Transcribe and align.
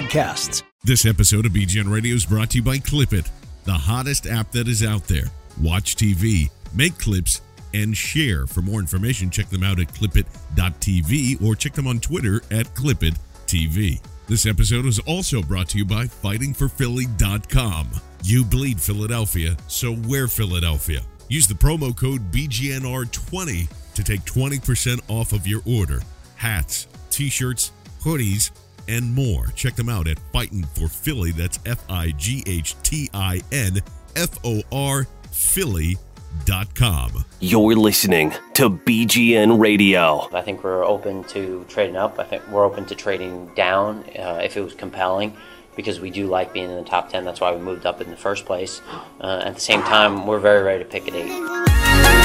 podcasts. 0.00 0.62
This 0.82 1.04
episode 1.04 1.44
of 1.44 1.52
BGN 1.52 1.92
Radio 1.92 2.14
is 2.14 2.24
brought 2.24 2.50
to 2.50 2.58
you 2.58 2.62
by 2.62 2.78
Clipit, 2.78 3.28
the 3.64 3.72
hottest 3.72 4.26
app 4.26 4.50
that 4.52 4.66
is 4.66 4.82
out 4.82 5.04
there. 5.04 5.26
Watch 5.60 5.96
TV, 5.96 6.50
make 6.74 6.98
clips, 6.98 7.42
and 7.74 7.94
share. 7.94 8.46
For 8.46 8.62
more 8.62 8.80
information, 8.80 9.30
check 9.30 9.50
them 9.50 9.62
out 9.62 9.78
at 9.78 9.88
clipit.tv 9.88 11.42
or 11.42 11.54
check 11.54 11.74
them 11.74 11.86
on 11.86 12.00
Twitter 12.00 12.36
at 12.50 12.66
clipittv. 12.74 14.00
This 14.26 14.46
episode 14.46 14.86
is 14.86 15.00
also 15.00 15.42
brought 15.42 15.68
to 15.70 15.78
you 15.78 15.84
by 15.84 16.06
fightingforphilly.com. 16.06 17.88
You 18.24 18.44
bleed 18.44 18.80
Philadelphia, 18.80 19.56
so 19.66 19.96
wear 20.08 20.28
Philadelphia. 20.28 21.00
Use 21.28 21.46
the 21.46 21.54
promo 21.54 21.94
code 21.94 22.32
BGNR20 22.32 23.68
to 23.94 24.04
take 24.04 24.22
20% 24.22 25.00
off 25.08 25.32
of 25.32 25.46
your 25.46 25.60
order. 25.66 26.00
Hats, 26.36 26.86
t-shirts, 27.10 27.72
hoodies, 28.00 28.50
and 28.90 29.14
more. 29.14 29.46
Check 29.54 29.76
them 29.76 29.88
out 29.88 30.08
at 30.08 30.18
Fighting 30.32 30.64
for 30.74 30.88
Philly. 30.88 31.30
That's 31.30 31.58
F 31.64 31.82
I 31.88 32.10
G 32.10 32.42
H 32.46 32.74
T 32.82 33.08
I 33.14 33.40
N 33.52 33.80
F 34.16 34.38
O 34.44 34.60
R 34.72 35.06
Philly.com. 35.30 37.24
You're 37.38 37.76
listening 37.76 38.32
to 38.54 38.68
BGN 38.68 39.58
Radio. 39.58 40.28
I 40.34 40.42
think 40.42 40.62
we're 40.64 40.84
open 40.84 41.24
to 41.24 41.64
trading 41.68 41.96
up. 41.96 42.18
I 42.18 42.24
think 42.24 42.46
we're 42.48 42.64
open 42.64 42.84
to 42.86 42.94
trading 42.94 43.50
down 43.54 44.04
uh, 44.18 44.40
if 44.42 44.56
it 44.56 44.60
was 44.60 44.74
compelling 44.74 45.36
because 45.76 46.00
we 46.00 46.10
do 46.10 46.26
like 46.26 46.52
being 46.52 46.68
in 46.68 46.76
the 46.76 46.84
top 46.84 47.08
10. 47.10 47.24
That's 47.24 47.40
why 47.40 47.54
we 47.54 47.60
moved 47.60 47.86
up 47.86 48.00
in 48.00 48.10
the 48.10 48.16
first 48.16 48.44
place. 48.44 48.82
Uh, 49.20 49.42
at 49.44 49.54
the 49.54 49.60
same 49.60 49.82
time, 49.82 50.26
we're 50.26 50.40
very 50.40 50.62
ready 50.62 50.84
to 50.84 50.90
pick 50.90 51.08
at 51.08 51.14
eight. 51.14 52.19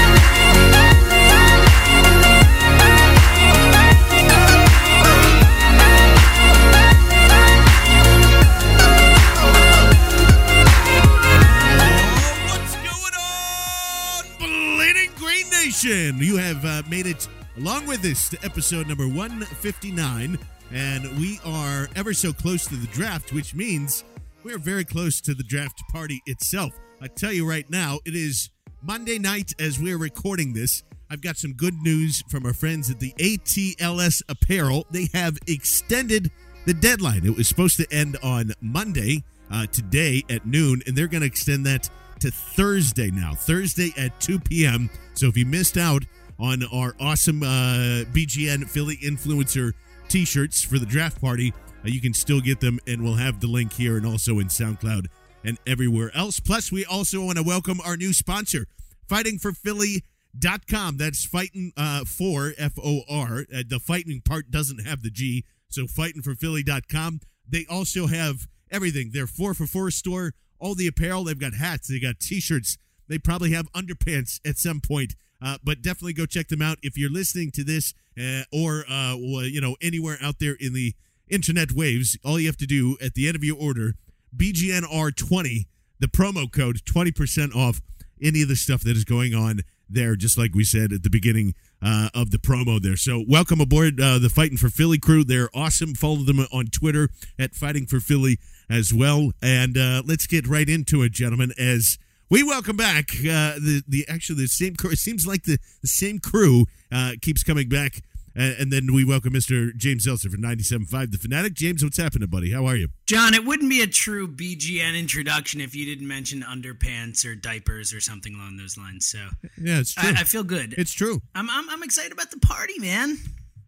Nation. 15.86 16.18
You 16.18 16.38
have 16.38 16.66
uh, 16.66 16.82
made 16.90 17.06
it 17.06 17.28
along 17.58 17.86
with 17.86 18.04
us 18.06 18.28
to 18.30 18.44
episode 18.44 18.88
number 18.88 19.08
159, 19.08 20.38
and 20.72 21.20
we 21.20 21.40
are 21.46 21.88
ever 21.96 22.12
so 22.12 22.34
close 22.34 22.66
to 22.66 22.76
the 22.76 22.88
draft, 22.88 23.32
which 23.32 23.54
means 23.54 24.04
we're 24.44 24.58
very 24.58 24.84
close 24.84 25.22
to 25.22 25.36
the 25.36 25.44
draft 25.44 25.84
party 25.92 26.24
itself. 26.26 26.74
I 27.02 27.08
tell 27.08 27.32
you 27.32 27.48
right 27.48 27.70
now, 27.70 28.00
it 28.04 28.16
is 28.16 28.50
Monday 28.82 29.20
night 29.20 29.54
as 29.60 29.80
we're 29.80 30.00
recording 30.00 30.54
this. 30.54 30.82
I've 31.12 31.22
got 31.22 31.38
some 31.38 31.54
good 31.54 31.76
news 31.76 32.24
from 32.30 32.48
our 32.48 32.54
friends 32.54 32.90
at 32.90 33.00
the 33.00 33.14
ATLS 33.20 34.24
Apparel. 34.28 34.88
They 34.90 35.10
have 35.14 35.38
extended 35.46 36.32
the 36.66 36.74
deadline. 36.74 37.28
It 37.28 37.38
was 37.38 37.48
supposed 37.48 37.78
to 37.78 37.88
end 37.92 38.18
on 38.24 38.54
Monday, 38.60 39.24
uh, 39.52 39.68
today 39.68 40.24
at 40.32 40.48
noon, 40.48 40.82
and 40.88 40.96
they're 40.96 41.08
going 41.08 41.22
to 41.22 41.28
extend 41.28 41.64
that 41.68 41.92
to 42.26 42.32
Thursday 42.32 43.12
now, 43.12 43.36
Thursday 43.36 43.94
at 43.98 44.20
2 44.20 44.40
p.m. 44.40 44.90
So 45.14 45.28
if 45.28 45.38
you 45.38 45.46
missed 45.46 45.78
out 45.78 46.04
on 46.40 46.64
our 46.74 46.96
awesome 47.00 47.44
uh, 47.44 48.04
BGN 48.14 48.68
Philly 48.68 48.98
influencer 48.98 49.74
t 50.10 50.26
shirts 50.26 50.64
for 50.64 50.80
the 50.80 50.88
draft 50.88 51.22
party, 51.22 51.54
uh, 51.84 51.88
you 51.88 52.02
can 52.02 52.16
still 52.16 52.42
get 52.42 52.60
them, 52.60 52.80
and 52.88 53.04
we'll 53.04 53.14
have 53.14 53.42
the 53.42 53.48
link 53.48 53.74
here 53.74 53.96
and 53.96 54.08
also 54.08 54.40
in 54.40 54.48
SoundCloud 54.48 55.06
and 55.44 55.60
everywhere 55.68 56.10
else. 56.16 56.40
Plus, 56.40 56.72
we 56.72 56.84
also 56.84 57.24
want 57.24 57.38
to 57.38 57.44
welcome 57.44 57.80
our 57.86 57.96
new 57.96 58.12
sponsor, 58.12 58.66
fightingforphilly.com. 59.08 60.98
That's 60.98 61.26
fighting 61.26 61.74
uh, 61.78 62.06
for 62.06 62.54
F 62.58 62.74
O 62.84 63.02
R. 63.08 63.46
Uh, 63.54 63.62
the 63.68 63.80
fighting 63.80 64.22
part 64.22 64.50
doesn't 64.50 64.84
have 64.84 65.04
the 65.04 65.12
G, 65.12 65.46
so 65.70 65.84
fightingforphilly.com. 65.84 67.20
They 67.48 67.68
also 67.70 68.08
have 68.08 68.48
everything. 68.72 69.12
Their 69.14 69.28
4 69.28 69.54
for 69.54 69.68
4 69.68 69.92
store 69.92 70.34
all 70.60 70.76
the 70.76 70.88
apparel. 70.88 71.24
They've 71.24 71.40
got 71.40 71.54
hats, 71.54 71.88
they 71.88 72.00
got 72.00 72.20
t-shirts. 72.20 72.78
They 73.08 73.18
probably 73.18 73.52
have 73.52 73.72
underpants 73.74 74.40
at 74.48 74.58
some 74.58 74.82
point. 74.82 75.16
Uh, 75.42 75.58
but 75.64 75.82
definitely 75.82 76.14
go 76.14 76.26
check 76.26 76.48
them 76.48 76.62
out 76.62 76.78
if 76.82 76.98
you're 76.98 77.12
listening 77.12 77.52
to 77.52 77.64
this 77.64 77.94
uh, 78.20 78.44
or 78.52 78.86
uh, 78.90 79.16
you 79.16 79.62
know 79.62 79.76
anywhere 79.82 80.18
out 80.22 80.40
there 80.40 80.56
in 80.60 80.74
the 80.74 80.94
internet 81.30 81.72
waves. 81.72 82.18
All 82.24 82.40
you 82.40 82.48
have 82.48 82.58
to 82.58 82.66
do 82.66 82.98
at 83.02 83.14
the 83.14 83.28
end 83.28 83.36
of 83.36 83.44
your 83.44 83.58
order, 83.58 83.94
BGNR20, 84.36 85.66
the 86.00 86.08
promo 86.08 86.52
code, 86.52 86.78
20% 86.86 87.56
off 87.56 87.82
any 88.22 88.42
of 88.42 88.48
the 88.48 88.56
stuff 88.56 88.82
that 88.82 88.96
is 88.96 89.04
going 89.04 89.36
on 89.36 89.62
there. 89.90 90.16
Just 90.16 90.38
like 90.38 90.56
we 90.56 90.64
said 90.64 90.94
at 90.94 91.04
the 91.04 91.10
beginning 91.10 91.54
uh, 91.82 92.10
of 92.14 92.32
the 92.32 92.38
promo 92.38 92.82
there. 92.82 92.96
So 92.96 93.24
welcome 93.28 93.60
aboard 93.60 94.00
uh, 94.00 94.18
the 94.20 94.30
Fighting 94.30 94.58
for 94.58 94.70
Philly 94.70 94.98
crew. 94.98 95.24
They're 95.24 95.50
awesome. 95.54 95.94
Follow 95.96 96.24
them 96.24 96.40
on 96.52 96.68
Twitter 96.68 97.10
at 97.38 97.54
Fighting 97.54 97.86
for 97.86 98.00
Philly 98.00 98.40
as 98.70 98.94
well. 98.94 99.32
And 99.42 99.78
uh, 99.78 100.04
let's 100.06 100.28
get 100.28 100.48
right 100.48 100.68
into 100.68 101.04
it, 101.04 101.12
gentlemen, 101.12 101.52
as 101.58 101.98
we 102.30 102.44
welcome 102.44 102.76
back 102.76 103.12
uh, 103.12 103.56
the 103.60 103.84
the 103.88 104.06
actually 104.08 104.42
the 104.42 104.48
same 104.48 104.76
crew. 104.76 104.92
It 104.92 105.00
seems 105.00 105.28
like 105.28 105.44
the, 105.44 105.58
the 105.82 105.88
same 105.88 106.20
crew 106.20 106.66
uh, 106.92 107.14
keeps 107.22 107.44
coming 107.44 107.70
back. 107.70 108.02
And 108.38 108.70
then 108.70 108.94
we 108.94 109.06
welcome 109.06 109.32
Mr. 109.32 109.74
James 109.78 110.04
Seltzer 110.04 110.30
for 110.30 110.36
97.5 110.36 111.12
The 111.12 111.18
Fanatic. 111.18 111.54
James, 111.54 111.82
what's 111.82 111.96
happening, 111.96 112.28
buddy? 112.28 112.52
How 112.52 112.66
are 112.66 112.76
you? 112.76 112.90
John, 113.06 113.34
it 113.34 113.46
wouldn't 113.46 113.70
be 113.70 113.82
a 113.82 113.88
true 113.88 114.28
BGN 114.28 115.00
introduction 115.00 115.62
if 115.62 115.74
you 115.74 115.86
didn't 115.86 116.06
mention 116.06 116.42
underpants 116.42 117.26
or 117.26 117.34
diapers 117.34 117.94
or 117.94 118.02
something 118.02 118.36
along 118.36 118.58
those 118.58 118.78
lines. 118.78 119.06
So 119.06 119.20
yeah, 119.58 119.80
it's 119.80 119.94
true. 119.94 120.10
I, 120.10 120.20
I 120.20 120.24
feel 120.26 120.44
good. 120.44 120.76
It's 120.78 120.92
true. 120.92 121.22
I'm, 121.34 121.50
I'm, 121.50 121.70
I'm 121.70 121.82
excited 121.82 122.12
about 122.12 122.30
the 122.30 122.40
party, 122.40 122.78
man. 122.78 123.18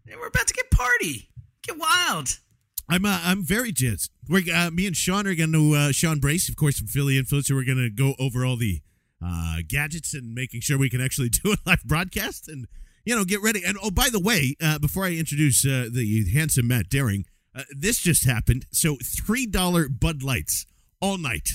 We're 0.06 0.28
about 0.28 0.48
to 0.48 0.54
get 0.54 0.70
party. 0.70 1.30
Get 1.64 1.78
wild. 1.78 2.38
I'm 2.90 3.06
uh, 3.06 3.20
I'm 3.24 3.44
very 3.44 3.72
jazzed. 3.72 4.12
We're 4.30 4.44
uh, 4.54 4.72
me 4.72 4.88
and 4.88 4.96
Sean 4.96 5.28
are 5.28 5.36
going 5.36 5.52
to 5.52 5.74
uh, 5.76 5.92
Sean 5.92 6.20
Brace, 6.20 6.50
of 6.50 6.56
course, 6.56 6.78
from 6.78 6.88
Philly 6.88 7.22
Influencer. 7.22 7.52
We're 7.52 7.66
going 7.66 7.78
to 7.78 7.90
go 7.90 8.16
over 8.18 8.46
all 8.46 8.56
the 8.56 8.82
uh, 9.24 9.58
gadgets 9.68 10.14
and 10.14 10.34
making 10.34 10.62
sure 10.62 10.78
we 10.78 10.90
can 10.90 11.02
actually 11.02 11.30
do 11.44 11.54
a 11.54 11.58
live 11.66 11.84
broadcast 11.84 12.48
and 12.48 12.68
you 13.06 13.16
know 13.16 13.26
get 13.26 13.42
ready. 13.42 13.64
And 13.66 13.78
oh, 13.82 13.92
by 13.92 14.10
the 14.10 14.20
way, 14.20 14.56
uh, 14.62 14.80
before 14.80 15.06
I 15.06 15.12
introduce 15.12 15.66
uh, 15.66 15.90
the 15.92 16.30
handsome 16.34 16.68
Matt 16.68 16.90
Daring, 16.90 17.26
this 17.76 18.00
just 18.00 18.26
happened. 18.26 18.66
So 18.72 18.98
three 19.04 19.46
dollar 19.46 19.90
Bud 19.90 20.24
Lights 20.24 20.66
all 21.02 21.18
night. 21.18 21.50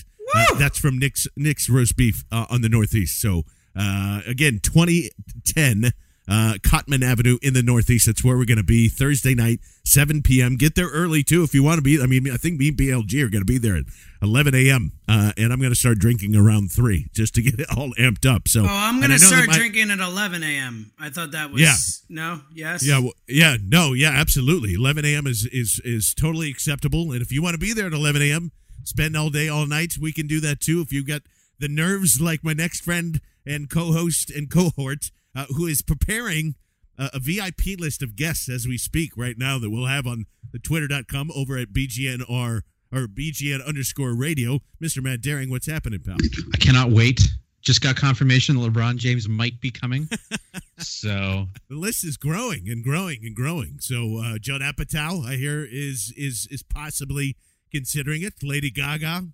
that's 0.59 0.79
from 0.79 0.99
Nick's 0.99 1.27
Nick's 1.37 1.69
roast 1.69 1.97
beef 1.97 2.25
on 2.31 2.61
the 2.61 2.69
Northeast. 2.69 3.21
So 3.21 3.45
again, 3.75 4.61
twenty 4.63 5.11
ten 5.47 5.93
uh, 6.29 6.55
Cottman 6.63 7.03
Avenue 7.05 7.39
in 7.43 7.53
the 7.55 7.63
Northeast. 7.63 8.07
That's 8.07 8.23
where 8.23 8.37
we're 8.37 8.45
going 8.45 8.59
to 8.59 8.63
be 8.65 8.89
Thursday 8.89 9.35
night, 9.35 9.61
7 9.85 10.23
p.m. 10.23 10.57
Get 10.57 10.75
there 10.77 10.89
early 10.89 11.23
too 11.23 11.43
if 11.43 11.53
you 11.55 11.63
want 11.63 11.79
to 11.79 11.83
be. 11.83 12.01
I 12.01 12.07
mean, 12.07 12.31
I 12.31 12.37
think 12.37 12.59
me 12.59 12.69
and 12.69 12.77
BLG 12.77 13.15
are 13.25 13.29
going 13.29 13.41
to 13.43 13.45
be 13.45 13.59
there 13.59 13.77
at 13.77 13.85
11 14.23 14.55
a.m. 14.55 14.93
Uh, 15.09 15.33
and 15.37 15.53
I'm 15.53 15.59
going 15.59 15.73
to 15.73 15.79
start 15.79 15.99
drinking 15.99 16.37
around 16.37 16.71
three 16.71 17.09
just 17.13 17.35
to 17.35 17.43
get 17.43 17.59
it 17.59 17.67
all 17.77 17.91
amped 17.99 18.25
up. 18.25 18.47
So, 18.47 18.63
Oh, 18.63 18.67
I'm 18.69 19.01
know 19.01 19.09
that 19.09 19.21
start 19.21 19.49
my- 19.49 19.57
drinking 19.57 19.91
at 19.91 19.99
11 19.99 20.43
a.m. 20.45 20.93
I 20.99 21.11
thought 21.11 21.33
that 21.33 21.51
was 21.51 21.61
Yeah. 21.61 21.75
no, 22.09 22.41
yes, 22.55 22.87
Yeah, 22.87 23.01
well, 23.01 23.13
yeah, 23.27 23.57
no, 23.63 23.93
yeah, 23.93 24.11
absolutely. 24.11 24.75
11 24.75 25.05
a.m. 25.05 25.27
is 25.27 25.45
is 25.47 25.81
is 25.85 26.15
totally 26.15 26.51
acceptable. 26.51 27.11
And 27.13 27.21
if 27.21 27.33
you 27.33 27.43
want 27.43 27.55
to 27.55 27.59
be 27.59 27.73
there 27.73 27.87
at 27.87 27.93
11 27.93 28.23
a.m., 28.23 28.53
spend 28.85 29.17
all 29.17 29.31
day, 29.31 29.49
all 29.49 29.67
night, 29.67 29.95
we 30.01 30.13
can 30.13 30.27
do 30.29 30.39
that 30.41 30.61
too. 30.61 30.81
If 30.81 30.93
you've 30.93 31.07
got 31.07 31.23
the 31.59 31.69
nerves, 31.69 32.21
like 32.21 32.43
my 32.45 32.53
next 32.53 32.81
friend 32.85 33.21
and 33.45 33.69
co-host 33.69 34.31
and 34.31 34.49
cohort, 34.51 35.11
uh, 35.35 35.47
who 35.57 35.67
is 35.67 35.83
preparing 35.83 36.55
a, 36.99 37.11
a 37.15 37.19
VIP 37.19 37.79
list 37.79 38.03
of 38.03 38.17
guests 38.17 38.49
as 38.49 38.67
we 38.67 38.79
speak 38.79 39.17
right 39.17 39.39
now 39.39 39.59
that 39.59 39.71
we'll 39.71 39.87
have 39.87 40.07
on 40.07 40.27
the 40.53 40.59
Twitter.com 40.59 41.31
over 41.35 41.57
at 41.57 41.73
BGNR 41.73 42.63
or 42.93 43.07
BGN 43.07 43.67
underscore 43.67 44.15
radio. 44.15 44.61
Mr. 44.83 45.03
Matt 45.03 45.23
Daring, 45.23 45.51
what's 45.51 45.67
happening, 45.67 46.01
pal? 46.01 46.17
I 46.55 46.59
cannot 46.59 46.91
wait. 46.91 47.21
Just 47.63 47.81
got 47.81 47.95
confirmation 47.97 48.61
that 48.61 48.73
LeBron 48.73 48.97
James 48.97 49.29
might 49.29 49.61
be 49.61 49.71
coming. 49.71 50.09
so 50.79 51.47
the 51.69 51.77
list 51.77 52.05
is 52.05 52.17
growing 52.17 52.69
and 52.69 52.83
growing 52.83 53.21
and 53.25 53.37
growing. 53.37 53.79
So 53.79 54.19
uh, 54.19 54.39
Judd 54.39 54.61
Apatow, 54.61 55.25
I 55.25 55.37
hear, 55.37 55.65
is 55.65 56.13
is 56.17 56.49
is 56.51 56.65
possibly 56.65 57.37
considering 57.71 58.23
it. 58.23 58.35
Lady 58.43 58.71
Gaga 58.71 59.29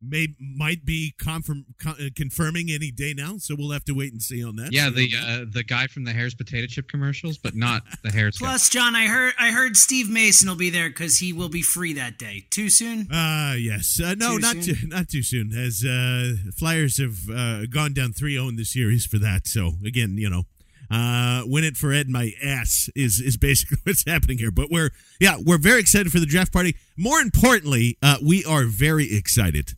may 0.00 0.28
might 0.38 0.84
be 0.84 1.14
confirm, 1.18 1.64
con- 1.78 1.96
uh, 2.00 2.08
confirming 2.14 2.70
any 2.70 2.90
day 2.90 3.14
now. 3.14 3.36
So 3.38 3.54
we'll 3.58 3.72
have 3.72 3.84
to 3.86 3.92
wait 3.92 4.12
and 4.12 4.22
see 4.22 4.44
on 4.44 4.56
that. 4.56 4.72
yeah, 4.72 4.90
the 4.90 5.10
uh, 5.20 5.44
the 5.50 5.64
guy 5.64 5.86
from 5.86 6.04
the 6.04 6.12
Harris 6.12 6.34
potato 6.34 6.66
chip 6.66 6.88
commercials, 6.88 7.38
but 7.38 7.54
not 7.54 7.82
the 8.02 8.10
Harris 8.10 8.38
guy. 8.38 8.46
Plus, 8.46 8.68
John, 8.68 8.94
I 8.94 9.06
heard 9.06 9.34
I 9.38 9.50
heard 9.50 9.76
Steve 9.76 10.08
Mason 10.08 10.48
will 10.48 10.56
be 10.56 10.70
there 10.70 10.88
because 10.88 11.18
he 11.18 11.32
will 11.32 11.48
be 11.48 11.62
free 11.62 11.92
that 11.94 12.18
day. 12.18 12.44
Too 12.50 12.70
soon? 12.70 13.10
Uh 13.10 13.54
yes. 13.58 14.00
Uh, 14.02 14.14
no, 14.16 14.34
Too 14.36 14.38
not 14.40 14.52
soon? 14.56 14.62
too 14.62 14.86
not 14.86 15.08
too 15.08 15.22
soon. 15.22 15.52
As 15.52 15.84
uh 15.84 16.34
Flyers 16.56 16.98
have 16.98 17.28
uh, 17.28 17.66
gone 17.66 17.92
down 17.92 18.12
3-0 18.12 18.48
in 18.50 18.56
the 18.56 18.64
series 18.64 19.04
for 19.06 19.18
that. 19.18 19.46
So 19.46 19.72
again, 19.84 20.16
you 20.16 20.30
know, 20.30 20.44
uh 20.90 21.42
win 21.44 21.64
it 21.64 21.76
for 21.76 21.92
Ed 21.92 22.08
my 22.08 22.32
ass 22.42 22.88
is 22.94 23.20
is 23.20 23.36
basically 23.36 23.78
what's 23.84 24.04
happening 24.06 24.38
here. 24.38 24.50
But 24.50 24.70
we're 24.70 24.90
yeah, 25.20 25.36
we're 25.44 25.58
very 25.58 25.80
excited 25.80 26.12
for 26.12 26.20
the 26.20 26.26
draft 26.26 26.52
party. 26.52 26.76
More 26.96 27.20
importantly, 27.20 27.98
uh 28.02 28.16
we 28.22 28.44
are 28.44 28.64
very 28.64 29.12
excited 29.14 29.72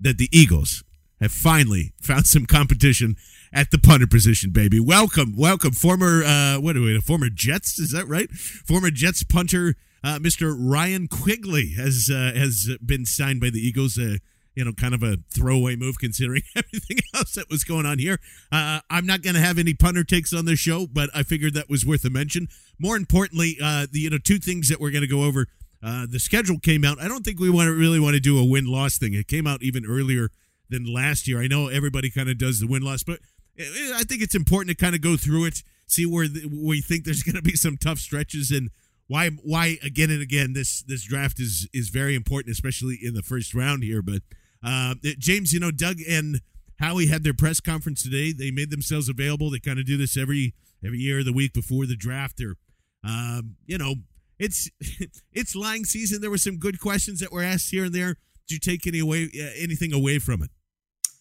that 0.00 0.18
the 0.18 0.28
Eagles 0.32 0.82
have 1.20 1.32
finally 1.32 1.92
found 2.00 2.26
some 2.26 2.46
competition 2.46 3.16
at 3.52 3.70
the 3.70 3.78
punter 3.78 4.06
position, 4.06 4.50
baby. 4.50 4.80
Welcome, 4.80 5.34
welcome, 5.36 5.72
former 5.72 6.22
uh, 6.24 6.58
what 6.58 6.76
are 6.76 6.80
we? 6.80 6.98
Former 7.00 7.28
Jets, 7.28 7.78
is 7.78 7.90
that 7.92 8.08
right? 8.08 8.30
Former 8.30 8.90
Jets 8.90 9.22
punter, 9.22 9.74
uh, 10.02 10.18
Mr. 10.18 10.56
Ryan 10.58 11.08
Quigley 11.08 11.74
has 11.76 12.10
uh, 12.12 12.32
has 12.34 12.70
been 12.84 13.04
signed 13.04 13.40
by 13.40 13.50
the 13.50 13.60
Eagles. 13.60 13.98
Uh, 13.98 14.16
you 14.56 14.64
know, 14.64 14.72
kind 14.72 14.94
of 14.94 15.02
a 15.02 15.16
throwaway 15.32 15.76
move 15.76 15.98
considering 15.98 16.42
everything 16.56 16.98
else 17.14 17.34
that 17.34 17.48
was 17.48 17.62
going 17.62 17.86
on 17.86 17.98
here. 17.98 18.18
Uh, 18.50 18.80
I'm 18.90 19.06
not 19.06 19.22
going 19.22 19.34
to 19.34 19.40
have 19.40 19.58
any 19.58 19.74
punter 19.74 20.02
takes 20.02 20.32
on 20.34 20.44
this 20.44 20.58
show, 20.58 20.88
but 20.88 21.08
I 21.14 21.22
figured 21.22 21.54
that 21.54 21.70
was 21.70 21.86
worth 21.86 22.04
a 22.04 22.10
mention. 22.10 22.48
More 22.78 22.96
importantly, 22.96 23.56
uh, 23.62 23.86
the 23.90 24.00
you 24.00 24.10
know 24.10 24.18
two 24.18 24.38
things 24.38 24.68
that 24.68 24.80
we're 24.80 24.90
going 24.90 25.02
to 25.02 25.08
go 25.08 25.22
over. 25.24 25.46
Uh, 25.82 26.06
the 26.08 26.18
schedule 26.18 26.58
came 26.58 26.84
out. 26.84 27.00
I 27.00 27.08
don't 27.08 27.24
think 27.24 27.40
we 27.40 27.50
want 27.50 27.68
to 27.68 27.74
really 27.74 28.00
want 28.00 28.14
to 28.14 28.20
do 28.20 28.38
a 28.38 28.44
win 28.44 28.66
loss 28.66 28.98
thing. 28.98 29.14
It 29.14 29.28
came 29.28 29.46
out 29.46 29.62
even 29.62 29.86
earlier 29.86 30.30
than 30.68 30.84
last 30.84 31.26
year. 31.26 31.40
I 31.40 31.46
know 31.46 31.68
everybody 31.68 32.10
kind 32.10 32.28
of 32.28 32.38
does 32.38 32.60
the 32.60 32.66
win 32.66 32.82
loss, 32.82 33.02
but 33.02 33.20
I 33.58 33.92
I 33.96 34.02
think 34.02 34.22
it's 34.22 34.34
important 34.34 34.76
to 34.76 34.82
kind 34.82 34.94
of 34.94 35.00
go 35.00 35.16
through 35.16 35.46
it, 35.46 35.62
see 35.86 36.06
where 36.06 36.26
we 36.50 36.80
think 36.80 37.04
there's 37.04 37.22
going 37.24 37.36
to 37.36 37.42
be 37.42 37.56
some 37.56 37.76
tough 37.76 37.98
stretches, 37.98 38.50
and 38.50 38.70
why 39.06 39.30
why 39.42 39.78
again 39.82 40.10
and 40.10 40.22
again 40.22 40.52
this 40.52 40.82
this 40.82 41.04
draft 41.04 41.40
is 41.40 41.68
is 41.72 41.88
very 41.88 42.14
important, 42.14 42.52
especially 42.52 42.98
in 43.02 43.14
the 43.14 43.22
first 43.22 43.54
round 43.54 43.82
here. 43.82 44.02
But 44.02 44.22
uh, 44.62 44.94
James, 45.18 45.52
you 45.52 45.60
know, 45.60 45.70
Doug 45.70 45.96
and 46.08 46.40
Howie 46.78 47.06
had 47.06 47.24
their 47.24 47.34
press 47.34 47.60
conference 47.60 48.02
today. 48.02 48.32
They 48.32 48.50
made 48.50 48.70
themselves 48.70 49.08
available. 49.08 49.50
They 49.50 49.58
kind 49.58 49.78
of 49.78 49.86
do 49.86 49.96
this 49.96 50.16
every 50.16 50.54
every 50.84 50.98
year, 50.98 51.24
the 51.24 51.32
week 51.32 51.52
before 51.52 51.86
the 51.86 51.96
draft, 51.96 52.40
or 52.40 52.56
um, 53.02 53.56
you 53.66 53.78
know, 53.78 53.96
it's 54.40 54.68
it's 55.32 55.54
lying 55.54 55.84
season. 55.84 56.20
There 56.20 56.30
were 56.30 56.38
some 56.38 56.56
good 56.56 56.80
questions 56.80 57.20
that 57.20 57.30
were 57.30 57.42
asked 57.42 57.70
here 57.70 57.84
and 57.84 57.94
there. 57.94 58.16
Did 58.48 58.54
you 58.54 58.58
take 58.58 58.86
any 58.86 58.98
away 58.98 59.30
uh, 59.38 59.50
anything 59.56 59.92
away 59.92 60.18
from 60.18 60.42
it? 60.42 60.50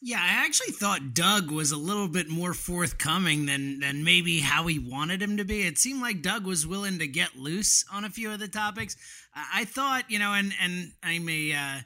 Yeah, 0.01 0.21
I 0.21 0.45
actually 0.45 0.71
thought 0.71 1.13
Doug 1.13 1.51
was 1.51 1.74
a 1.74 1.77
little 1.77 2.07
bit 2.07 2.30
more 2.30 2.54
forthcoming 2.54 3.45
than 3.45 3.81
than 3.81 4.06
maybe 4.06 4.39
how 4.39 4.66
he 4.66 4.80
wanted 4.80 5.21
him 5.21 5.38
to 5.38 5.44
be. 5.44 5.68
It 5.68 5.77
seemed 5.77 6.01
like 6.01 6.21
Doug 6.21 6.45
was 6.45 6.66
willing 6.66 7.00
to 7.00 7.07
get 7.07 7.36
loose 7.36 7.83
on 7.92 8.06
a 8.06 8.10
few 8.10 8.31
of 8.31 8.39
the 8.39 8.48
topics. 8.48 8.95
I, 9.36 9.65
thought, 9.65 10.10
you 10.10 10.18
know, 10.18 10.33
and 10.33 10.54
and 10.62 10.94
I'm 11.04 11.27
a 11.27 11.54
uh, 11.54 11.80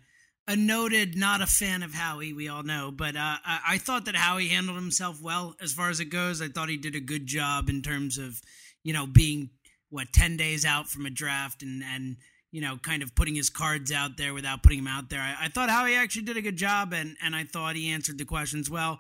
a 0.48 0.56
noted 0.56 1.18
not 1.18 1.42
a 1.42 1.48
fan 1.48 1.82
of 1.82 1.94
Howie, 1.94 2.34
we 2.34 2.48
all 2.48 2.64
know, 2.64 2.92
but 2.92 3.16
uh, 3.16 3.38
I, 3.44 3.60
I 3.70 3.78
thought 3.80 4.06
that 4.06 4.16
Howie 4.16 4.50
handled 4.50 4.78
himself 4.78 5.20
well 5.22 5.56
as 5.62 5.74
far 5.74 5.90
as 5.90 6.00
it 6.00 6.06
goes. 6.06 6.42
I 6.42 6.50
thought 6.50 6.70
he 6.70 6.78
did 6.78 6.96
a 6.96 7.00
good 7.00 7.26
job 7.26 7.68
in 7.68 7.82
terms 7.82 8.20
of, 8.20 8.40
you 8.84 8.94
know, 8.94 9.08
being 9.08 9.50
what 9.94 10.12
ten 10.12 10.36
days 10.36 10.66
out 10.66 10.90
from 10.90 11.06
a 11.06 11.10
draft 11.10 11.62
and 11.62 11.84
and 11.84 12.18
you 12.54 12.62
know, 12.62 12.78
kind 12.78 13.02
of 13.02 13.16
putting 13.16 13.34
his 13.34 13.50
cards 13.50 13.92
out 13.92 14.16
there 14.16 14.32
without 14.32 14.62
putting 14.62 14.78
him 14.78 14.88
out 14.88 15.10
there. 15.10 15.20
I, 15.20 15.46
I 15.46 15.48
thought 15.48 15.70
Howie 15.70 15.96
actually 15.96 16.22
did 16.22 16.38
a 16.38 16.42
good 16.42 16.56
job, 16.56 16.94
and 16.94 17.18
and 17.22 17.36
I 17.36 17.46
thought 17.46 17.76
he 17.76 17.90
answered 17.90 18.20
the 18.20 18.26
questions 18.26 18.70
well. 18.70 19.00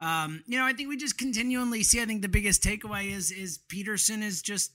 Um, 0.00 0.42
you 0.46 0.58
know, 0.58 0.64
I 0.64 0.72
think 0.72 0.88
we 0.88 0.96
just 0.96 1.18
continually 1.18 1.82
see. 1.82 2.00
I 2.00 2.06
think 2.06 2.22
the 2.22 2.28
biggest 2.28 2.62
takeaway 2.62 3.12
is 3.12 3.32
is 3.32 3.58
Pederson 3.68 4.22
is 4.22 4.40
just 4.40 4.70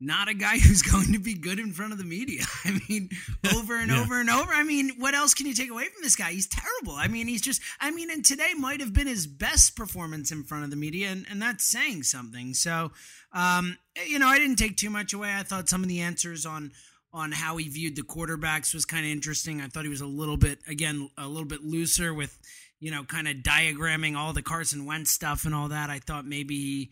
not 0.00 0.28
a 0.28 0.34
guy 0.34 0.58
who's 0.58 0.82
going 0.82 1.12
to 1.12 1.18
be 1.18 1.34
good 1.34 1.58
in 1.58 1.72
front 1.72 1.92
of 1.92 1.98
the 1.98 2.04
media. 2.04 2.42
I 2.64 2.80
mean, 2.88 3.10
over 3.54 3.76
and 3.76 3.90
Yeah. 3.90 4.00
over 4.00 4.20
and 4.20 4.28
over. 4.30 4.52
I 4.52 4.62
mean, 4.64 4.92
what 4.98 5.14
else 5.14 5.34
can 5.34 5.46
you 5.46 5.54
take 5.54 5.70
away 5.70 5.84
from 5.84 6.02
this 6.02 6.16
guy? 6.16 6.32
He's 6.32 6.48
terrible. 6.48 6.94
I 6.94 7.08
mean, 7.08 7.26
he's 7.28 7.42
just. 7.42 7.60
I 7.80 7.90
mean, 7.90 8.10
and 8.10 8.24
today 8.24 8.52
might 8.56 8.80
have 8.80 8.92
been 8.92 9.06
his 9.06 9.26
best 9.26 9.76
performance 9.76 10.30
in 10.32 10.44
front 10.44 10.64
of 10.64 10.70
the 10.70 10.76
media, 10.76 11.08
and, 11.08 11.26
and 11.30 11.40
that's 11.40 11.64
saying 11.64 12.02
something. 12.04 12.54
So, 12.54 12.92
um, 13.32 13.78
you 14.06 14.18
know, 14.18 14.26
I 14.28 14.38
didn't 14.38 14.56
take 14.56 14.76
too 14.76 14.90
much 14.90 15.12
away. 15.12 15.32
I 15.34 15.42
thought 15.42 15.68
some 15.68 15.82
of 15.82 15.88
the 15.88 16.00
answers 16.00 16.44
on 16.46 16.72
on 17.12 17.30
how 17.30 17.56
he 17.58 17.68
viewed 17.68 17.94
the 17.94 18.02
quarterbacks 18.02 18.74
was 18.74 18.84
kind 18.84 19.06
of 19.06 19.12
interesting. 19.12 19.60
I 19.60 19.68
thought 19.68 19.84
he 19.84 19.88
was 19.88 20.00
a 20.00 20.06
little 20.06 20.36
bit, 20.36 20.58
again, 20.66 21.08
a 21.16 21.28
little 21.28 21.46
bit 21.46 21.62
looser 21.62 22.12
with, 22.12 22.36
you 22.80 22.90
know, 22.90 23.04
kind 23.04 23.28
of 23.28 23.36
diagramming 23.36 24.16
all 24.16 24.32
the 24.32 24.42
Carson 24.42 24.84
Wentz 24.84 25.12
stuff 25.12 25.44
and 25.44 25.54
all 25.54 25.68
that. 25.68 25.90
I 25.90 26.00
thought 26.00 26.26
maybe 26.26 26.56
he, 26.56 26.90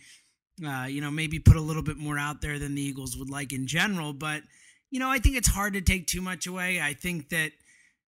uh, 0.66 0.86
you 0.88 1.00
know, 1.00 1.10
maybe 1.10 1.38
put 1.38 1.56
a 1.56 1.60
little 1.60 1.82
bit 1.82 1.96
more 1.96 2.18
out 2.18 2.40
there 2.40 2.58
than 2.58 2.74
the 2.74 2.82
Eagles 2.82 3.16
would 3.16 3.30
like 3.30 3.52
in 3.52 3.66
general. 3.66 4.12
But, 4.12 4.42
you 4.90 5.00
know, 5.00 5.08
I 5.08 5.18
think 5.18 5.36
it's 5.36 5.48
hard 5.48 5.74
to 5.74 5.80
take 5.80 6.06
too 6.06 6.20
much 6.20 6.46
away. 6.46 6.80
I 6.80 6.94
think 6.94 7.30
that, 7.30 7.52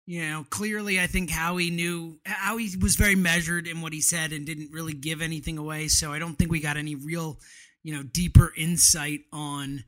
you 0.06 0.28
know, 0.28 0.44
clearly, 0.50 1.00
I 1.00 1.06
think 1.06 1.30
Howie 1.30 1.70
knew 1.70 2.18
Howie 2.26 2.68
was 2.80 2.96
very 2.96 3.14
measured 3.14 3.66
in 3.66 3.80
what 3.80 3.92
he 3.92 4.02
said 4.02 4.32
and 4.32 4.44
didn't 4.44 4.72
really 4.72 4.92
give 4.92 5.22
anything 5.22 5.56
away. 5.56 5.88
So 5.88 6.12
I 6.12 6.18
don't 6.18 6.34
think 6.34 6.50
we 6.50 6.60
got 6.60 6.76
any 6.76 6.94
real, 6.94 7.38
you 7.82 7.94
know, 7.94 8.02
deeper 8.02 8.52
insight 8.56 9.20
on 9.32 9.84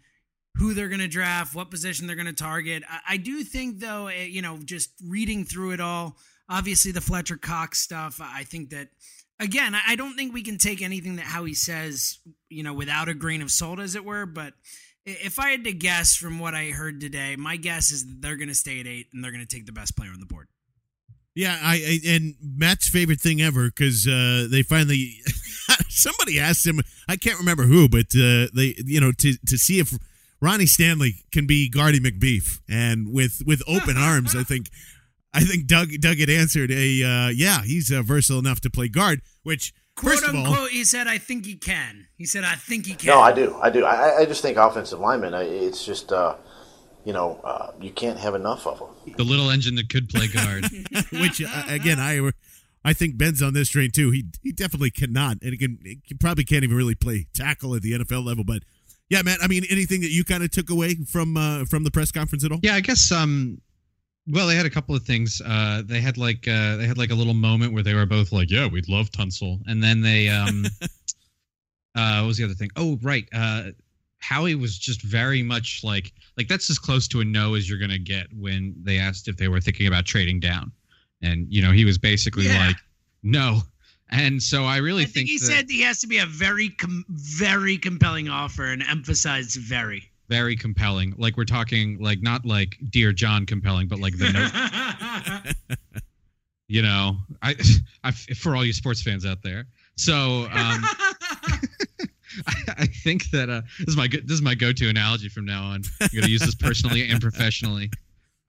who 0.55 0.73
they're 0.73 0.89
going 0.89 1.01
to 1.01 1.09
draft, 1.09 1.55
what 1.55 1.71
position 1.71 2.07
they're 2.07 2.17
going 2.17 2.27
to 2.27 2.33
target. 2.33 2.83
I, 2.89 3.01
I 3.11 3.17
do 3.19 3.45
think, 3.45 3.81
though, 3.81 4.07
eh, 4.07 4.25
you 4.25 4.41
know, 4.41 4.59
just 4.65 4.91
reading 5.05 5.45
through 5.45 5.73
it 5.73 5.81
all, 5.81 6.17
obviously 6.49 6.93
the 6.93 7.03
Fletcher 7.03 7.37
Cox 7.37 7.81
stuff, 7.81 8.19
I 8.23 8.45
think 8.45 8.71
that, 8.71 8.89
again, 9.39 9.77
I, 9.87 9.97
don't 9.97 10.15
think 10.15 10.33
we 10.33 10.43
can 10.43 10.59
take 10.59 10.83
anything 10.83 11.17
that 11.17 11.27
Howie 11.27 11.55
says, 11.55 12.19
you 12.49 12.63
know, 12.63 12.75
without 12.75 13.09
a 13.09 13.15
grain 13.15 13.43
of 13.43 13.51
salt, 13.51 13.81
as 13.81 13.95
it 13.95 14.05
were. 14.05 14.27
But 14.27 14.55
if 15.05 15.39
I 15.39 15.51
had 15.51 15.65
to 15.65 15.73
guess 15.73 16.17
from 16.17 16.39
what 16.39 16.55
I 16.55 16.67
heard 16.67 17.01
today, 17.01 17.37
my 17.37 17.57
guess 17.57 17.91
is 17.93 18.07
that 18.07 18.21
they're 18.21 18.37
going 18.37 18.49
to 18.49 18.55
stay 18.55 18.81
at 18.81 18.87
eight 18.87 19.07
and 19.13 19.23
they're 19.23 19.33
going 19.33 19.47
to 19.47 19.55
take 19.55 19.67
the 19.67 19.73
best 19.73 19.97
player 19.97 20.11
on 20.11 20.21
the 20.21 20.27
board. 20.27 20.49
Yeah, 21.35 21.59
I, 21.63 21.75
I 21.75 22.09
and 22.09 22.35
Matt's 22.41 22.89
favorite 22.89 23.21
thing 23.21 23.43
ever 23.43 23.67
because 23.67 24.07
uh, 24.09 24.49
they 24.51 24.63
finally 24.63 25.17
somebody 25.91 26.41
asked 26.41 26.67
him. 26.67 26.81
I 27.11 27.17
can't 27.17 27.39
remember 27.39 27.65
who, 27.65 27.91
but 27.91 28.07
uh, 28.17 28.49
they 28.55 28.75
you 28.87 29.03
know 29.03 29.13
to 29.13 29.35
to 29.47 29.59
see 29.59 29.79
if 29.79 29.93
Ronnie 30.41 30.65
Stanley 30.65 31.25
can 31.33 31.47
be 31.47 31.69
Guardy 31.69 32.01
McBeef, 32.01 32.61
and 32.71 33.13
with 33.13 33.43
with 33.47 33.63
open 33.69 33.97
arms, 33.99 34.35
I 34.35 34.45
think 34.45 34.71
I 35.37 35.41
think 35.41 35.67
Doug 35.67 35.91
Doug 36.01 36.17
had 36.17 36.31
answered 36.31 36.71
a 36.71 37.03
uh, 37.03 37.29
yeah 37.29 37.63
he's 37.63 37.93
uh, 37.93 38.03
versatile 38.03 38.39
enough 38.39 38.61
to 38.63 38.71
play 38.71 38.89
guard. 38.89 39.23
Which 39.43 39.73
Quote 39.97 40.13
first 40.15 40.29
of 40.29 40.35
all, 40.35 40.47
unquote, 40.47 40.71
he 40.71 40.85
said, 40.85 41.07
I 41.07 41.17
think 41.17 41.47
he 41.47 41.55
can. 41.55 42.07
He 42.17 42.27
said, 42.27 42.45
I 42.45 42.55
think 42.55 42.85
he 42.85 42.95
can. 42.95 43.09
No, 43.09 43.21
I 43.21 43.33
do. 43.33 43.57
I 43.63 43.71
do. 43.71 43.85
I, 43.87 44.19
I 44.19 44.25
just 44.27 44.43
think 44.43 44.59
offensive 44.59 45.01
linemen. 45.01 45.33
I- 45.33 45.45
It's 45.45 45.87
just, 45.87 46.13
uh, 46.13 46.37
you 47.07 47.15
know, 47.15 47.41
uh, 47.43 47.71
you 47.81 47.91
can't 47.91 48.19
have 48.19 48.35
enough 48.35 48.67
of 48.67 48.79
them. 48.79 49.15
The 49.17 49.25
little 49.25 49.49
engine 49.49 49.75
that 49.77 49.89
could 49.89 50.11
play 50.11 50.27
guard. 50.29 50.67
which 51.13 51.43
uh, 51.43 51.63
again 51.69 51.99
I 51.99 52.31
I 52.85 52.93
think 52.93 53.17
Ben's 53.17 53.43
on 53.43 53.55
this 53.55 53.71
train 53.71 53.91
too. 53.91 54.11
He 54.11 54.27
he 54.43 54.53
definitely 54.53 54.91
cannot, 54.91 55.39
and 55.43 55.53
he 55.53 55.57
can 55.59 55.79
he 55.83 56.15
probably 56.15 56.45
can't 56.45 56.63
even 56.65 56.77
really 56.77 56.95
play 56.95 57.27
tackle 57.33 57.75
at 57.75 57.83
the 57.83 57.93
NFL 57.93 58.25
level. 58.25 58.45
But 58.45 58.65
yeah, 59.09 59.23
Matt. 59.23 59.39
I 59.43 59.47
mean, 59.47 59.65
anything 59.71 60.01
that 60.03 60.11
you 60.11 60.25
kind 60.25 60.43
of 60.43 60.51
took 60.51 60.69
away 60.69 60.95
from 60.95 61.37
uh, 61.37 61.65
from 61.65 61.85
the 61.85 61.91
press 61.91 62.13
conference 62.13 62.45
at 62.45 62.53
all? 62.53 62.61
Yeah, 62.63 62.75
I 62.75 62.81
guess. 62.81 63.11
Um, 63.13 63.61
well, 64.29 64.47
they 64.47 64.57
had 64.57 64.67
a 64.67 64.71
couple 64.71 64.95
of 64.95 65.03
things. 65.03 65.41
Uh, 65.45 65.83
they 65.85 66.01
had 66.01 66.19
like 66.19 66.47
uh, 66.49 66.77
they 66.77 66.87
had 66.87 66.99
like 66.99 67.11
a 67.11 67.15
little 67.15 67.35
moment 67.35 67.73
where 67.73 67.83
they 67.83 67.95
were 67.95 68.07
both 68.07 68.33
like, 68.33 68.51
"Yeah, 68.51 68.67
we'd 68.67 68.89
love 68.89 69.11
Tunsil," 69.11 69.61
and 69.67 69.83
then 69.83 70.01
they 70.01 70.29
um, 70.29 70.65
uh, 71.95 72.21
what 72.21 72.27
was 72.27 72.37
the 72.37 72.45
other 72.45 72.55
thing? 72.55 72.71
Oh, 72.77 72.99
right. 73.03 73.29
Uh, 73.33 73.71
Howie 74.19 74.55
was 74.55 74.79
just 74.79 75.03
very 75.03 75.43
much 75.43 75.83
like 75.85 76.13
like 76.37 76.49
that's 76.49 76.69
as 76.71 76.79
close 76.79 77.07
to 77.09 77.21
a 77.21 77.25
no 77.25 77.55
as 77.55 77.69
you're 77.69 77.79
gonna 77.79 77.99
get 77.99 78.27
when 78.35 78.75
they 78.83 78.99
asked 78.99 79.29
if 79.29 79.37
they 79.37 79.49
were 79.49 79.61
thinking 79.61 79.87
about 79.87 80.05
trading 80.05 80.41
down, 80.41 80.73
and 81.23 81.47
you 81.49 81.63
know 81.63 81.71
he 81.73 81.85
was 81.85 81.99
basically 81.99 82.47
Yeah. 82.47 82.67
like 82.67 82.77
no, 83.23 83.61
and 84.11 84.43
so 84.43 84.65
I 84.65 84.79
really 84.79 85.03
I 85.03 85.07
think 85.07 85.29
he 85.29 85.39
that 85.39 85.45
said 85.45 85.65
he 85.69 85.83
has 85.83 86.01
to 86.01 86.07
be 86.07 86.19
a 86.19 86.27
very, 86.27 86.71
com- 86.71 87.05
very 87.09 87.77
compelling 87.79 88.29
offer 88.29 88.67
and 88.67 88.83
emphasized 88.83 89.57
very. 89.61 90.11
Very 90.29 90.57
compelling. 90.57 91.15
Like 91.17 91.37
we're 91.37 91.45
talking 91.45 91.99
like 92.01 92.23
not 92.23 92.45
like 92.45 92.77
Dear 92.91 93.13
John 93.13 93.47
compelling, 93.47 93.89
but 93.89 93.99
like 93.99 94.17
the 94.19 95.55
note. 95.67 95.77
you 96.69 96.83
know, 96.83 97.17
I, 97.43 97.55
I 98.05 98.11
for 98.11 98.57
all 98.57 98.65
you 98.65 98.73
sports 98.73 99.03
fans 99.03 99.25
out 99.25 99.43
there. 99.43 99.67
So 99.97 100.45
um, 100.53 100.85
I, 102.47 102.55
I 102.79 102.87
think 102.87 103.31
that 103.31 103.49
uh, 103.49 103.63
this 103.79 103.89
is 103.89 103.97
my 103.97 104.07
go- 104.09 104.21
this 104.25 104.35
is 104.35 104.43
my 104.43 104.55
go-to 104.55 104.89
analogy 104.89 105.29
from 105.29 105.45
now 105.45 105.65
on. 105.65 105.83
I'm 106.01 106.09
going 106.13 106.25
to 106.25 106.31
use 106.31 106.43
this 106.43 106.55
personally 106.55 107.09
and 107.11 107.21
professionally. 107.21 107.91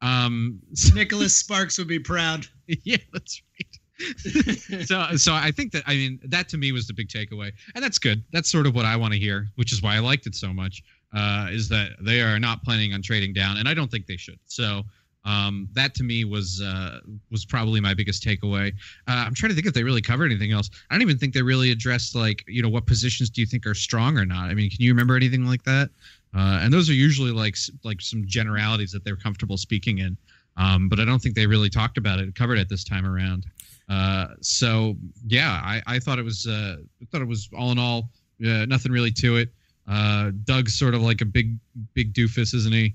Um, 0.02 0.60
Nicholas 0.94 1.36
Sparks 1.36 1.78
would 1.78 1.88
be 1.88 2.00
proud. 2.00 2.46
yeah, 2.68 2.98
that's 3.14 3.42
right. 3.60 4.86
so 4.86 5.16
so 5.16 5.34
I 5.34 5.50
think 5.52 5.72
that 5.72 5.84
I 5.88 5.96
mean 5.96 6.20
that 6.26 6.50
to 6.50 6.58
me 6.58 6.72
was 6.72 6.86
the 6.86 6.94
big 6.94 7.08
takeaway, 7.08 7.52
and 7.74 7.84
that's 7.84 7.98
good. 7.98 8.24
That's 8.32 8.50
sort 8.50 8.68
of 8.68 8.76
what 8.76 8.86
I 8.86 8.96
want 8.96 9.14
to 9.14 9.20
hear, 9.20 9.48
which 9.56 9.72
is 9.74 9.82
why 9.82 9.96
I 9.96 10.00
liked 10.00 10.28
it 10.28 10.36
so 10.36 10.54
much. 10.54 10.84
Uh, 11.14 11.48
is 11.52 11.70
that 11.70 11.92
they 12.02 12.22
are 12.22 12.38
not 12.38 12.62
planning 12.64 12.94
on 12.94 13.02
trading 13.02 13.34
down, 13.34 13.58
and 13.58 13.68
I 13.68 13.74
don't 13.74 13.90
think 13.90 14.06
they 14.08 14.18
should. 14.18 14.40
So 14.46 14.84
um, 15.28 15.68
that 15.74 15.94
to 15.96 16.04
me 16.04 16.24
was 16.24 16.62
uh, 16.62 17.00
was 17.30 17.46
probably 17.46 17.82
my 17.82 17.94
biggest 17.94 18.24
takeaway. 18.24 18.74
Uh, 19.08 19.24
I'm 19.26 19.34
trying 19.34 19.50
to 19.50 19.56
think 19.56 19.68
if 19.68 19.74
they 19.74 19.84
really 19.84 20.02
covered 20.02 20.32
anything 20.32 20.54
else. 20.54 20.70
I 20.90 20.96
don't 20.96 21.02
even 21.02 21.18
think 21.18 21.34
they 21.34 21.42
really 21.42 21.72
addressed 21.72 22.16
like 22.16 22.44
you 22.48 22.62
know 22.62 22.70
what 22.70 22.86
positions 22.86 23.30
do 23.30 23.42
you 23.42 23.48
think 23.48 23.66
are 23.66 23.74
strong 23.74 24.18
or 24.18 24.26
not. 24.26 24.50
I 24.50 24.54
mean, 24.54 24.70
can 24.70 24.82
you 24.82 24.92
remember 24.92 25.16
anything 25.16 25.46
like 25.46 25.64
that? 25.64 25.90
Uh, 26.34 26.60
and 26.62 26.72
those 26.74 26.90
are 26.90 26.94
usually 26.94 27.32
like 27.32 27.58
like 27.84 28.00
some 28.02 28.26
generalities 28.26 28.92
that 28.92 29.04
they're 29.04 29.18
comfortable 29.18 29.58
speaking 29.58 30.00
in. 30.00 30.18
Um, 30.56 30.88
but 30.88 31.00
I 31.00 31.06
don't 31.06 31.22
think 31.22 31.36
they 31.36 31.46
really 31.46 31.70
talked 31.70 31.98
about 31.98 32.20
it, 32.20 32.34
covered 32.34 32.58
it 32.58 32.68
this 32.70 32.84
time 32.84 33.06
around. 33.06 33.46
Uh, 33.90 34.28
so 34.42 34.96
yeah, 35.28 35.62
I, 35.64 35.82
I 35.88 36.00
thought 36.00 36.20
it 36.20 36.26
was 36.26 36.48
uh, 36.48 36.78
I 37.02 37.06
thought 37.12 37.22
it 37.22 37.28
was 37.28 37.50
all 37.58 37.72
in 37.72 37.80
all 37.80 38.10
uh, 38.46 38.66
nothing 38.66 38.92
really 38.94 39.12
to 39.12 39.38
it. 39.38 39.50
Uh, 39.88 40.32
Doug's 40.44 40.78
sort 40.78 40.94
of 40.96 41.02
like 41.02 41.22
a 41.22 41.26
big 41.26 41.58
big 41.94 42.14
doofus, 42.14 42.54
isn't 42.54 42.74
he? 42.74 42.94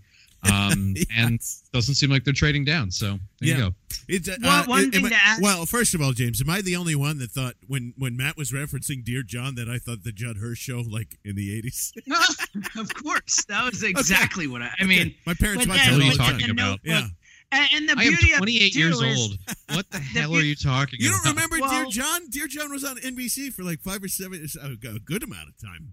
Um, 0.51 0.95
and 1.17 1.41
doesn't 1.73 1.95
seem 1.95 2.11
like 2.11 2.25
they're 2.25 2.35
trading 2.35 2.65
down. 2.65 2.91
So 2.91 3.19
there 3.41 3.49
you 3.49 3.55
Yeah. 3.55 3.59
go. 3.61 3.75
It's, 4.09 4.29
uh, 4.29 4.37
One- 4.43 4.69
one 4.69 4.85
am 4.87 4.91
thing 4.91 5.07
I- 5.07 5.09
to 5.11 5.15
add- 5.15 5.41
Well, 5.41 5.67
first 5.67 5.95
of 5.95 6.03
all, 6.03 6.13
James, 6.13 6.41
am 6.41 6.51
I 6.51 6.61
the 6.61 6.75
only 6.75 6.95
one 6.97 7.19
that 7.19 7.31
thought 7.31 7.55
when 7.69 7.95
when 7.97 8.17
Matt 8.17 8.37
was 8.37 8.51
referencing 8.51 9.05
Dear 9.05 9.23
John 9.23 9.55
that 9.55 9.69
I 9.71 9.79
thought 9.79 10.03
the 10.03 10.11
Judd 10.13 10.39
Hirsch 10.39 10.59
show 10.59 10.81
like 10.81 11.17
in 11.25 11.37
the 11.37 11.57
eighties? 11.57 11.93
of 12.77 12.93
course, 12.95 13.45
that 13.45 13.65
was 13.71 13.83
exactly 13.83 14.47
what 14.49 14.63
I. 14.63 14.71
I 14.81 14.85
mean, 14.85 15.15
my 15.27 15.35
parents 15.35 15.65
but 15.65 15.71
watched 15.75 15.85
then 15.85 15.99
that 16.01 16.05
all 16.05 16.09
with 16.11 16.19
the 16.19 16.47
the 16.49 16.55
time. 16.55 16.79
Yeah. 16.83 17.07
And, 17.55 17.69
and 17.75 17.89
the 17.91 17.95
I 17.99 18.05
am 18.05 18.09
beauty 18.15 18.33
of 18.33 18.39
28 18.39 18.75
years 18.75 19.01
is- 19.01 19.19
old. 19.21 19.39
What 19.77 19.91
the 19.91 19.99
hell 20.15 20.35
are 20.35 20.41
you 20.41 20.55
talking 20.57 20.99
You 21.01 21.11
don't 21.11 21.25
remember 21.35 21.59
Dear 21.59 21.85
John? 21.91 22.29
Dear 22.31 22.47
John 22.49 22.71
was 22.73 22.83
on 22.83 22.97
NBC 22.97 23.53
for 23.53 23.63
like 23.63 23.81
five 23.83 24.03
or 24.03 24.09
seven, 24.09 24.45
a 24.61 24.67
a 24.89 24.99
good 24.99 25.23
amount 25.23 25.49
of 25.51 25.59
time. 25.59 25.93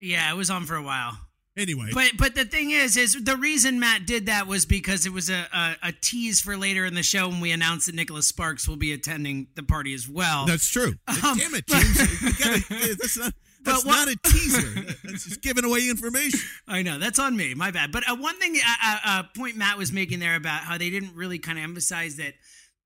Yeah, 0.00 0.30
it 0.32 0.36
was 0.36 0.50
on 0.50 0.64
for 0.64 0.76
a 0.76 0.82
while. 0.82 1.18
Anyway, 1.56 1.88
But 1.92 2.12
but 2.16 2.36
the 2.36 2.44
thing 2.44 2.70
is, 2.70 2.96
is 2.96 3.14
the 3.24 3.36
reason 3.36 3.80
Matt 3.80 4.06
did 4.06 4.26
that 4.26 4.46
was 4.46 4.64
because 4.64 5.06
it 5.06 5.12
was 5.12 5.28
a, 5.28 5.44
a, 5.52 5.76
a 5.88 5.92
tease 5.92 6.40
for 6.40 6.56
later 6.56 6.84
in 6.86 6.94
the 6.94 7.02
show 7.02 7.28
when 7.28 7.40
we 7.40 7.50
announced 7.50 7.86
that 7.86 7.96
Nicholas 7.96 8.28
Sparks 8.28 8.68
will 8.68 8.76
be 8.76 8.92
attending 8.92 9.48
the 9.56 9.64
party 9.64 9.92
as 9.92 10.08
well. 10.08 10.46
that's 10.46 10.68
true. 10.70 10.94
Um, 11.08 11.36
Damn 11.36 11.54
it, 11.54 11.66
James! 11.66 12.22
You 12.22 12.32
gotta- 12.32 12.96
that's 13.00 13.18
not 13.18 13.34
that's 13.64 13.84
what- 13.84 14.06
not 14.06 14.08
a 14.08 14.16
teaser. 14.30 14.82
That's 15.02 15.24
just 15.24 15.42
giving 15.42 15.64
away 15.64 15.88
information. 15.90 16.38
I 16.68 16.82
know 16.82 17.00
that's 17.00 17.18
on 17.18 17.36
me. 17.36 17.54
My 17.54 17.72
bad. 17.72 17.90
But 17.90 18.08
uh, 18.08 18.14
one 18.14 18.38
thing, 18.38 18.56
uh, 18.64 18.74
uh, 18.84 18.98
uh, 19.04 19.22
point 19.36 19.56
Matt 19.56 19.78
was 19.78 19.90
making 19.92 20.20
there 20.20 20.36
about 20.36 20.60
how 20.60 20.78
they 20.78 20.90
didn't 20.90 21.16
really 21.16 21.40
kind 21.40 21.58
of 21.58 21.64
emphasize 21.64 22.14
that 22.18 22.34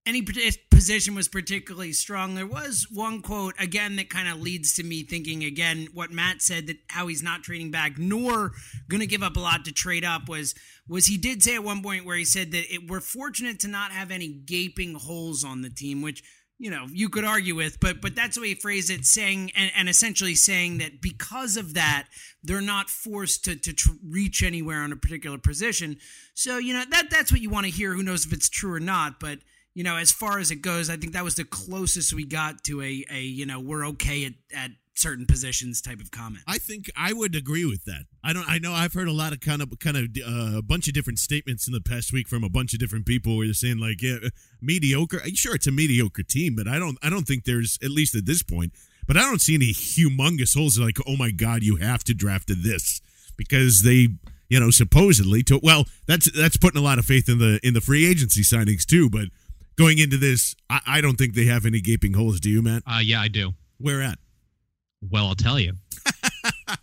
any 0.04 0.22
position 0.70 1.14
was 1.14 1.28
particularly 1.28 1.92
strong. 1.92 2.34
There 2.34 2.46
was 2.46 2.86
one 2.90 3.22
quote 3.22 3.54
again 3.58 3.96
that 3.96 4.10
kind 4.10 4.28
of 4.28 4.40
leads 4.40 4.74
to 4.74 4.82
me 4.82 5.04
thinking 5.04 5.44
again 5.44 5.88
what 5.94 6.10
Matt 6.10 6.42
said 6.42 6.66
that 6.66 6.78
how 6.88 7.06
he's 7.06 7.22
not 7.22 7.42
trading 7.42 7.70
back 7.70 7.98
nor 7.98 8.52
going 8.88 9.00
to 9.00 9.06
give 9.06 9.22
up 9.22 9.36
a 9.36 9.40
lot 9.40 9.64
to 9.64 9.72
trade 9.72 10.04
up 10.04 10.28
was 10.28 10.54
was 10.88 11.06
he 11.06 11.16
did 11.16 11.42
say 11.42 11.54
at 11.54 11.62
one 11.62 11.82
point 11.82 12.04
where 12.04 12.16
he 12.16 12.24
said 12.24 12.50
that 12.50 12.72
it, 12.74 12.90
we're 12.90 13.00
fortunate 13.00 13.60
to 13.60 13.68
not 13.68 13.92
have 13.92 14.10
any 14.10 14.28
gaping 14.28 14.94
holes 14.94 15.44
on 15.44 15.62
the 15.62 15.70
team, 15.70 16.02
which 16.02 16.24
you 16.58 16.70
know 16.70 16.86
you 16.92 17.08
could 17.08 17.24
argue 17.24 17.54
with 17.54 17.80
but 17.80 18.00
but 18.00 18.14
that's 18.14 18.36
the 18.36 18.40
way 18.40 18.48
he 18.48 18.54
phrased 18.54 18.90
it 18.90 19.04
saying 19.04 19.50
and, 19.56 19.70
and 19.76 19.88
essentially 19.88 20.34
saying 20.34 20.78
that 20.78 21.00
because 21.00 21.56
of 21.56 21.74
that 21.74 22.06
they're 22.44 22.60
not 22.60 22.88
forced 22.88 23.44
to 23.44 23.56
to 23.56 23.72
tr- 23.72 23.90
reach 24.04 24.42
anywhere 24.44 24.80
on 24.82 24.92
a 24.92 24.96
particular 24.96 25.38
position 25.38 25.96
so 26.34 26.58
you 26.58 26.72
know 26.72 26.84
that 26.90 27.10
that's 27.10 27.32
what 27.32 27.40
you 27.40 27.50
want 27.50 27.66
to 27.66 27.72
hear 27.72 27.94
who 27.94 28.02
knows 28.02 28.26
if 28.26 28.32
it's 28.32 28.48
true 28.48 28.72
or 28.72 28.78
not 28.78 29.18
but 29.18 29.38
you 29.74 29.84
know 29.84 29.96
as 29.96 30.10
far 30.12 30.38
as 30.38 30.50
it 30.50 30.56
goes 30.56 30.90
i 30.90 30.96
think 30.96 31.12
that 31.12 31.24
was 31.24 31.34
the 31.34 31.44
closest 31.44 32.12
we 32.12 32.24
got 32.24 32.62
to 32.64 32.82
a 32.82 33.04
a 33.10 33.20
you 33.20 33.46
know 33.46 33.60
we're 33.60 33.86
okay 33.86 34.24
at 34.24 34.32
at 34.54 34.70
certain 34.94 35.24
positions 35.26 35.80
type 35.80 36.00
of 36.00 36.10
comment 36.10 36.42
I 36.46 36.58
think 36.58 36.90
I 36.96 37.12
would 37.12 37.34
agree 37.34 37.64
with 37.64 37.84
that. 37.86 38.04
I 38.22 38.32
don't. 38.32 38.48
I 38.48 38.58
know 38.58 38.72
I've 38.72 38.92
heard 38.92 39.08
a 39.08 39.12
lot 39.12 39.32
of 39.32 39.40
kind 39.40 39.62
of 39.62 39.72
kind 39.78 39.96
of 39.96 40.04
uh, 40.04 40.58
a 40.58 40.62
bunch 40.62 40.86
of 40.86 40.94
different 40.94 41.18
statements 41.18 41.66
in 41.66 41.72
the 41.72 41.80
past 41.80 42.12
week 42.12 42.28
from 42.28 42.44
a 42.44 42.48
bunch 42.48 42.74
of 42.74 42.78
different 42.78 43.06
people 43.06 43.36
where 43.36 43.46
they're 43.46 43.54
saying 43.54 43.78
like, 43.78 44.02
yeah, 44.02 44.18
mediocre. 44.60 45.20
Sure, 45.34 45.54
it's 45.54 45.66
a 45.66 45.72
mediocre 45.72 46.22
team, 46.22 46.54
but 46.54 46.68
I 46.68 46.78
don't. 46.78 46.98
I 47.02 47.10
don't 47.10 47.26
think 47.26 47.44
there's 47.44 47.78
at 47.82 47.90
least 47.90 48.14
at 48.14 48.26
this 48.26 48.42
point. 48.42 48.72
But 49.06 49.16
I 49.16 49.22
don't 49.22 49.40
see 49.40 49.54
any 49.54 49.72
humongous 49.72 50.54
holes. 50.56 50.78
Like, 50.78 50.98
oh 51.06 51.16
my 51.16 51.30
god, 51.30 51.62
you 51.62 51.76
have 51.76 52.04
to 52.04 52.14
draft 52.14 52.48
this 52.48 53.00
because 53.36 53.82
they, 53.82 54.08
you 54.48 54.60
know, 54.60 54.70
supposedly 54.70 55.42
to. 55.44 55.58
Well, 55.62 55.86
that's 56.06 56.30
that's 56.32 56.56
putting 56.56 56.80
a 56.80 56.84
lot 56.84 56.98
of 56.98 57.04
faith 57.04 57.28
in 57.28 57.38
the 57.38 57.58
in 57.62 57.74
the 57.74 57.80
free 57.80 58.06
agency 58.06 58.42
signings 58.42 58.84
too. 58.84 59.10
But 59.10 59.28
going 59.76 59.98
into 59.98 60.16
this, 60.16 60.54
I, 60.70 60.80
I 60.86 61.00
don't 61.00 61.16
think 61.16 61.34
they 61.34 61.44
have 61.46 61.66
any 61.66 61.80
gaping 61.80 62.14
holes. 62.14 62.40
Do 62.40 62.50
you, 62.50 62.62
Matt? 62.62 62.82
Uh, 62.86 63.00
yeah, 63.02 63.20
I 63.20 63.28
do. 63.28 63.52
Where 63.78 64.02
at? 64.02 64.18
Well, 65.10 65.26
I'll 65.26 65.34
tell 65.34 65.58
you. 65.58 65.72
We're 66.44 66.76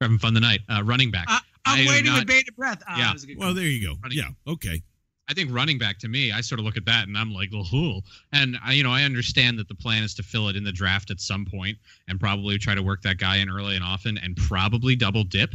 having 0.00 0.18
fun 0.18 0.34
tonight. 0.34 0.60
Uh, 0.68 0.82
running 0.84 1.10
back. 1.10 1.26
I, 1.28 1.40
I 1.64 1.72
i'm 1.78 1.84
do 1.84 1.88
waiting 1.90 2.06
not- 2.06 2.18
with 2.20 2.28
bated 2.28 2.56
breath 2.56 2.82
Ah, 2.88 2.98
Yeah. 2.98 3.12
was 3.12 3.24
a 3.24 3.26
good 3.26 3.38
Well, 3.38 3.54
there 3.54 3.66
you 3.66 3.86
go. 3.86 3.94
Running- 4.02 4.18
Yeah. 4.18 4.28
Okay. 4.52 4.82
I 5.28 5.34
think 5.34 5.50
running 5.52 5.78
back 5.78 5.98
to 6.00 6.08
me, 6.08 6.32
I 6.32 6.40
sort 6.40 6.58
of 6.58 6.64
look 6.66 6.76
at 6.76 6.84
that 6.86 7.06
and 7.06 7.16
I'm 7.16 7.32
like, 7.32 7.50
oh, 7.54 8.00
and 8.32 8.56
I, 8.62 8.72
you 8.72 8.82
know, 8.82 8.90
I 8.90 9.04
understand 9.04 9.58
that 9.60 9.68
the 9.68 9.74
plan 9.74 10.02
is 10.02 10.14
to 10.14 10.22
fill 10.22 10.48
it 10.48 10.56
in 10.56 10.64
the 10.64 10.72
draft 10.72 11.10
at 11.10 11.20
some 11.20 11.46
point 11.46 11.78
and 12.08 12.18
probably 12.18 12.58
try 12.58 12.74
to 12.74 12.82
work 12.82 13.02
that 13.02 13.18
guy 13.18 13.36
in 13.36 13.48
early 13.48 13.76
and 13.76 13.84
often 13.84 14.18
and 14.18 14.36
probably 14.36 14.96
double 14.96 15.22
dip 15.22 15.50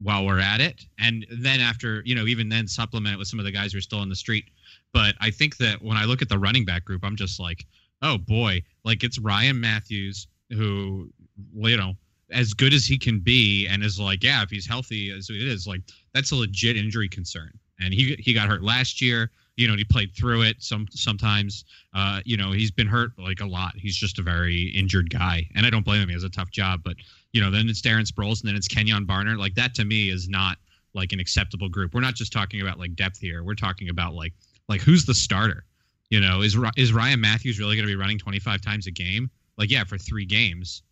while 0.00 0.26
we're 0.26 0.38
at 0.38 0.60
it. 0.60 0.82
And 0.98 1.26
then 1.30 1.60
after, 1.60 2.02
you 2.04 2.14
know, 2.14 2.26
even 2.26 2.48
then 2.50 2.68
supplement 2.68 3.14
it 3.14 3.18
with 3.18 3.26
some 3.26 3.38
of 3.38 3.46
the 3.46 3.50
guys 3.50 3.72
who 3.72 3.78
are 3.78 3.82
still 3.82 3.98
on 4.00 4.10
the 4.10 4.14
street. 4.16 4.44
But 4.92 5.14
I 5.20 5.30
think 5.30 5.56
that 5.58 5.82
when 5.82 5.96
I 5.96 6.04
look 6.04 6.22
at 6.22 6.28
the 6.28 6.38
running 6.38 6.64
back 6.64 6.84
group, 6.84 7.04
I'm 7.04 7.16
just 7.16 7.38
like, 7.38 7.66
oh 8.02 8.18
boy, 8.18 8.62
like 8.84 9.04
it's 9.04 9.18
Ryan 9.18 9.60
Mathews 9.60 10.26
who, 10.50 11.10
you 11.54 11.76
know, 11.76 11.94
as 12.32 12.54
good 12.54 12.72
as 12.72 12.86
he 12.86 12.98
can 12.98 13.18
be 13.20 13.66
and 13.66 13.82
is 13.82 13.98
like, 13.98 14.22
yeah, 14.22 14.42
if 14.42 14.50
he's 14.50 14.66
healthy 14.66 15.10
as 15.10 15.30
it 15.30 15.42
is, 15.42 15.66
like 15.66 15.82
that's 16.14 16.30
a 16.30 16.36
legit 16.36 16.76
injury 16.76 17.08
concern. 17.08 17.50
And 17.80 17.94
he 17.94 18.14
he 18.18 18.34
got 18.34 18.48
hurt 18.48 18.62
last 18.62 19.00
year. 19.00 19.30
You 19.56 19.68
know, 19.68 19.76
he 19.76 19.84
played 19.84 20.14
through 20.14 20.42
it 20.42 20.62
some 20.62 20.86
sometimes. 20.90 21.64
Uh, 21.94 22.20
you 22.24 22.36
know, 22.36 22.52
he's 22.52 22.70
been 22.70 22.86
hurt 22.86 23.12
like 23.18 23.40
a 23.40 23.46
lot. 23.46 23.72
He's 23.76 23.96
just 23.96 24.18
a 24.18 24.22
very 24.22 24.66
injured 24.76 25.10
guy. 25.10 25.48
And 25.54 25.66
I 25.66 25.70
don't 25.70 25.84
blame 25.84 26.02
him. 26.02 26.08
He 26.08 26.14
has 26.14 26.24
a 26.24 26.30
tough 26.30 26.50
job. 26.50 26.80
But, 26.84 26.96
you 27.32 27.40
know, 27.40 27.50
then 27.50 27.68
it's 27.68 27.82
Darren 27.82 28.06
Sproles 28.06 28.40
and 28.40 28.48
then 28.48 28.56
it's 28.56 28.68
Kenjon 28.68 29.06
Barner. 29.06 29.36
Like 29.36 29.54
that 29.56 29.74
to 29.74 29.84
me 29.84 30.08
is 30.08 30.28
not 30.28 30.56
like 30.94 31.12
an 31.12 31.20
acceptable 31.20 31.68
group. 31.68 31.94
We're 31.94 32.00
not 32.00 32.14
just 32.14 32.32
talking 32.32 32.60
about 32.60 32.78
like 32.78 32.94
depth 32.94 33.18
here. 33.18 33.44
We're 33.44 33.54
talking 33.54 33.88
about 33.88 34.14
like 34.14 34.32
like 34.70 34.80
who's 34.80 35.04
the 35.04 35.14
starter? 35.14 35.64
You 36.08 36.20
know, 36.20 36.40
is 36.40 36.56
is 36.76 36.92
Ryan 36.92 37.20
Mathews 37.20 37.58
really 37.58 37.76
going 37.76 37.86
to 37.86 37.92
be 37.92 37.96
running 37.96 38.18
25 38.18 38.62
times 38.62 38.86
a 38.86 38.90
game? 38.90 39.30
Like, 39.58 39.70
yeah, 39.70 39.84
for 39.84 39.98
three 39.98 40.24
games. 40.24 40.82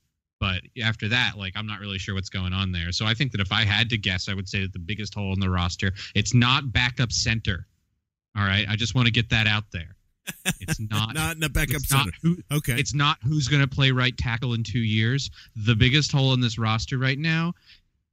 But 0.40 0.60
after 0.84 1.08
that, 1.08 1.32
like, 1.36 1.54
I'm 1.56 1.66
not 1.66 1.80
really 1.80 1.98
sure 1.98 2.14
what's 2.14 2.28
going 2.28 2.52
on 2.52 2.70
there. 2.70 2.92
So 2.92 3.06
I 3.06 3.14
think 3.14 3.32
that 3.32 3.40
if 3.40 3.50
I 3.50 3.64
had 3.64 3.88
to 3.90 3.98
guess, 3.98 4.28
I 4.28 4.34
would 4.34 4.48
say 4.48 4.60
that 4.60 4.72
the 4.72 4.78
biggest 4.78 5.14
hole 5.14 5.32
in 5.32 5.40
the 5.40 5.50
roster, 5.50 5.92
it's 6.14 6.34
not 6.34 6.72
backup 6.72 7.10
center. 7.10 7.66
All 8.36 8.44
right, 8.44 8.66
I 8.68 8.76
just 8.76 8.94
want 8.94 9.06
to 9.06 9.12
get 9.12 9.30
that 9.30 9.46
out 9.48 9.64
there. 9.72 9.96
It's 10.60 10.78
not. 10.90 11.14
Not 11.14 11.34
in 11.34 11.40
the 11.40 11.48
backup 11.48 11.80
center. 11.80 12.12
who, 12.22 12.36
Okay. 12.52 12.74
It's 12.74 12.94
not 12.94 13.18
who's 13.24 13.48
going 13.48 13.62
to 13.62 13.68
play 13.68 13.90
right 13.90 14.16
tackle 14.16 14.54
in 14.54 14.62
two 14.62 14.80
years. 14.80 15.30
The 15.56 15.74
biggest 15.74 16.12
hole 16.12 16.32
in 16.34 16.40
this 16.40 16.58
roster 16.58 16.98
right 16.98 17.18
now 17.18 17.54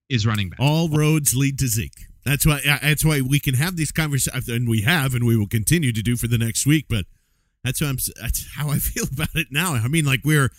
is 0.09 0.25
running 0.25 0.49
back. 0.49 0.59
All 0.59 0.89
roads 0.89 1.35
lead 1.35 1.59
to 1.59 1.67
Zeke. 1.67 2.07
That's 2.25 2.45
why. 2.45 2.61
uh, 2.67 2.79
That's 2.81 3.05
why 3.05 3.21
we 3.21 3.39
can 3.39 3.53
have 3.53 3.75
these 3.77 3.91
conversations, 3.91 4.49
and 4.49 4.67
we 4.67 4.81
have, 4.81 5.13
and 5.13 5.25
we 5.25 5.37
will 5.37 5.47
continue 5.47 5.91
to 5.93 6.01
do 6.01 6.17
for 6.17 6.27
the 6.27 6.37
next 6.39 6.65
week. 6.65 6.85
But 6.89 7.05
that's 7.63 7.81
I'm. 7.81 7.97
That's 8.19 8.47
how 8.55 8.69
I 8.69 8.79
feel 8.79 9.05
about 9.11 9.35
it 9.35 9.47
now. 9.51 9.73
I 9.75 9.87
mean, 9.87 10.05
like 10.05 10.21
we're 10.25 10.49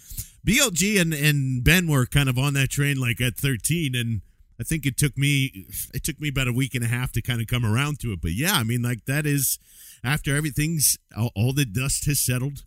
BLG 0.46 1.00
and 1.00 1.12
and 1.12 1.64
Ben 1.64 1.88
were 1.88 2.06
kind 2.06 2.28
of 2.28 2.38
on 2.38 2.54
that 2.54 2.70
train 2.70 2.99
like 2.99 3.20
at 3.20 3.37
13, 3.37 3.94
and 3.96 4.20
I 4.61 4.62
think 4.64 4.87
it 4.87 4.96
took 4.96 5.18
me 5.18 5.66
it 5.92 6.04
took 6.04 6.20
me 6.20 6.28
about 6.28 6.49
a 6.49 6.52
week 6.52 6.75
and 6.75 6.85
a 6.85 6.88
half 6.88 7.11
to 7.12 7.23
kind 7.23 7.40
of 7.40 7.49
come 7.49 7.66
around 7.66 7.99
to 8.00 8.12
it. 8.12 8.20
But 8.23 8.32
yeah, 8.32 8.54
I 8.54 8.62
mean, 8.62 8.82
like 8.82 9.04
that 9.06 9.26
is 9.26 9.58
after 10.04 10.37
everything's 10.37 10.99
all, 11.16 11.32
all 11.35 11.52
the 11.52 11.64
dust 11.64 12.06
has 12.06 12.20
settled. 12.20 12.64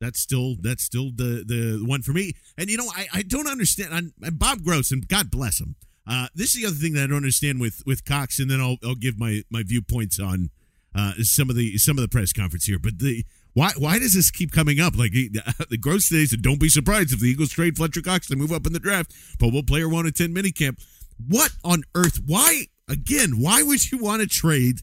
That's 0.00 0.18
still 0.18 0.56
that's 0.60 0.82
still 0.82 1.10
the 1.14 1.44
the 1.46 1.84
one 1.86 2.02
for 2.02 2.12
me. 2.12 2.32
And 2.58 2.68
you 2.68 2.78
know, 2.78 2.90
I, 2.96 3.06
I 3.12 3.22
don't 3.22 3.46
understand. 3.46 3.94
I'm 3.94 4.12
Bob 4.32 4.60
Grotz, 4.62 4.90
and 4.90 5.06
God 5.06 5.30
bless 5.30 5.60
him. 5.60 5.76
Uh, 6.06 6.28
this 6.34 6.54
is 6.54 6.62
the 6.62 6.66
other 6.66 6.76
thing 6.76 6.94
that 6.94 7.04
I 7.04 7.06
don't 7.06 7.16
understand 7.16 7.60
with 7.60 7.82
with 7.86 8.04
Cox, 8.04 8.38
and 8.38 8.50
then 8.50 8.60
I'll 8.60 8.76
I'll 8.84 8.94
give 8.94 9.18
my 9.18 9.42
my 9.50 9.62
viewpoints 9.62 10.18
on 10.18 10.50
uh, 10.94 11.12
some 11.22 11.50
of 11.50 11.56
the 11.56 11.78
some 11.78 11.98
of 11.98 12.02
the 12.02 12.08
press 12.08 12.32
conference 12.32 12.64
here. 12.64 12.78
But 12.78 12.98
the 12.98 13.24
why 13.52 13.70
why 13.76 13.98
does 13.98 14.14
this 14.14 14.30
keep 14.30 14.52
coming 14.52 14.80
up? 14.80 14.96
Like 14.96 15.12
the 15.12 15.30
Grotz 15.80 16.08
today 16.08 16.24
said, 16.24 16.42
don't 16.42 16.60
be 16.60 16.68
surprised 16.68 17.12
if 17.12 17.20
the 17.20 17.28
Eagles 17.28 17.50
trade 17.50 17.76
Fletcher 17.76 18.02
Cox 18.02 18.26
to 18.28 18.36
move 18.36 18.52
up 18.52 18.66
in 18.66 18.72
the 18.72 18.78
draft. 18.78 19.14
But 19.38 19.52
we'll 19.52 19.62
player 19.62 19.88
one 19.88 20.06
at 20.06 20.16
ten 20.16 20.34
minicamp. 20.34 20.82
What 21.28 21.52
on 21.64 21.82
earth? 21.94 22.20
Why 22.24 22.66
again? 22.88 23.40
Why 23.40 23.62
would 23.62 23.90
you 23.90 23.98
want 23.98 24.22
to 24.22 24.28
trade 24.28 24.80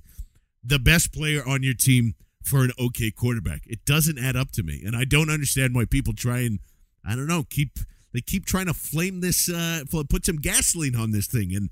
the 0.63 0.79
best 0.79 1.13
player 1.13 1.41
on 1.47 1.63
your 1.63 1.73
team 1.73 2.15
for 2.43 2.63
an 2.63 2.71
okay 2.79 3.11
quarterback? 3.11 3.61
It 3.65 3.85
doesn't 3.85 4.19
add 4.19 4.35
up 4.35 4.51
to 4.51 4.63
me, 4.63 4.83
and 4.85 4.95
I 4.95 5.03
don't 5.03 5.29
understand 5.29 5.73
why 5.75 5.85
people 5.85 6.13
try 6.13 6.39
and 6.39 6.59
I 7.05 7.15
don't 7.15 7.27
know 7.27 7.43
keep 7.49 7.79
they 8.17 8.21
keep 8.21 8.45
trying 8.45 8.65
to 8.65 8.73
flame 8.73 9.21
this 9.21 9.47
uh 9.47 9.83
put 10.09 10.25
some 10.25 10.37
gasoline 10.37 10.95
on 10.95 11.11
this 11.11 11.27
thing 11.27 11.55
and. 11.55 11.69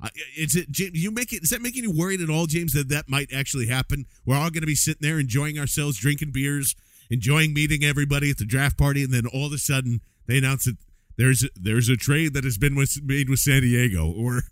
Uh, 0.00 0.06
is 0.36 0.54
it 0.54 0.70
James? 0.70 0.92
You 0.94 1.10
make 1.10 1.32
it? 1.32 1.42
Is 1.42 1.50
that 1.50 1.60
making 1.60 1.82
you 1.82 1.90
worried 1.90 2.20
at 2.20 2.30
all, 2.30 2.46
James? 2.46 2.72
That 2.72 2.88
that 2.90 3.08
might 3.08 3.32
actually 3.34 3.66
happen? 3.66 4.06
We're 4.24 4.36
all 4.36 4.48
going 4.48 4.60
to 4.60 4.66
be 4.66 4.76
sitting 4.76 5.00
there 5.00 5.18
enjoying 5.18 5.58
ourselves, 5.58 5.98
drinking 5.98 6.30
beers, 6.30 6.76
enjoying 7.10 7.52
meeting 7.52 7.82
everybody 7.82 8.30
at 8.30 8.38
the 8.38 8.44
draft 8.44 8.78
party, 8.78 9.02
and 9.02 9.12
then 9.12 9.26
all 9.26 9.46
of 9.46 9.52
a 9.52 9.58
sudden 9.58 10.00
they 10.28 10.38
announce 10.38 10.66
that 10.66 10.76
there's 11.16 11.44
there's 11.56 11.88
a 11.88 11.96
trade 11.96 12.32
that 12.34 12.44
has 12.44 12.56
been 12.56 12.76
with, 12.76 13.02
made 13.02 13.28
with 13.28 13.40
San 13.40 13.62
Diego 13.62 14.06
or 14.08 14.42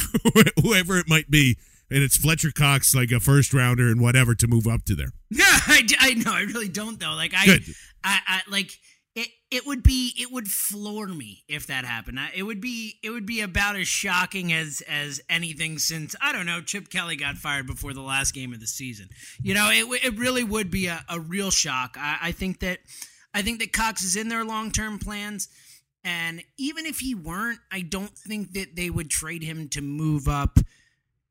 whoever 0.62 0.96
it 0.96 1.06
might 1.06 1.30
be, 1.30 1.58
and 1.90 2.02
it's 2.02 2.16
Fletcher 2.16 2.50
Cox, 2.50 2.94
like 2.94 3.10
a 3.10 3.20
first 3.20 3.52
rounder 3.52 3.88
and 3.88 4.00
whatever, 4.00 4.34
to 4.34 4.46
move 4.46 4.66
up 4.66 4.86
to 4.86 4.94
there. 4.94 5.12
Yeah, 5.28 5.44
I, 5.46 5.86
I 6.00 6.14
know. 6.14 6.32
I 6.32 6.44
really 6.44 6.68
don't 6.68 6.98
though. 6.98 7.14
Like 7.14 7.34
I. 7.36 7.58
I, 8.06 8.20
I 8.26 8.40
like 8.50 8.70
it. 9.14 9.28
It 9.50 9.66
would 9.66 9.82
be. 9.82 10.12
It 10.18 10.32
would 10.32 10.48
floor 10.48 11.06
me 11.06 11.44
if 11.48 11.66
that 11.68 11.84
happened. 11.84 12.18
It 12.34 12.42
would 12.42 12.60
be. 12.60 12.96
It 13.02 13.10
would 13.10 13.26
be 13.26 13.40
about 13.40 13.76
as 13.76 13.88
shocking 13.88 14.52
as 14.52 14.82
as 14.88 15.20
anything 15.28 15.78
since 15.78 16.16
I 16.20 16.32
don't 16.32 16.46
know. 16.46 16.60
Chip 16.60 16.88
Kelly 16.88 17.16
got 17.16 17.36
fired 17.36 17.66
before 17.66 17.92
the 17.92 18.00
last 18.00 18.34
game 18.34 18.52
of 18.52 18.60
the 18.60 18.66
season. 18.66 19.08
You 19.40 19.54
know, 19.54 19.70
it 19.70 20.04
it 20.04 20.18
really 20.18 20.44
would 20.44 20.70
be 20.70 20.86
a, 20.86 21.04
a 21.08 21.20
real 21.20 21.50
shock. 21.50 21.96
I, 21.98 22.18
I 22.22 22.32
think 22.32 22.60
that 22.60 22.80
I 23.32 23.42
think 23.42 23.60
that 23.60 23.72
Cox 23.72 24.02
is 24.02 24.16
in 24.16 24.28
their 24.28 24.44
long 24.44 24.70
term 24.70 24.98
plans. 24.98 25.48
And 26.04 26.42
even 26.58 26.84
if 26.84 26.98
he 26.98 27.14
weren't, 27.14 27.60
I 27.72 27.80
don't 27.80 28.16
think 28.16 28.52
that 28.52 28.76
they 28.76 28.90
would 28.90 29.08
trade 29.08 29.42
him 29.42 29.68
to 29.70 29.80
move 29.80 30.28
up 30.28 30.58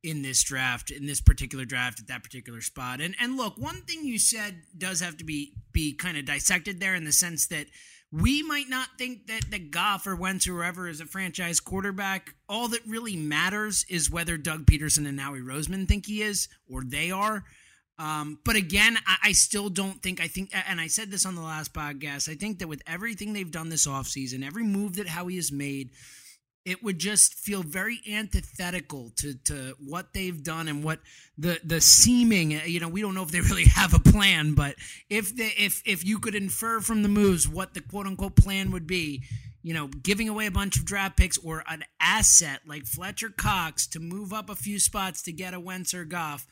in 0.04 0.22
this 0.22 0.44
draft, 0.44 0.92
in 0.92 1.06
this 1.06 1.22
particular 1.22 1.66
draft, 1.66 2.00
at 2.00 2.08
that 2.08 2.24
particular 2.24 2.62
spot. 2.62 3.02
And 3.02 3.16
and 3.20 3.38
look, 3.38 3.58
one 3.58 3.82
thing 3.82 4.06
you 4.06 4.20
said 4.20 4.62
does 4.78 5.00
have 5.00 5.18
to 5.18 5.24
be 5.24 5.54
be 5.72 5.94
kind 5.94 6.18
of 6.18 6.26
dissected 6.26 6.80
there 6.80 6.96
in 6.96 7.06
the 7.06 7.12
sense 7.12 7.48
that 7.48 7.68
we 8.12 8.44
might 8.44 8.70
not 8.70 8.90
think 8.98 9.28
that 9.28 9.50
that 9.50 9.72
Goff 9.72 10.06
or 10.06 10.16
Wentz 10.16 10.48
or 10.48 10.54
whoever 10.54 10.88
is 10.88 11.02
a 11.02 11.06
franchise 11.06 11.60
quarterback. 11.60 12.36
All 12.48 12.68
that 12.68 12.86
really 12.88 13.16
matters 13.16 13.86
is 13.90 14.12
whether 14.12 14.38
Doug 14.38 14.66
Pederson 14.66 15.08
and 15.08 15.20
Howie 15.20 15.40
Roseman 15.40 15.88
think 15.88 16.06
he 16.06 16.22
is, 16.22 16.48
or 16.70 16.84
they 16.84 17.10
are. 17.10 17.44
Um, 18.00 18.40
but 18.44 18.56
again, 18.56 18.98
I, 19.06 19.18
I 19.26 19.32
still 19.34 19.70
don't 19.70 20.02
think, 20.02 20.20
I 20.20 20.28
think, 20.28 20.50
and 20.68 20.82
I 20.82 20.88
said 20.88 21.12
this 21.12 21.26
on 21.26 21.36
the 21.36 21.42
last 21.42 21.74
podcast, 21.74 22.28
I 22.28 22.36
think 22.36 22.60
that 22.60 22.68
with 22.68 22.82
everything 22.88 23.34
they've 23.34 23.50
done 23.50 23.70
this 23.70 23.88
offseason, 23.88 24.46
every 24.46 24.64
move 24.64 24.96
that 24.96 25.08
Howie 25.08 25.36
has 25.36 25.52
made, 25.52 25.92
it 26.66 26.82
would 26.82 26.98
just 26.98 27.34
feel 27.34 27.62
very 27.62 28.00
antithetical 28.10 29.12
to, 29.18 29.34
to 29.34 29.76
what 29.80 30.14
they've 30.14 30.44
done 30.44 30.68
and 30.68 30.84
what 30.84 31.00
the 31.38 31.60
the 31.64 31.82
seeming 31.82 32.52
you 32.52 32.80
know 32.80 32.88
we 32.88 33.02
don't 33.02 33.16
know 33.16 33.24
if 33.24 33.32
they 33.32 33.42
really 33.50 33.66
have 33.66 33.94
a 33.94 34.00
plan 34.00 34.54
but 34.54 34.76
if 35.10 35.36
the 35.36 35.46
if 35.58 35.82
if 35.86 36.06
you 36.06 36.20
could 36.20 36.36
infer 36.36 36.80
from 36.80 37.04
the 37.04 37.10
moves 37.10 37.48
what 37.48 37.74
the 37.74 37.82
quote 37.82 38.08
unquote 38.08 38.36
plan 38.36 38.72
would 38.72 38.88
be 38.88 39.24
you 39.62 39.74
know 39.74 39.88
giving 39.88 40.30
away 40.30 40.46
a 40.46 40.52
bunch 40.52 40.78
of 40.78 40.86
draft 40.86 41.18
picks 41.18 41.38
or 41.40 41.64
an 41.68 41.84
asset 42.00 42.62
like 42.68 42.86
Fletcher 42.86 43.30
Cox 43.30 43.88
to 43.88 44.00
move 44.00 44.32
up 44.32 44.50
a 44.50 44.56
few 44.56 44.80
spots 44.80 45.22
to 45.24 45.32
get 45.32 45.54
a 45.54 45.60
Wentz 45.60 45.94
or 45.94 46.06
Goff 46.06 46.48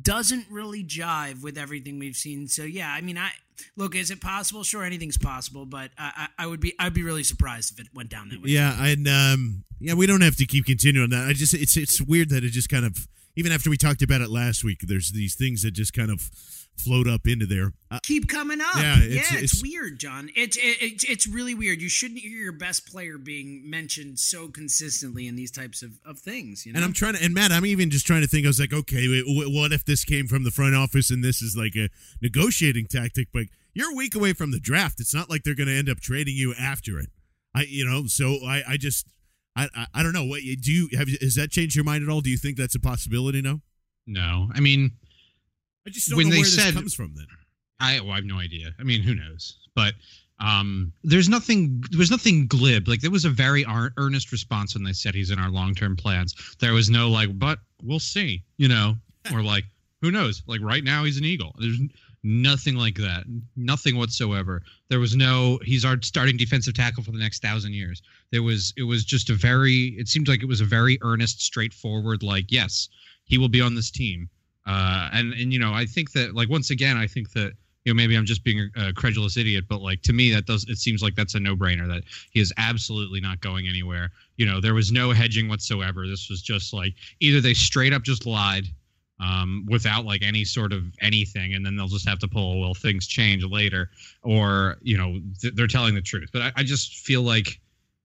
doesn't 0.00 0.46
really 0.50 0.82
jive 0.82 1.42
with 1.42 1.58
everything 1.58 1.98
we've 1.98 2.16
seen. 2.16 2.48
So 2.48 2.62
yeah, 2.62 2.90
I 2.90 3.00
mean, 3.00 3.18
I 3.18 3.30
look, 3.76 3.94
is 3.94 4.10
it 4.10 4.20
possible? 4.20 4.62
Sure, 4.62 4.84
anything's 4.84 5.18
possible, 5.18 5.66
but 5.66 5.90
I, 5.98 6.28
I, 6.38 6.44
I 6.44 6.46
would 6.46 6.60
be 6.60 6.74
I'd 6.78 6.94
be 6.94 7.02
really 7.02 7.24
surprised 7.24 7.72
if 7.72 7.84
it 7.84 7.92
went 7.94 8.10
down 8.10 8.28
that 8.30 8.42
way. 8.42 8.50
Yeah, 8.50 8.84
and 8.84 9.06
um, 9.08 9.64
yeah, 9.80 9.94
we 9.94 10.06
don't 10.06 10.20
have 10.20 10.36
to 10.36 10.46
keep 10.46 10.66
continuing 10.66 11.10
that. 11.10 11.28
I 11.28 11.32
just 11.32 11.54
it's 11.54 11.76
it's 11.76 12.00
weird 12.00 12.30
that 12.30 12.44
it 12.44 12.50
just 12.50 12.68
kind 12.68 12.84
of 12.84 13.08
even 13.36 13.52
after 13.52 13.70
we 13.70 13.76
talked 13.76 14.02
about 14.02 14.20
it 14.20 14.30
last 14.30 14.62
week, 14.64 14.80
there's 14.82 15.10
these 15.12 15.34
things 15.34 15.62
that 15.62 15.72
just 15.72 15.92
kind 15.92 16.10
of 16.10 16.30
float 16.78 17.06
up 17.06 17.26
into 17.26 17.44
there. 17.44 17.72
Uh, 17.90 17.98
Keep 18.02 18.28
coming 18.28 18.60
up. 18.60 18.74
Yeah, 18.76 18.96
Yeah, 18.98 19.04
it's- 19.04 19.32
it's, 19.32 19.54
it's- 19.54 19.62
weird, 19.62 19.98
John. 20.00 20.30
It's 20.34 20.56
it, 20.56 20.76
it's 20.80 21.04
it's 21.04 21.26
really 21.28 21.54
weird. 21.54 21.82
You 21.82 21.88
shouldn't 21.90 22.20
hear 22.20 22.30
your 22.30 22.52
best 22.52 22.86
player 22.90 23.18
being 23.18 23.68
mentioned 23.68 24.18
so 24.18 24.48
consistently 24.48 25.26
in 25.26 25.36
these 25.36 25.50
types 25.50 25.82
of, 25.82 25.98
of 26.04 26.18
things. 26.18 26.64
You 26.64 26.72
know, 26.72 26.78
And 26.78 26.84
I'm 26.84 26.92
trying 26.94 27.14
to, 27.14 27.22
and 27.22 27.34
Matt, 27.34 27.52
I'm 27.52 27.66
even 27.66 27.90
just 27.90 28.06
trying 28.06 28.22
to 28.22 28.26
think. 28.28 28.46
I 28.46 28.48
was 28.48 28.58
like, 28.58 28.72
okay, 28.72 29.22
what 29.26 29.72
if 29.72 29.84
this 29.84 30.04
came 30.04 30.26
from 30.26 30.44
the 30.44 30.50
front 30.50 30.74
office 30.74 31.10
and 31.10 31.22
this 31.22 31.42
is 31.42 31.54
like 31.56 31.76
a 31.76 31.90
negotiating 32.22 32.86
tactic? 32.86 33.28
But 33.32 33.46
you're 33.74 33.92
a 33.92 33.94
week 33.94 34.14
away 34.14 34.32
from 34.32 34.50
the 34.50 34.60
draft. 34.60 34.98
It's 35.00 35.14
not 35.14 35.28
like 35.30 35.42
they're 35.44 35.54
going 35.54 35.68
to 35.68 35.76
end 35.76 35.88
up 35.90 36.00
trading 36.00 36.36
you 36.36 36.54
after 36.58 36.98
it. 36.98 37.10
I, 37.54 37.62
you 37.68 37.84
know, 37.84 38.06
so 38.06 38.38
I, 38.46 38.62
I 38.66 38.76
just, 38.78 39.06
I, 39.56 39.68
I, 39.74 39.86
I 39.94 40.02
don't 40.02 40.12
know. 40.12 40.24
What 40.24 40.40
do 40.60 40.72
you 40.72 40.88
have? 40.96 41.08
Has 41.20 41.34
that 41.34 41.50
changed 41.50 41.76
your 41.76 41.84
mind 41.84 42.02
at 42.02 42.08
all? 42.08 42.20
Do 42.20 42.30
you 42.30 42.38
think 42.38 42.56
that's 42.56 42.74
a 42.74 42.80
possibility? 42.80 43.42
No. 43.42 43.60
No, 44.04 44.48
I 44.52 44.58
mean, 44.58 44.90
I 45.86 45.90
just 45.90 46.08
don't 46.08 46.16
when 46.16 46.26
know 46.26 46.32
they 46.32 46.38
where 46.38 46.44
this 46.44 46.56
said 46.56 46.74
comes 46.74 46.92
from. 46.92 47.14
Then 47.14 47.26
I, 47.78 48.00
well, 48.00 48.10
I 48.10 48.16
have 48.16 48.24
no 48.24 48.38
idea. 48.38 48.72
I 48.80 48.82
mean, 48.82 49.00
who 49.00 49.14
knows? 49.14 49.58
But 49.76 49.94
um, 50.40 50.92
there's 51.04 51.28
nothing. 51.28 51.84
There 51.90 51.98
was 51.98 52.10
nothing 52.10 52.48
glib. 52.48 52.88
Like 52.88 53.00
there 53.00 53.12
was 53.12 53.24
a 53.24 53.30
very 53.30 53.64
ar- 53.64 53.92
earnest 53.98 54.32
response 54.32 54.74
when 54.74 54.82
they 54.82 54.92
said 54.92 55.14
he's 55.14 55.30
in 55.30 55.38
our 55.38 55.50
long-term 55.50 55.96
plans. 55.96 56.34
There 56.58 56.72
was 56.72 56.90
no 56.90 57.08
like, 57.08 57.38
but 57.38 57.60
we'll 57.82 58.00
see, 58.00 58.42
you 58.56 58.66
know, 58.66 58.96
or 59.32 59.42
like, 59.42 59.64
who 60.00 60.10
knows? 60.10 60.42
Like 60.48 60.60
right 60.62 60.82
now 60.82 61.04
he's 61.04 61.18
an 61.18 61.24
Eagle. 61.24 61.54
There's 61.60 61.78
nothing 62.22 62.76
like 62.76 62.96
that. 62.96 63.24
Nothing 63.56 63.96
whatsoever. 63.96 64.62
There 64.88 65.00
was 65.00 65.16
no. 65.16 65.58
He's 65.64 65.84
our 65.84 66.00
starting 66.02 66.36
defensive 66.36 66.74
tackle 66.74 67.02
for 67.02 67.12
the 67.12 67.18
next 67.18 67.42
thousand 67.42 67.74
years. 67.74 68.02
There 68.30 68.42
was. 68.42 68.72
It 68.76 68.84
was 68.84 69.04
just 69.04 69.30
a 69.30 69.34
very. 69.34 69.94
It 69.98 70.08
seemed 70.08 70.28
like 70.28 70.42
it 70.42 70.48
was 70.48 70.60
a 70.60 70.66
very 70.66 70.98
earnest, 71.02 71.40
straightforward. 71.42 72.22
Like, 72.22 72.50
yes, 72.50 72.88
he 73.24 73.38
will 73.38 73.48
be 73.48 73.60
on 73.60 73.74
this 73.74 73.90
team. 73.90 74.28
Uh, 74.66 75.08
and 75.12 75.32
and 75.32 75.52
you 75.52 75.58
know, 75.58 75.72
I 75.72 75.86
think 75.86 76.12
that 76.12 76.34
like 76.34 76.48
once 76.48 76.70
again, 76.70 76.96
I 76.96 77.06
think 77.06 77.32
that 77.32 77.52
you 77.84 77.92
know 77.92 77.96
maybe 77.96 78.16
I'm 78.16 78.26
just 78.26 78.44
being 78.44 78.70
a, 78.76 78.88
a 78.88 78.92
credulous 78.92 79.36
idiot, 79.36 79.64
but 79.68 79.80
like 79.80 80.02
to 80.02 80.12
me 80.12 80.30
that 80.32 80.46
does 80.46 80.64
it 80.68 80.78
seems 80.78 81.02
like 81.02 81.16
that's 81.16 81.34
a 81.34 81.40
no 81.40 81.56
brainer 81.56 81.88
that 81.88 82.04
he 82.30 82.40
is 82.40 82.52
absolutely 82.56 83.20
not 83.20 83.40
going 83.40 83.66
anywhere. 83.66 84.10
You 84.36 84.46
know, 84.46 84.60
there 84.60 84.74
was 84.74 84.92
no 84.92 85.10
hedging 85.10 85.48
whatsoever. 85.48 86.06
This 86.06 86.30
was 86.30 86.42
just 86.42 86.72
like 86.72 86.94
either 87.20 87.40
they 87.40 87.54
straight 87.54 87.92
up 87.92 88.02
just 88.02 88.24
lied 88.24 88.66
um, 89.22 89.66
without 89.70 90.04
like 90.04 90.22
any 90.22 90.44
sort 90.44 90.72
of 90.72 90.84
anything, 91.00 91.54
and 91.54 91.64
then 91.64 91.76
they'll 91.76 91.88
just 91.88 92.08
have 92.08 92.18
to 92.20 92.28
pull 92.28 92.60
well 92.60 92.74
things 92.74 93.06
change 93.06 93.44
later, 93.44 93.90
or 94.22 94.78
you 94.82 94.96
know 94.96 95.20
th- 95.40 95.54
they're 95.54 95.66
telling 95.66 95.94
the 95.94 96.02
truth. 96.02 96.30
But 96.32 96.42
I, 96.42 96.52
I 96.56 96.62
just 96.62 96.96
feel 96.96 97.22
like 97.22 97.60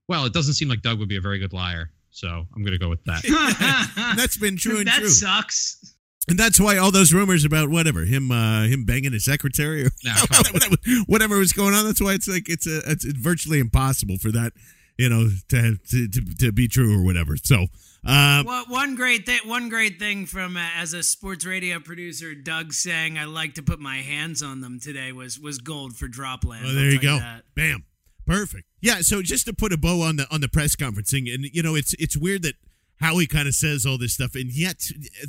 well, 0.08 0.26
it 0.26 0.34
doesn't 0.34 0.54
seem 0.54 0.70
like 0.70 0.82
Doug 0.82 1.00
would 1.00 1.10
be 1.10 1.18
a 1.18 1.22
very 1.22 1.40
good 1.40 1.54
liar, 1.54 1.92
so 2.12 2.46
I'm 2.56 2.64
gonna 2.64 2.78
go 2.78 2.90
with 2.90 3.04
that. 3.06 4.14
that's 4.18 4.38
been 4.38 4.58
true 4.58 4.78
and 4.78 4.88
that 4.88 5.00
true. 5.00 5.10
sucks. 5.10 5.94
And 6.30 6.38
that's 6.38 6.60
why 6.60 6.76
all 6.76 6.92
those 6.92 7.14
rumors 7.14 7.46
about 7.46 7.70
whatever 7.70 8.02
him 8.02 8.32
uh, 8.32 8.64
him 8.64 8.84
banging 8.84 9.14
his 9.14 9.26
secretary 9.26 9.86
or 9.86 9.90
No, 10.04 10.14
whatever, 10.52 10.76
whatever 11.08 11.38
was 11.38 11.54
going 11.54 11.74
on. 11.74 11.86
That's 11.86 12.02
why 12.02 12.14
it's 12.14 12.28
like 12.28 12.50
it's 12.50 12.68
a 12.68 12.80
it's 12.90 13.06
virtually 13.06 13.60
impossible 13.60 14.18
for 14.18 14.32
that 14.32 14.52
you 14.98 15.10
know 15.10 15.30
to 15.50 15.78
to 15.90 16.08
to, 16.08 16.36
to 16.40 16.52
be 16.52 16.68
true 16.68 17.00
or 17.00 17.04
whatever. 17.04 17.38
So 17.38 17.68
uh, 18.08 18.44
Well, 18.46 18.66
one 18.68 18.96
great 18.96 19.26
thing, 19.26 19.40
one 19.46 19.70
great 19.70 20.00
thing 20.00 20.26
from 20.26 20.58
uh, 20.58 20.68
as 20.76 20.94
a 20.94 21.04
sports 21.04 21.46
radio 21.46 21.80
producer, 21.80 22.34
Doug 22.34 22.74
saying 22.74 23.18
I 23.18 23.26
like 23.26 23.56
to 23.56 23.64
put 23.64 23.80
my 23.80 23.98
hands 23.98 24.42
on 24.42 24.62
them 24.62 24.80
today 24.80 25.12
was 25.12 25.40
was 25.40 25.58
gold 25.60 25.96
for 25.96 26.08
Dropland. 26.08 26.62
well, 26.62 26.70
I'll 26.70 26.76
there 26.76 26.92
you 26.92 27.02
go. 27.02 27.20
Bam, 27.56 27.86
perfect. 28.26 28.66
Yeah. 28.82 28.98
So 29.02 29.22
just 29.22 29.46
to 29.46 29.54
put 29.54 29.74
a 29.74 29.78
bow 29.78 30.02
on 30.02 30.16
the 30.16 30.28
on 30.32 30.42
the 30.42 30.48
press 30.50 30.76
conferencing, 30.76 31.34
and 31.34 31.46
you 31.52 31.62
know 31.62 31.76
it's 31.76 31.94
it's 31.96 32.18
weird 32.18 32.44
that. 32.44 32.56
Howie 33.00 33.28
kind 33.28 33.48
of 33.48 33.54
says 33.54 33.86
all 33.86 34.00
this 34.00 34.16
stuff, 34.16 34.34
and 34.34 34.50
yet 34.52 34.78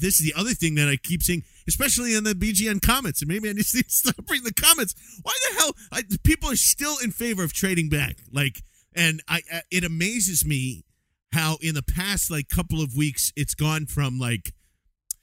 this 0.01 0.19
is 0.19 0.25
the 0.25 0.33
other 0.35 0.55
thing 0.55 0.75
that 0.77 0.89
I 0.89 0.97
keep 0.97 1.23
seeing, 1.23 1.43
especially 1.69 2.15
in 2.15 2.25
the 2.25 2.33
BGN 2.33 2.81
comments. 2.81 3.21
And 3.21 3.31
maybe 3.31 3.51
I 3.51 3.53
just 3.53 3.75
need 3.75 3.85
to 3.85 3.91
stop 3.95 4.15
reading 4.31 4.47
the 4.47 4.55
comments. 4.55 4.95
Why 5.23 5.35
the 5.51 5.59
hell 5.59 5.73
I, 5.93 6.03
people 6.25 6.51
are 6.51 6.57
still 6.57 6.97
in 7.05 7.11
favor 7.11 7.45
of 7.45 7.53
trading 7.53 7.91
back? 7.91 8.21
Like, 8.33 8.63
and 8.95 9.23
I, 9.29 9.43
I 9.53 9.61
it 9.71 9.85
amazes 9.85 10.47
me 10.47 10.87
how 11.33 11.59
in 11.61 11.75
the 11.75 11.83
past 11.83 12.31
like 12.31 12.49
couple 12.49 12.83
of 12.83 12.97
weeks 12.97 13.33
it's 13.37 13.55
gone 13.55 13.87
from 13.87 14.19
like 14.19 14.53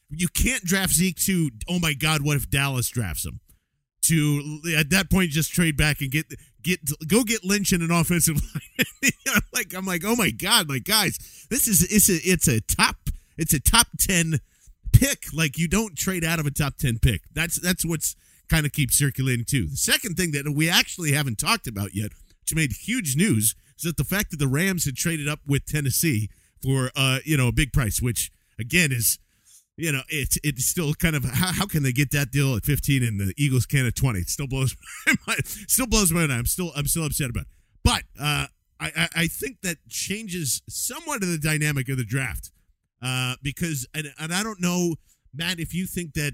you 0.09 0.27
can't 0.27 0.63
draft 0.63 0.93
Zeke 0.93 1.17
to 1.21 1.49
oh 1.69 1.79
my 1.79 1.93
god, 1.93 2.21
what 2.21 2.37
if 2.37 2.49
Dallas 2.49 2.89
drafts 2.89 3.25
him? 3.25 3.39
To 4.03 4.61
at 4.77 4.91
that 4.91 5.09
point 5.09 5.31
just 5.31 5.51
trade 5.51 5.77
back 5.77 6.01
and 6.01 6.11
get 6.11 6.25
get 6.61 6.79
go 7.07 7.23
get 7.23 7.43
Lynch 7.43 7.73
in 7.73 7.81
an 7.81 7.91
offensive 7.91 8.35
line. 8.41 9.11
Like 9.53 9.73
I'm 9.73 9.85
like 9.85 10.03
oh 10.05 10.15
my 10.15 10.31
god, 10.31 10.69
like 10.69 10.83
guys, 10.83 11.47
this 11.49 11.67
is 11.67 11.81
it's 11.83 12.09
a 12.09 12.29
it's 12.29 12.47
a 12.47 12.59
top 12.61 13.09
it's 13.37 13.53
a 13.53 13.59
top 13.59 13.87
ten 13.99 14.39
pick. 14.93 15.25
Like 15.33 15.57
you 15.57 15.67
don't 15.67 15.97
trade 15.97 16.23
out 16.23 16.39
of 16.39 16.45
a 16.45 16.51
top 16.51 16.77
ten 16.77 16.99
pick. 16.99 17.21
That's 17.33 17.59
that's 17.59 17.85
what's 17.85 18.15
kind 18.49 18.65
of 18.65 18.73
keep 18.73 18.91
circulating 18.91 19.45
too. 19.45 19.67
The 19.67 19.77
second 19.77 20.15
thing 20.15 20.31
that 20.31 20.53
we 20.53 20.69
actually 20.69 21.13
haven't 21.13 21.39
talked 21.39 21.67
about 21.67 21.95
yet, 21.95 22.11
which 22.41 22.53
made 22.55 22.71
huge 22.73 23.15
news, 23.15 23.55
is 23.77 23.83
that 23.83 23.97
the 23.97 24.03
fact 24.03 24.31
that 24.31 24.37
the 24.37 24.47
Rams 24.47 24.85
had 24.85 24.95
traded 24.95 25.27
up 25.27 25.39
with 25.45 25.65
Tennessee 25.65 26.29
for 26.63 26.91
uh, 26.95 27.19
you 27.25 27.37
know, 27.37 27.47
a 27.47 27.51
big 27.51 27.73
price, 27.73 28.01
which 28.01 28.31
again 28.59 28.91
is 28.91 29.19
you 29.77 29.91
know, 29.91 30.01
it's 30.07 30.37
it's 30.43 30.69
still 30.69 30.93
kind 30.93 31.15
of 31.15 31.25
how, 31.25 31.51
how 31.51 31.65
can 31.65 31.83
they 31.83 31.91
get 31.91 32.11
that 32.11 32.31
deal 32.31 32.55
at 32.55 32.63
15 32.63 33.03
and 33.03 33.19
the 33.19 33.33
Eagles 33.37 33.65
can 33.65 33.85
at 33.85 33.95
20? 33.95 34.19
It 34.19 34.29
still 34.29 34.47
blows 34.47 34.75
my 35.07 35.15
mind. 35.27 35.45
Still 35.45 35.87
blows 35.87 36.11
my 36.11 36.21
mind. 36.21 36.31
I'm 36.31 36.45
still 36.45 36.71
I'm 36.75 36.87
still 36.87 37.05
upset 37.05 37.29
about 37.29 37.41
it. 37.41 37.47
But 37.83 38.03
uh, 38.19 38.47
I, 38.79 39.09
I, 39.15 39.27
think 39.27 39.61
that 39.61 39.77
changes 39.87 40.61
somewhat 40.67 41.21
of 41.21 41.29
the 41.29 41.37
dynamic 41.37 41.87
of 41.87 41.97
the 41.97 42.03
draft 42.03 42.51
uh, 43.01 43.35
because 43.43 43.87
and, 43.93 44.11
and 44.19 44.33
I 44.33 44.41
don't 44.41 44.59
know, 44.59 44.95
Matt, 45.33 45.59
if 45.59 45.73
you 45.73 45.85
think 45.85 46.13
that 46.13 46.33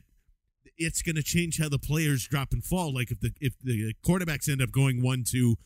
it's 0.77 1.01
going 1.01 1.15
to 1.15 1.23
change 1.23 1.59
how 1.59 1.69
the 1.69 1.79
players 1.79 2.27
drop 2.27 2.51
and 2.51 2.63
fall. 2.63 2.93
Like 2.93 3.11
if 3.11 3.19
the 3.19 3.31
if 3.39 3.53
the 3.59 3.93
quarterbacks 4.05 4.49
end 4.49 4.61
up 4.61 4.71
going 4.71 5.01
one 5.01 5.23
two, 5.27 5.57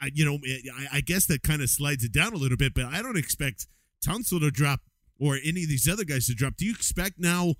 I, 0.00 0.06
I 0.06 0.10
you 0.14 0.24
know 0.24 0.38
I, 0.76 0.98
I 0.98 1.00
guess 1.00 1.26
that 1.26 1.42
kind 1.42 1.62
of 1.62 1.70
slides 1.70 2.04
it 2.04 2.12
down 2.12 2.32
a 2.32 2.36
little 2.36 2.56
bit. 2.56 2.74
But 2.74 2.86
I 2.86 3.02
don't 3.02 3.18
expect 3.18 3.66
Tunsil 4.04 4.40
to 4.40 4.50
drop 4.50 4.80
or 5.18 5.38
any 5.44 5.62
of 5.62 5.68
these 5.68 5.88
other 5.88 6.04
guys 6.04 6.26
to 6.26 6.34
drop. 6.34 6.56
Do 6.56 6.64
you 6.64 6.72
expect 6.72 7.18
now 7.18 7.54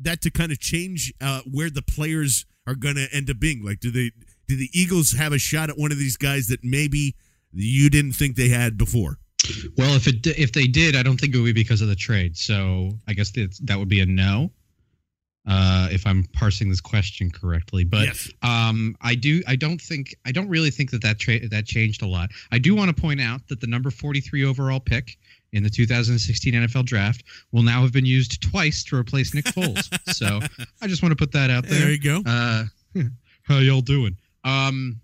that 0.00 0.20
to 0.22 0.30
kind 0.30 0.52
of 0.52 0.58
change 0.58 1.12
uh, 1.20 1.40
where 1.50 1.70
the 1.70 1.82
players 1.82 2.46
are 2.66 2.74
going 2.74 2.96
to 2.96 3.08
end 3.12 3.30
up 3.30 3.38
being? 3.38 3.64
Like, 3.64 3.80
do 3.80 3.90
they 3.90 4.12
do 4.46 4.56
the 4.56 4.70
Eagles 4.72 5.12
have 5.12 5.32
a 5.32 5.38
shot 5.38 5.70
at 5.70 5.78
one 5.78 5.92
of 5.92 5.98
these 5.98 6.16
guys 6.16 6.48
that 6.48 6.62
maybe 6.62 7.14
you 7.52 7.90
didn't 7.90 8.12
think 8.12 8.36
they 8.36 8.48
had 8.48 8.76
before? 8.76 9.18
Well, 9.76 9.94
if 9.94 10.06
it 10.06 10.26
if 10.26 10.52
they 10.52 10.66
did, 10.66 10.96
I 10.96 11.02
don't 11.02 11.18
think 11.18 11.34
it 11.34 11.38
would 11.38 11.46
be 11.46 11.52
because 11.52 11.80
of 11.80 11.88
the 11.88 11.96
trade. 11.96 12.36
So 12.36 12.90
I 13.06 13.14
guess 13.14 13.30
that 13.30 13.78
would 13.78 13.88
be 13.88 14.00
a 14.00 14.06
no. 14.06 14.50
Uh, 15.50 15.88
if 15.90 16.06
I'm 16.06 16.24
parsing 16.34 16.68
this 16.68 16.80
question 16.82 17.30
correctly, 17.30 17.82
but 17.82 18.04
Yes. 18.04 18.30
um, 18.42 18.94
I 19.00 19.14
do. 19.14 19.42
I 19.46 19.56
don't 19.56 19.80
think. 19.80 20.14
I 20.26 20.30
don't 20.30 20.48
really 20.48 20.70
think 20.70 20.90
that 20.90 21.00
that 21.00 21.18
tra- 21.18 21.48
that 21.48 21.64
changed 21.64 22.02
a 22.02 22.06
lot. 22.06 22.28
I 22.52 22.58
do 22.58 22.74
want 22.74 22.94
to 22.94 23.00
point 23.00 23.18
out 23.20 23.40
that 23.48 23.58
the 23.60 23.66
number 23.66 23.90
43 23.90 24.44
overall 24.44 24.78
pick 24.78 25.16
in 25.52 25.62
the 25.62 25.70
2016 25.70 26.52
NFL 26.52 26.84
Draft 26.84 27.24
will 27.52 27.62
now 27.62 27.80
have 27.80 27.92
been 27.94 28.04
used 28.04 28.42
twice 28.42 28.84
to 28.84 28.96
replace 28.96 29.32
Nick 29.32 29.46
Foles. 29.46 29.88
so 30.14 30.40
I 30.82 30.86
just 30.86 31.02
want 31.02 31.12
to 31.12 31.16
put 31.16 31.32
that 31.32 31.48
out 31.48 31.64
there. 31.66 31.80
There 31.80 31.92
you 31.92 31.98
go. 31.98 32.22
Uh, 32.26 32.64
how 33.44 33.56
y'all 33.58 33.80
doing? 33.80 34.18
Um, 34.44 35.00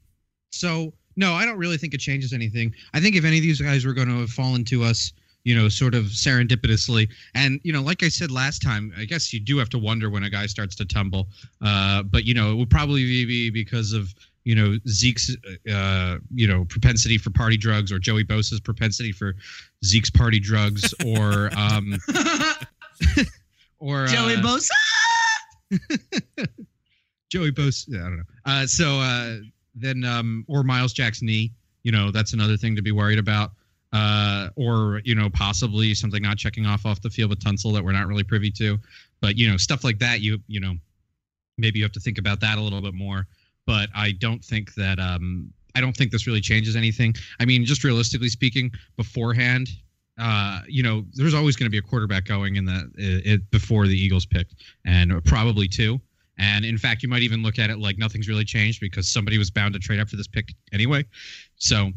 so 0.51 0.93
no, 1.17 1.33
I 1.33 1.47
don't 1.47 1.57
really 1.57 1.79
think 1.79 1.95
it 1.95 2.01
changes 2.01 2.35
anything. 2.35 2.75
I 2.93 3.01
think 3.01 3.17
if 3.17 3.25
any 3.25 3.39
of 3.39 3.43
these 3.43 3.63
guys 3.63 3.87
were 3.87 3.95
going 3.95 4.09
to 4.09 4.21
have 4.21 4.31
fallen 4.31 4.65
to 4.67 4.83
us, 4.85 5.13
you 5.45 5.55
know, 5.55 5.69
sort 5.69 5.95
of 5.95 6.05
serendipitously, 6.05 7.09
and 7.35 7.61
you 7.63 7.73
know, 7.73 7.83
like 7.83 8.03
I 8.03 8.09
said 8.09 8.31
last 8.31 8.63
time, 8.63 8.93
I 8.99 9.05
guess 9.05 9.33
you 9.33 9.41
do 9.41 9.59
have 9.59 9.69
to 9.71 9.79
wonder 9.79 10.11
when 10.11 10.25
a 10.25 10.31
guy 10.31 10.47
starts 10.47 10.75
to 10.77 10.85
tumble. 10.85 11.29
Uh, 11.63 12.03
but 12.03 12.25
you 12.25 12.35
know, 12.35 12.51
it 12.51 12.55
would 12.57 12.71
probably 12.71 13.05
be 13.27 13.51
because 13.51 13.93
of 13.93 14.15
you 14.45 14.55
know 14.55 14.79
Zeke's 14.89 15.37
uh, 15.73 16.19
you 16.35 16.47
know 16.47 16.65
propensity 16.65 17.19
for 17.19 17.31
party 17.31 17.57
drugs, 17.57 17.93
or 17.93 17.99
Joey 17.99 18.25
Bosa's 18.25 18.61
propensity 18.61 19.13
for 19.13 19.35
Zeke's 19.85 20.11
party 20.11 20.41
drugs, 20.41 20.95
or 21.07 21.51
um, 21.57 21.99
or 23.79 24.07
Joey 24.07 24.37
uh, 24.37 24.43
Bosa. 24.43 24.69
Joey 27.29 27.53
Bosa. 27.53 28.01
I 28.01 28.03
don't 28.03 28.17
know. 28.17 28.23
Uh, 28.47 28.67
so 28.67 28.99
uh, 29.01 29.37
then, 29.75 30.05
um, 30.05 30.45
or 30.49 30.63
Myles 30.63 30.93
Jack's 30.93 31.21
knee. 31.21 31.53
You 31.83 31.93
know, 31.93 32.11
that's 32.11 32.33
another 32.33 32.57
thing 32.57 32.75
to 32.77 32.83
be 32.83 32.93
worried 32.93 33.19
about. 33.19 33.53
Uh, 33.95 34.49
or 34.57 35.01
you 35.05 35.15
know, 35.15 35.31
possibly 35.31 35.95
something 35.95 36.21
not 36.21 36.37
checking 36.37 36.67
off 36.67 36.85
off 36.85 37.01
the 37.01 37.09
field 37.09 37.31
with 37.31 37.39
Tunsil 37.39 37.73
that 37.73 37.85
we're 37.85 37.93
not 37.93 38.09
really 38.09 38.25
privy 38.25 38.51
to. 38.51 38.77
But 39.21 39.39
you 39.39 39.49
know, 39.49 39.57
stuff 39.57 39.85
like 39.85 40.01
that. 40.01 40.21
You 40.21 40.41
you 40.49 40.59
know, 40.59 40.75
maybe 41.59 41.79
you 41.79 41.85
have 41.85 41.93
to 41.93 42.01
think 42.01 42.19
about 42.19 42.41
that 42.41 42.59
a 42.59 42.61
little 42.61 42.81
bit 42.81 42.95
more. 42.95 43.27
But 43.67 43.89
I 43.95 44.13
don't 44.13 44.45
think 44.45 44.75
that. 44.75 44.99
Um, 44.99 45.53
I 45.77 45.81
don't 45.81 45.97
think 45.97 46.13
this 46.13 46.27
really 46.27 46.41
changes 46.41 46.77
anything. 46.77 47.15
I 47.41 47.45
mean, 47.45 47.65
just 47.65 47.83
realistically 47.83 48.29
speaking, 48.29 48.71
beforehand, 48.97 49.71
uh, 50.19 50.61
you 50.69 50.85
know, 50.85 51.05
there's 51.15 51.35
always 51.35 51.57
going 51.57 51.67
to 51.67 51.71
be 51.71 51.79
a 51.79 51.83
quarterback 51.83 52.25
going 52.25 52.57
in 52.57 52.65
the 52.65 52.91
it, 52.97 53.51
before 53.51 53.87
the 53.87 53.99
Eagles 53.99 54.27
picked, 54.27 54.55
and 54.85 55.25
probably 55.25 55.67
two. 55.67 56.01
And 56.39 56.65
in 56.65 56.79
fact, 56.79 57.03
you 57.03 57.09
might 57.09 57.23
even 57.23 57.43
look 57.43 57.59
at 57.59 57.71
it 57.71 57.79
like 57.79 57.99
nothing's 57.99 58.29
really 58.29 58.45
changed 58.45 58.81
because 58.81 59.09
somebody 59.09 59.39
was 59.39 59.51
bound 59.51 59.75
to 59.75 59.81
trade 59.81 60.01
up 60.01 60.09
for 60.09 60.17
this 60.17 60.27
pick 60.27 60.53
anyway. 60.73 61.05
So 61.57 61.93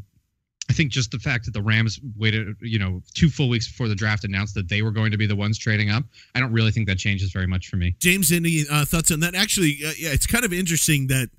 I 0.69 0.73
think 0.73 0.91
just 0.91 1.11
the 1.11 1.19
fact 1.19 1.45
that 1.45 1.53
the 1.53 1.61
Rams 1.61 1.99
waited, 2.17 2.55
you 2.61 2.77
know, 2.77 3.01
two 3.13 3.29
full 3.29 3.47
weeks 3.47 3.67
before 3.67 3.87
the 3.87 3.95
draft 3.95 4.25
announced 4.25 4.53
that 4.55 4.67
they 4.67 4.81
were 4.81 4.91
going 4.91 5.11
to 5.11 5.17
be 5.17 5.25
the 5.25 5.35
ones 5.35 5.57
trading 5.57 5.89
up, 5.89 6.03
I 6.35 6.41
don't 6.41 6.51
really 6.51 6.71
think 6.71 6.87
that 6.87 6.97
changes 6.97 7.31
very 7.31 7.47
much 7.47 7.69
for 7.69 7.77
me. 7.77 7.95
James, 7.99 8.31
any 8.31 8.65
uh, 8.69 8.83
thoughts 8.83 9.11
on 9.11 9.21
that? 9.21 9.33
Actually, 9.33 9.77
uh, 9.85 9.93
yeah, 9.97 10.09
it's 10.09 10.27
kind 10.27 10.43
of 10.43 10.51
interesting 10.51 11.07
that 11.07 11.29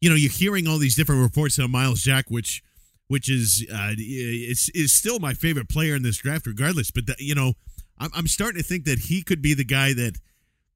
you 0.00 0.08
know 0.08 0.16
you're 0.16 0.30
hearing 0.30 0.68
all 0.68 0.78
these 0.78 0.94
different 0.94 1.22
reports 1.22 1.58
on 1.58 1.70
Myles 1.70 2.02
Jack, 2.02 2.26
which 2.28 2.62
which 3.08 3.28
is 3.28 3.66
uh, 3.72 3.92
is 3.98 4.70
is 4.74 4.92
still 4.92 5.18
my 5.18 5.34
favorite 5.34 5.68
player 5.68 5.96
in 5.96 6.02
this 6.02 6.18
draft, 6.18 6.46
regardless. 6.46 6.90
But 6.90 7.06
that, 7.06 7.20
you 7.20 7.34
know, 7.34 7.54
I'm, 7.98 8.10
I'm 8.14 8.26
starting 8.28 8.62
to 8.62 8.66
think 8.66 8.84
that 8.84 9.00
he 9.00 9.22
could 9.22 9.42
be 9.42 9.54
the 9.54 9.64
guy 9.64 9.92
that 9.94 10.18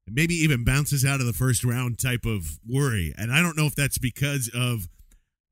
maybe 0.09 0.35
even 0.35 0.65
bounces 0.65 1.05
out 1.05 1.21
of 1.21 1.27
the 1.27 1.33
first 1.33 1.65
round 1.65 1.99
type 2.01 2.27
of 2.27 2.59
worry, 2.69 3.15
and 3.17 3.33
I 3.33 3.43
don't 3.43 3.57
know 3.57 3.67
if 3.67 3.77
that's 3.77 3.99
because 3.99 4.51
of. 4.53 4.89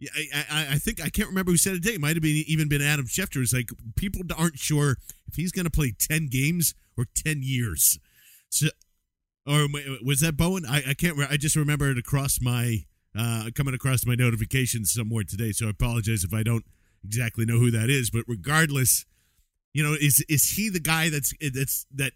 Yeah, 0.01 0.11
I, 0.35 0.45
I, 0.51 0.67
I 0.73 0.79
think 0.79 1.01
I 1.01 1.09
can't 1.09 1.29
remember 1.29 1.53
who 1.53 1.57
said 1.57 1.75
it 1.75 1.83
today. 1.83 1.95
It 1.95 2.01
might 2.01 2.17
have 2.17 2.23
been 2.23 2.43
even 2.47 2.69
been 2.69 2.83
Adam 2.83 3.07
Schefter. 3.07 3.43
It's 3.43 3.53
like 3.53 3.71
people 3.95 4.23
aren't 4.37 4.59
sure 4.59 4.97
if 5.29 5.37
he's 5.37 5.53
going 5.53 5.65
to 5.65 5.71
play 5.71 5.95
ten 5.99 6.27
games 6.27 6.75
or 6.97 7.07
ten 7.15 7.41
years. 7.43 7.99
So, 8.49 8.69
or 9.47 9.67
was 10.05 10.21
that 10.21 10.37
Bowen? 10.37 10.65
I, 10.67 10.83
I 10.91 10.95
can't. 10.95 11.19
I 11.31 11.37
just 11.37 11.57
remember 11.57 11.91
it 11.91 11.99
across 11.99 12.41
my 12.41 12.85
uh, 13.17 13.51
coming 13.55 13.75
across 13.75 14.05
my 14.05 14.15
notifications 14.15 14.93
somewhere 14.93 15.25
today. 15.25 15.53
So 15.53 15.67
I 15.67 15.71
apologize 15.71 16.25
if 16.25 16.35
I 16.35 16.43
don't 16.43 16.65
exactly 17.05 17.45
know 17.45 17.59
who 17.59 17.71
that 17.71 17.89
is. 17.89 18.11
But 18.11 18.25
regardless, 18.27 19.07
you 19.73 19.83
know, 19.83 19.95
is 19.95 20.25
is 20.29 20.51
he 20.57 20.69
the 20.71 20.81
guy 20.81 21.09
that's 21.09 21.33
that's 21.53 21.87
that 21.95 22.13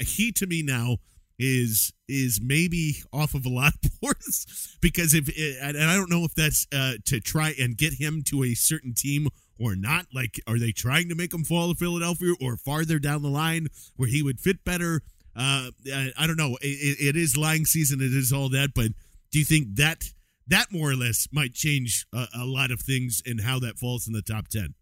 he 0.00 0.32
to 0.32 0.46
me 0.46 0.62
now 0.62 0.98
is 1.38 1.92
is 2.08 2.40
maybe 2.42 3.02
off 3.12 3.34
of 3.34 3.46
a 3.46 3.48
lot 3.48 3.72
of 3.84 3.90
boards 4.00 4.76
because 4.80 5.14
if 5.14 5.28
and 5.62 5.78
I 5.78 5.94
don't 5.94 6.10
know 6.10 6.24
if 6.24 6.34
that's 6.34 6.66
uh, 6.72 6.94
to 7.06 7.20
try 7.20 7.54
and 7.58 7.76
get 7.76 7.94
him 7.94 8.22
to 8.28 8.44
a 8.44 8.54
certain 8.54 8.94
team 8.94 9.28
or 9.62 9.76
not. 9.76 10.06
Like, 10.12 10.40
are 10.46 10.58
they 10.58 10.72
trying 10.72 11.08
to 11.08 11.14
make 11.14 11.32
him 11.32 11.44
fall 11.44 11.72
to 11.72 11.78
Philadelphia 11.78 12.34
or 12.40 12.56
farther 12.56 12.98
down 12.98 13.22
the 13.22 13.28
line 13.28 13.68
where 13.96 14.08
he 14.08 14.22
would 14.22 14.40
fit 14.40 14.64
better? 14.64 15.02
Uh, 15.36 15.70
I, 15.86 16.12
I 16.18 16.26
don't 16.26 16.36
know. 16.36 16.58
It, 16.60 16.98
it 17.00 17.16
is 17.16 17.36
lying 17.36 17.64
season. 17.64 18.00
It 18.00 18.12
is 18.12 18.32
all 18.32 18.48
that. 18.50 18.70
But 18.74 18.88
do 19.30 19.38
you 19.38 19.44
think 19.44 19.76
that 19.76 20.04
that 20.48 20.72
more 20.72 20.90
or 20.90 20.96
less 20.96 21.28
might 21.32 21.54
change 21.54 22.06
a, 22.12 22.26
a 22.34 22.44
lot 22.44 22.70
of 22.70 22.80
things 22.80 23.22
and 23.24 23.40
how 23.40 23.58
that 23.60 23.78
falls 23.78 24.06
in 24.06 24.12
the 24.12 24.22
top 24.22 24.48
ten? 24.48 24.74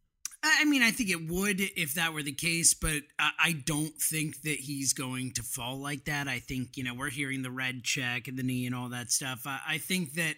I 0.42 0.64
mean, 0.64 0.83
I 0.83 0.90
think 0.90 1.11
it 1.11 1.29
would 1.29 1.61
if 1.61 1.94
that 1.94 2.14
were 2.14 2.22
the 2.22 2.33
case, 2.33 2.72
but 2.72 3.03
I 3.18 3.53
don't 3.53 3.94
think 4.00 4.42
that 4.42 4.61
he's 4.61 4.94
going 4.94 5.33
to 5.33 5.42
fall 5.42 5.79
like 5.79 6.07
that. 6.07 6.29
I 6.29 6.38
think, 6.38 6.76
you 6.76 6.85
know, 6.85 6.94
we're 6.94 7.11
hearing 7.11 7.42
the 7.42 7.50
red 7.50 7.85
check 7.85 8.26
and 8.26 8.38
the 8.38 8.42
knee 8.42 8.64
and 8.66 8.74
all 8.74 8.88
that 8.88 9.11
stuff. 9.11 9.42
I, 9.46 9.61
I 9.68 9.79
think 9.79 10.14
that, 10.14 10.37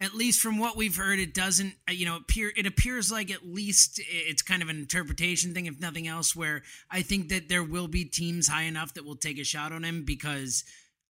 at 0.00 0.14
least 0.14 0.40
from 0.40 0.58
what 0.58 0.76
we've 0.76 0.96
heard, 0.96 1.18
it 1.18 1.32
doesn't, 1.32 1.74
uh, 1.88 1.92
you 1.92 2.04
know, 2.04 2.16
appear, 2.16 2.52
it 2.56 2.66
appears 2.66 3.10
like 3.10 3.30
at 3.30 3.46
least 3.46 4.00
it's 4.08 4.42
kind 4.42 4.60
of 4.62 4.68
an 4.68 4.76
interpretation 4.76 5.54
thing, 5.54 5.66
if 5.66 5.80
nothing 5.80 6.06
else, 6.08 6.34
where 6.34 6.62
I 6.90 7.02
think 7.02 7.28
that 7.28 7.48
there 7.48 7.62
will 7.62 7.88
be 7.88 8.04
teams 8.04 8.48
high 8.48 8.64
enough 8.64 8.94
that 8.94 9.04
will 9.04 9.16
take 9.16 9.38
a 9.38 9.44
shot 9.44 9.72
on 9.72 9.84
him 9.84 10.04
because 10.04 10.64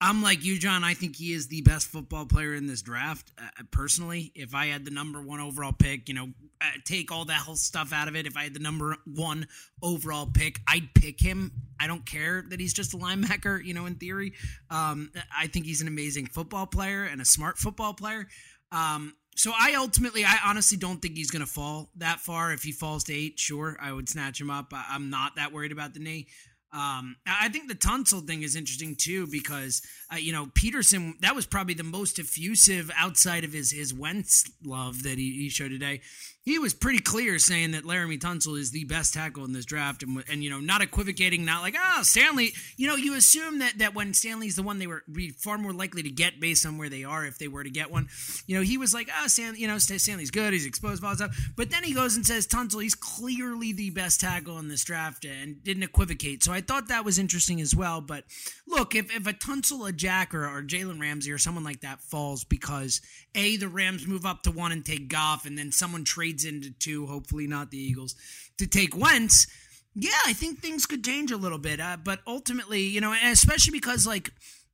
I'm 0.02 0.22
like 0.22 0.44
you, 0.44 0.58
John. 0.58 0.82
I 0.82 0.94
think 0.94 1.16
he 1.16 1.34
is 1.34 1.48
the 1.48 1.60
best 1.60 1.86
football 1.86 2.24
player 2.24 2.54
in 2.54 2.66
this 2.66 2.80
draft. 2.80 3.32
Uh, 3.38 3.64
personally, 3.70 4.32
if 4.34 4.54
I 4.54 4.66
had 4.66 4.86
the 4.86 4.90
number 4.90 5.20
one 5.20 5.40
overall 5.40 5.72
pick, 5.72 6.08
you 6.08 6.14
know, 6.14 6.28
uh, 6.62 6.70
take 6.86 7.12
all 7.12 7.26
that 7.26 7.40
whole 7.40 7.56
stuff 7.56 7.92
out 7.92 8.08
of 8.08 8.16
it. 8.16 8.26
If 8.26 8.36
I 8.36 8.44
had 8.44 8.54
the 8.54 8.60
number 8.60 8.96
one 9.04 9.46
overall 9.82 10.26
pick, 10.26 10.60
I'd 10.66 10.94
pick 10.94 11.20
him. 11.20 11.52
I 11.78 11.86
don't 11.86 12.06
care 12.06 12.42
that 12.48 12.60
he's 12.60 12.72
just 12.72 12.94
a 12.94 12.96
linebacker. 12.96 13.62
You 13.62 13.74
know, 13.74 13.84
in 13.84 13.96
theory, 13.96 14.32
um, 14.70 15.10
I 15.38 15.48
think 15.48 15.66
he's 15.66 15.82
an 15.82 15.88
amazing 15.88 16.26
football 16.26 16.66
player 16.66 17.04
and 17.04 17.20
a 17.20 17.26
smart 17.26 17.58
football 17.58 17.92
player. 17.92 18.26
Um, 18.72 19.14
so 19.36 19.52
I 19.58 19.74
ultimately, 19.74 20.24
I 20.24 20.38
honestly 20.44 20.76
don't 20.76 21.00
think 21.00 21.16
he's 21.16 21.30
going 21.30 21.44
to 21.44 21.50
fall 21.50 21.90
that 21.96 22.20
far. 22.20 22.52
If 22.52 22.62
he 22.62 22.72
falls 22.72 23.04
to 23.04 23.14
eight, 23.14 23.38
sure, 23.38 23.76
I 23.80 23.92
would 23.92 24.08
snatch 24.08 24.40
him 24.40 24.50
up. 24.50 24.72
I'm 24.72 25.08
not 25.08 25.36
that 25.36 25.52
worried 25.52 25.72
about 25.72 25.94
the 25.94 26.00
knee. 26.00 26.26
Um, 26.72 27.16
I 27.26 27.48
think 27.48 27.68
the 27.68 27.74
Tunsil 27.74 28.24
thing 28.24 28.42
is 28.42 28.54
interesting 28.54 28.94
too 28.94 29.26
because 29.26 29.82
uh, 30.12 30.16
you 30.16 30.32
know 30.32 30.46
Pederson 30.46 31.18
that 31.20 31.34
was 31.34 31.44
probably 31.44 31.74
the 31.74 31.82
most 31.82 32.18
effusive 32.18 32.90
outside 32.96 33.42
of 33.42 33.52
his 33.52 33.72
his 33.72 33.92
Wentz 33.92 34.48
love 34.64 35.02
that 35.02 35.18
he, 35.18 35.32
he 35.32 35.48
showed 35.48 35.70
today. 35.70 36.00
He 36.50 36.58
was 36.58 36.74
pretty 36.74 36.98
clear 36.98 37.38
saying 37.38 37.70
that 37.72 37.84
Laremy 37.84 38.18
Tunsil 38.18 38.58
is 38.58 38.72
the 38.72 38.82
best 38.82 39.14
tackle 39.14 39.44
in 39.44 39.52
this 39.52 39.64
draft, 39.64 40.02
and 40.02 40.24
and 40.28 40.42
you 40.42 40.50
know 40.50 40.58
not 40.58 40.82
equivocating, 40.82 41.44
not 41.44 41.62
like 41.62 41.76
oh 41.78 42.02
Stanley. 42.02 42.54
You 42.76 42.88
know 42.88 42.96
you 42.96 43.14
assume 43.14 43.60
that 43.60 43.78
that 43.78 43.94
when 43.94 44.12
Stanley's 44.14 44.56
the 44.56 44.64
one 44.64 44.80
they 44.80 44.88
were 44.88 45.04
be 45.12 45.30
far 45.30 45.58
more 45.58 45.72
likely 45.72 46.02
to 46.02 46.10
get 46.10 46.40
based 46.40 46.66
on 46.66 46.76
where 46.76 46.88
they 46.88 47.04
are 47.04 47.24
if 47.24 47.38
they 47.38 47.46
were 47.46 47.62
to 47.62 47.70
get 47.70 47.92
one. 47.92 48.08
You 48.48 48.56
know 48.56 48.62
he 48.62 48.78
was 48.78 48.92
like 48.92 49.08
oh, 49.22 49.28
Stan, 49.28 49.54
you 49.54 49.68
know 49.68 49.78
Stanley's 49.78 50.32
good, 50.32 50.52
he's 50.52 50.66
exposed 50.66 51.04
all 51.04 51.14
stuff, 51.14 51.38
but 51.54 51.70
then 51.70 51.84
he 51.84 51.94
goes 51.94 52.16
and 52.16 52.26
says 52.26 52.48
Tunsil 52.48 52.82
he's 52.82 52.96
clearly 52.96 53.72
the 53.72 53.90
best 53.90 54.20
tackle 54.20 54.58
in 54.58 54.66
this 54.66 54.82
draft 54.82 55.24
and 55.24 55.62
didn't 55.62 55.84
equivocate. 55.84 56.42
So 56.42 56.52
I 56.52 56.62
thought 56.62 56.88
that 56.88 57.04
was 57.04 57.20
interesting 57.20 57.60
as 57.60 57.76
well. 57.76 58.00
But 58.00 58.24
look, 58.66 58.96
if 58.96 59.14
if 59.14 59.28
a 59.28 59.32
Tunsil, 59.32 59.88
a 59.88 59.92
Jack, 59.92 60.34
or, 60.34 60.46
or 60.46 60.62
Jalen 60.62 61.00
Ramsey 61.00 61.30
or 61.30 61.38
someone 61.38 61.62
like 61.62 61.82
that 61.82 62.02
falls 62.02 62.42
because 62.42 63.00
a 63.36 63.56
the 63.56 63.68
Rams 63.68 64.04
move 64.04 64.26
up 64.26 64.42
to 64.42 64.50
one 64.50 64.72
and 64.72 64.84
take 64.84 65.08
Goff, 65.08 65.46
and 65.46 65.56
then 65.56 65.70
someone 65.70 66.02
trades 66.02 66.39
into 66.44 66.70
two, 66.70 67.06
hopefully 67.06 67.46
not 67.46 67.70
the 67.70 67.78
Eagles, 67.78 68.14
to 68.58 68.66
take 68.66 68.96
Wentz. 68.96 69.46
Yeah, 69.94 70.10
I 70.26 70.32
think 70.32 70.60
things 70.60 70.86
could 70.86 71.04
change 71.04 71.30
a 71.32 71.36
little 71.36 71.58
bit. 71.58 71.80
Uh, 71.80 71.96
but 72.02 72.20
ultimately, 72.26 72.82
you 72.82 73.00
know, 73.00 73.14
especially 73.24 73.72
because 73.72 74.06
like 74.06 74.30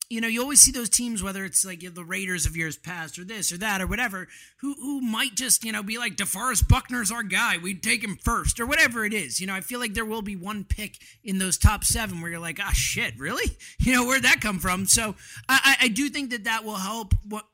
you 0.09 0.21
know, 0.21 0.29
you 0.29 0.41
always 0.41 0.61
see 0.61 0.71
those 0.71 0.89
teams, 0.89 1.23
whether 1.23 1.45
it's 1.45 1.65
like 1.65 1.81
the 1.81 2.05
Raiders 2.05 2.47
of 2.47 2.57
years 2.57 2.77
past 2.77 3.19
or 3.19 3.25
this 3.25 3.51
or 3.51 3.59
that 3.59 3.81
or 3.81 3.87
whatever, 3.87 4.29
who 4.61 4.75
who 4.75 5.01
might 5.01 5.35
just, 5.35 5.65
you 5.65 5.73
know, 5.73 5.83
be 5.83 5.99
like 5.99 6.17
DeForest 6.17 6.69
Buckner's 6.69 7.11
our 7.11 7.25
guy. 7.25 7.59
We'd 7.59 7.83
take 7.83 8.05
him 8.05 8.17
first 8.23 8.61
or 8.61 8.67
whatever 8.67 9.05
it 9.05 9.13
is. 9.13 9.41
You 9.41 9.49
know, 9.49 9.55
I 9.55 9.61
feel 9.61 9.81
like 9.81 9.95
there 9.95 10.05
will 10.05 10.23
be 10.23 10.37
one 10.37 10.65
pick 10.65 10.99
in 11.25 11.39
those 11.39 11.59
top 11.59 11.83
seven 11.83 12.21
where 12.21 12.31
you're 12.31 12.41
like, 12.41 12.61
ah, 12.63 12.73
shit, 12.73 13.15
really? 13.19 13.57
You 13.79 13.93
know, 13.93 14.07
where'd 14.07 14.25
that 14.25 14.41
come 14.41 14.59
from? 14.59 14.87
So 14.87 15.15
I, 15.49 15.77
I 15.83 15.89
do 15.89 16.09
think 16.09 16.31
that 16.31 16.45
that 16.45 16.65
will 16.65 16.77
help. 16.77 17.15
What? 17.29 17.45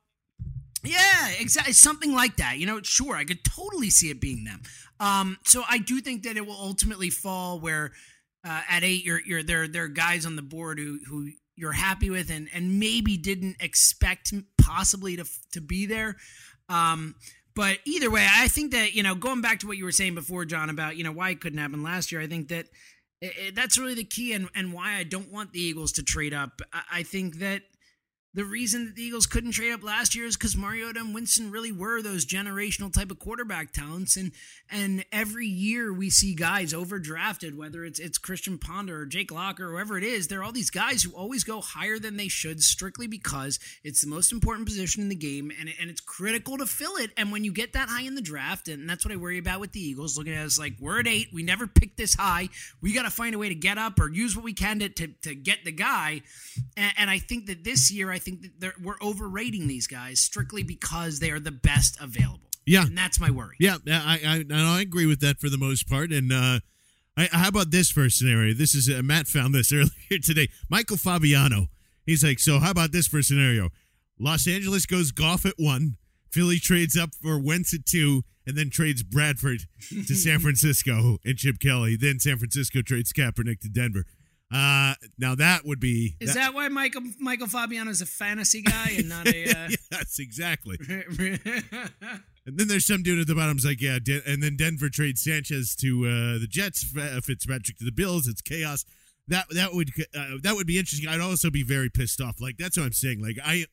Yeah, 0.85 1.29
exactly. 1.39 1.73
Something 1.73 2.13
like 2.13 2.37
that. 2.37 2.59
You 2.59 2.67
know, 2.67 2.81
sure, 2.83 3.17
I 3.17 3.25
could 3.25 3.45
totally 3.45 3.91
see 3.91 4.11
it 4.11 4.21
being 4.21 4.45
them. 4.45 4.63
Um, 4.99 5.39
so 5.45 5.63
I 5.69 5.79
do 5.79 6.01
think 6.01 6.25
that 6.25 6.37
it 6.37 6.47
will 6.47 6.59
ultimately 6.59 7.11
fall 7.11 7.61
where. 7.61 7.93
Uh, 8.45 8.61
at 8.69 8.83
eight, 8.83 9.05
you're, 9.05 9.21
you're 9.25 9.45
there. 9.45 9.69
There 9.69 9.85
are 9.85 9.89
guys 9.89 10.27
on 10.27 10.35
the 10.35 10.43
board 10.43 10.81
who 10.81 10.99
who 11.09 11.29
you're 11.55 11.73
happy 11.73 12.11
with 12.11 12.31
and 12.31 12.49
and 12.53 12.81
maybe 12.81 13.17
didn't 13.17 13.57
expect 13.61 14.33
possibly 14.59 15.17
to 15.17 15.25
to 15.53 15.61
be 15.61 15.87
there. 15.87 16.17
Um, 16.69 17.15
but 17.55 17.79
either 17.85 18.11
way, 18.11 18.27
I 18.29 18.49
think 18.49 18.73
that 18.73 18.95
you 18.95 19.03
know 19.03 19.15
going 19.15 19.43
back 19.43 19.61
to 19.61 19.67
what 19.67 19.77
you 19.77 19.85
were 19.85 19.93
saying 19.93 20.15
before, 20.15 20.45
John, 20.45 20.71
about 20.71 20.97
you 20.97 21.05
know 21.05 21.13
why 21.13 21.31
it 21.31 21.41
couldn't 21.41 21.59
happen 21.59 21.83
last 21.83 22.11
year. 22.11 22.21
I 22.21 22.27
think 22.27 22.49
that 22.49 22.67
it, 23.21 23.33
it, 23.37 23.55
that's 23.55 23.79
really 23.79 23.95
the 23.95 24.05
key 24.05 24.33
and 24.33 24.49
and 24.55 24.73
why 24.73 24.97
I 24.97 25.05
don't 25.05 25.31
want 25.31 25.53
the 25.53 25.61
Eagles 25.61 25.93
to 25.93 26.03
trade 26.03 26.35
up. 26.35 26.63
I, 26.73 26.83
I 26.93 27.03
think 27.03 27.39
that 27.39 27.63
the 28.35 28.45
reason 28.45 28.87
that 28.87 28.97
the 28.97 29.03
Eagles 29.03 29.27
couldn't 29.27 29.53
trade 29.53 29.73
up 29.73 29.83
last 29.83 30.15
year 30.15 30.25
is 30.25 30.37
because 30.37 30.57
Mariota 30.57 31.01
and 31.01 31.15
Winston 31.15 31.51
really 31.51 31.73
were 31.73 32.01
those 32.01 32.25
generational 32.25 32.93
type 32.93 33.11
of 33.11 33.19
quarterback 33.19 33.73
talents, 33.73 34.17
and 34.17 34.33
and 34.71 35.05
every 35.13 35.47
year 35.47 35.93
we 35.93 36.09
see 36.09 36.35
guys 36.35 36.73
overdrafted, 36.73 37.55
whether 37.57 37.85
it's 37.85 37.99
it's 37.99 38.17
Christian 38.17 38.57
Ponder 38.57 39.01
or 39.03 39.07
Jake 39.07 39.31
Locker 39.31 39.67
or 39.69 39.73
whoever 39.73 39.99
it 39.99 40.05
is. 40.05 40.29
There 40.29 40.41
are 40.41 40.45
all 40.45 40.53
these 40.53 40.71
guys 40.71 41.03
who 41.03 41.13
always 41.13 41.45
go 41.45 41.61
higher 41.61 41.99
than 41.99 42.17
they 42.17 42.29
should, 42.29 42.63
strictly 42.63 43.07
because 43.07 43.59
it's 43.85 44.01
the 44.01 44.09
most 44.09 44.33
important 44.33 44.67
position 44.67 45.03
in 45.03 45.11
the 45.11 45.15
game, 45.15 45.53
and 45.59 45.69
and 45.79 45.91
it's 45.91 46.01
critical 46.01 46.57
to 46.57 46.65
fill 46.65 46.97
it. 46.97 47.11
And 47.19 47.33
when 47.33 47.45
you 47.45 47.53
get 47.53 47.75
that 47.75 47.91
high 47.91 48.03
in 48.03 48.15
the 48.15 48.23
draft, 48.23 48.69
and 48.69 48.89
that's 48.89 49.05
what 49.05 49.13
I 49.13 49.17
worry 49.17 49.39
about 49.39 49.61
with 49.61 49.73
the 49.73 49.81
Eagles, 49.81 50.17
looking 50.17 50.33
at 50.33 50.47
us 50.47 50.59
like 50.59 50.73
we're 50.81 51.01
at 51.01 51.07
eight, 51.07 51.29
we 51.35 51.43
never 51.43 51.67
picked 51.67 51.99
this 51.99 52.15
high, 52.15 52.49
we 52.81 52.95
got 52.95 53.03
to 53.03 53.11
find 53.11 53.35
a 53.35 53.39
way 53.39 53.51
to 53.51 53.55
get 53.55 53.77
up 53.77 54.01
or 54.01 54.09
use 54.09 54.35
what 54.35 54.45
we 54.45 54.55
can 54.55 54.79
to 54.79 54.89
to, 54.89 55.09
to 55.23 55.35
get 55.35 55.67
the 55.67 55.73
guy, 55.73 56.23
and, 56.79 56.93
and 56.97 57.11
I 57.11 57.19
think 57.19 57.47
that 57.47 57.63
this 57.63 57.93
year 57.93 58.11
I 58.11 58.22
think 58.23 58.61
that 58.61 58.81
we're 58.81 59.01
overrating 59.03 59.67
these 59.67 59.87
guys 59.87 60.21
strictly 60.21 60.63
because 60.63 61.21
they 61.21 61.31
are 61.31 61.41
the 61.41 61.51
best 61.51 62.01
available. 62.01 62.49
Yeah, 62.67 62.87
and 62.87 62.97
that's 62.97 63.19
my 63.21 63.31
worry. 63.31 63.57
Yeah, 63.59 63.77
I 63.87 64.45
I, 64.51 64.55
I 64.55 64.81
agree 64.81 65.07
with 65.07 65.21
that 65.21 65.41
for 65.41 65.49
the 65.49 65.59
most 65.59 65.89
part. 65.89 66.13
And 66.13 66.33
uh, 66.33 66.61
I, 67.17 67.29
how 67.33 67.49
about 67.49 67.71
this 67.71 67.91
first 67.91 68.19
scenario? 68.19 68.55
This 68.55 68.75
is 68.75 68.89
uh, 68.89 69.03
Matt 69.03 69.27
found 69.27 69.55
this 69.55 69.73
earlier 69.73 70.21
today. 70.23 70.49
Michael 70.71 70.97
Fabiano. 70.97 71.67
He's 72.07 72.25
like, 72.25 72.41
so 72.41 72.59
how 72.59 72.71
about 72.71 72.91
this 72.93 73.07
first 73.07 73.29
scenario? 73.29 73.71
Los 74.19 74.49
Angeles 74.49 74.87
goes 74.87 75.13
Goff 75.13 75.47
at 75.47 75.55
one. 75.57 75.97
Philly 76.31 76.59
trades 76.59 76.97
up 76.97 77.11
for 77.15 77.39
Wentz 77.39 77.75
at 77.75 77.85
two, 77.85 78.23
and 78.47 78.57
then 78.57 78.71
trades 78.71 79.03
Bradford 79.03 79.63
to 79.91 80.15
San 80.15 80.39
Francisco 80.41 81.19
and 81.25 81.37
Chip 81.37 81.59
Kelly. 81.61 81.97
Then 81.97 82.19
San 82.19 82.39
Francisco 82.39 82.83
trades 82.83 83.13
Kaepernick 83.13 83.61
to 83.61 83.69
Denver. 83.69 84.05
Uh, 84.53 84.95
now 85.19 85.35
that 85.35 85.65
would 85.65 85.81
be. 85.81 86.17
Is 86.21 86.35
that, 86.35 86.41
that 86.41 86.55
why 86.55 86.69
Michael 86.69 87.03
Michael 87.19 87.47
Fabiano 87.47 87.91
is 87.91 88.03
a 88.03 88.07
fantasy 88.07 88.61
guy 88.61 88.95
and 88.99 89.09
not 89.09 89.27
a? 89.27 89.43
Uh... 89.53 89.69
yes, 89.91 90.19
exactly. 90.19 90.77
and 90.89 91.41
then 92.47 92.69
there's 92.69 92.87
some 92.87 93.03
dude 93.03 93.19
at 93.19 93.27
the 93.27 93.35
bottom's 93.35 93.65
like, 93.65 93.81
yeah, 93.81 93.99
De- 94.03 94.23
and 94.27 94.43
then 94.43 94.57
Denver 94.57 94.89
trades 94.89 95.23
Sanchez 95.23 95.75
to 95.77 96.05
uh, 96.05 96.39
the 96.39 96.47
Jets, 96.49 96.85
Fitzpatrick 96.85 97.79
to 97.79 97.85
the 97.85 97.93
Bills. 97.93 98.29
It's 98.29 98.41
chaos. 98.41 98.85
That 99.29 99.47
that 99.51 99.75
would 99.75 99.91
uh, 100.15 100.39
that 100.43 100.55
would 100.55 100.67
be 100.67 100.79
interesting. 100.79 101.09
I'd 101.09 101.21
also 101.21 101.51
be 101.51 101.63
very 101.63 101.89
pissed 101.89 102.21
off. 102.21 102.41
Like 102.41 102.57
that's 102.59 102.77
what 102.77 102.85
I'm 102.85 102.93
saying. 102.93 103.23
Like 103.23 103.39
I. 103.45 103.67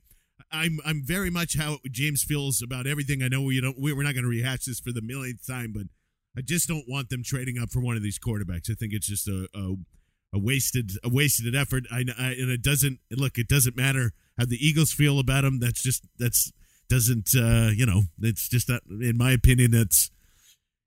I'm 0.52 0.80
I'm 0.84 1.04
very 1.06 1.30
much 1.30 1.58
how 1.58 1.78
James 1.92 2.24
feels 2.24 2.63
about 2.63 2.88
everything. 2.88 3.22
I 3.22 3.28
know 3.28 3.42
we 3.42 3.62
don't 3.62 3.78
we're 3.78 4.02
not 4.02 4.13
going 4.13 4.24
to 4.24 4.30
rehash 4.30 4.65
this 4.65 4.80
for 4.80 4.92
the 4.92 5.02
millionth 5.02 5.46
time, 5.46 5.74
but 5.74 5.84
I 6.36 6.42
just 6.42 6.68
don't 6.68 6.86
want 6.88 7.10
them 7.10 7.24
trading 7.24 7.60
up 7.60 7.70
for 7.70 7.82
one 7.82 7.98
of 7.98 8.02
these 8.02 8.18
quarterbacks. 8.18 8.72
I 8.72 8.74
think 8.74 8.94
it's 8.94 9.06
just 9.06 9.28
a, 9.28 9.48
a 9.54 9.76
a 10.34 10.39
wasted 10.39 10.92
a 11.04 11.10
wasted 11.10 11.56
effort. 11.56 11.86
I, 11.92 12.06
I, 12.18 12.32
and 12.32 12.50
it 12.50 12.62
doesn't 12.62 13.00
look. 13.12 13.38
It 13.38 13.48
doesn't 13.48 13.76
matter 13.76 14.12
how 14.38 14.46
the 14.46 14.58
Eagles 14.65 14.92
feel 14.92 15.20
about 15.20 15.44
him. 15.44 15.60
That's 15.60 15.82
just 15.82 16.06
that's 16.18 16.52
doesn't 16.89 17.30
uh, 17.36 17.72
you 17.76 17.86
know. 17.86 18.04
It's 18.22 18.48
just 18.48 18.70
not 18.70 18.82
in 18.89 19.18
my 19.18 19.32
opinion. 19.32 19.72
That's 19.72 20.12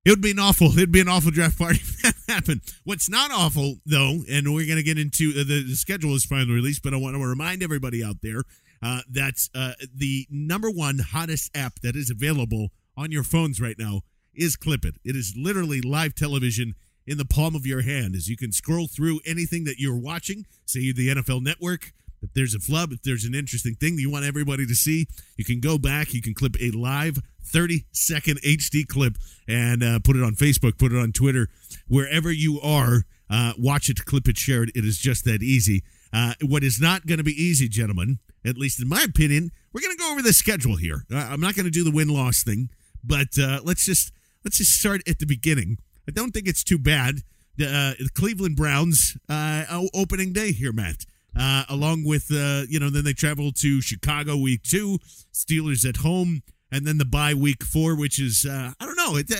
it 0.04 0.10
would 0.10 0.20
be 0.20 0.32
an 0.32 0.38
awful. 0.38 0.72
It'd 0.72 0.92
be 0.92 1.00
an 1.00 1.08
awful 1.08 1.30
draft 1.30 1.58
party 1.58 1.80
if 1.82 2.02
that 2.02 2.14
happened. 2.28 2.62
What's 2.84 3.08
not 3.08 3.30
awful 3.30 3.76
though, 3.86 4.22
and 4.30 4.52
we're 4.52 4.68
gonna 4.68 4.82
get 4.82 4.98
into 4.98 5.30
uh, 5.30 5.44
the, 5.44 5.64
the 5.68 5.76
schedule 5.76 6.14
is 6.14 6.24
finally 6.24 6.54
released, 6.54 6.82
but 6.82 6.94
I 6.94 6.96
want 6.96 7.16
to 7.16 7.24
remind 7.24 7.62
everybody 7.62 8.02
out 8.02 8.16
there 8.22 8.42
uh, 8.82 9.00
that 9.10 9.34
uh, 9.54 9.72
the 9.94 10.26
number 10.30 10.70
one 10.70 10.98
hottest 10.98 11.50
app 11.56 11.80
that 11.82 11.96
is 11.96 12.10
available 12.10 12.70
on 12.96 13.10
your 13.12 13.22
phones 13.22 13.60
right 13.60 13.76
now 13.78 14.02
is 14.34 14.56
Clip 14.56 14.84
It. 14.84 14.96
It 15.04 15.14
is 15.14 15.34
literally 15.36 15.80
live 15.80 16.14
television 16.14 16.74
in 17.06 17.18
the 17.18 17.24
palm 17.24 17.54
of 17.54 17.66
your 17.66 17.82
hand 17.82 18.14
as 18.14 18.28
you 18.28 18.36
can 18.36 18.52
scroll 18.52 18.86
through 18.86 19.20
anything 19.26 19.64
that 19.64 19.78
you're 19.78 19.98
watching, 19.98 20.46
say 20.64 20.92
the 20.92 21.08
NFL 21.08 21.42
network. 21.42 21.92
If 22.22 22.32
there's 22.34 22.54
a 22.54 22.60
flub, 22.60 22.92
if 22.92 23.02
there's 23.02 23.24
an 23.24 23.34
interesting 23.34 23.74
thing 23.74 23.96
that 23.96 24.02
you 24.02 24.10
want 24.10 24.24
everybody 24.24 24.64
to 24.66 24.74
see, 24.74 25.08
you 25.36 25.44
can 25.44 25.58
go 25.58 25.76
back, 25.76 26.14
you 26.14 26.22
can 26.22 26.34
clip 26.34 26.56
a 26.60 26.70
live 26.70 27.18
30 27.44 27.84
second 27.90 28.40
HD 28.42 28.86
clip 28.86 29.16
and 29.48 29.82
uh, 29.82 29.98
put 29.98 30.16
it 30.16 30.22
on 30.22 30.34
Facebook, 30.34 30.78
put 30.78 30.92
it 30.92 30.98
on 30.98 31.12
Twitter, 31.12 31.48
wherever 31.88 32.30
you 32.30 32.60
are. 32.60 33.02
Uh, 33.28 33.54
watch 33.58 33.88
it, 33.88 34.04
clip 34.04 34.28
it, 34.28 34.36
share 34.36 34.62
it. 34.62 34.70
It 34.74 34.84
is 34.84 34.98
just 34.98 35.24
that 35.24 35.42
easy. 35.42 35.82
Uh, 36.12 36.34
what 36.42 36.62
is 36.62 36.80
not 36.80 37.06
going 37.06 37.18
to 37.18 37.24
be 37.24 37.32
easy, 37.32 37.66
gentlemen, 37.66 38.18
at 38.44 38.58
least 38.58 38.80
in 38.80 38.88
my 38.88 39.02
opinion, 39.02 39.50
we're 39.72 39.80
going 39.80 39.96
to 39.96 40.00
go 40.00 40.12
over 40.12 40.20
the 40.20 40.34
schedule 40.34 40.76
here. 40.76 41.06
Uh, 41.10 41.16
I'm 41.16 41.40
not 41.40 41.54
going 41.54 41.64
to 41.64 41.70
do 41.70 41.82
the 41.82 41.90
win 41.90 42.08
loss 42.08 42.42
thing, 42.42 42.68
but 43.02 43.38
uh, 43.38 43.60
let's 43.64 43.86
just 43.86 44.12
let's 44.44 44.58
just 44.58 44.72
start 44.72 45.00
at 45.08 45.18
the 45.18 45.26
beginning 45.26 45.78
I 46.08 46.12
don't 46.12 46.32
think 46.32 46.48
it's 46.48 46.64
too 46.64 46.78
bad. 46.78 47.16
Uh, 47.60 47.94
the 47.98 48.08
Cleveland 48.14 48.56
Browns 48.56 49.16
uh, 49.28 49.64
opening 49.94 50.32
day 50.32 50.52
here, 50.52 50.72
Matt. 50.72 51.04
Uh, 51.34 51.64
along 51.68 52.04
with 52.04 52.30
uh, 52.30 52.62
you 52.68 52.78
know, 52.78 52.90
then 52.90 53.04
they 53.04 53.12
travel 53.12 53.52
to 53.52 53.80
Chicago 53.80 54.36
week 54.36 54.62
two, 54.62 54.98
Steelers 55.32 55.88
at 55.88 55.96
home, 55.96 56.42
and 56.70 56.86
then 56.86 56.98
the 56.98 57.04
bye 57.04 57.34
week 57.34 57.62
four, 57.62 57.94
which 57.94 58.20
is 58.20 58.44
uh, 58.44 58.72
I 58.78 58.86
don't 58.86 58.96
know. 58.96 59.16
It, 59.16 59.32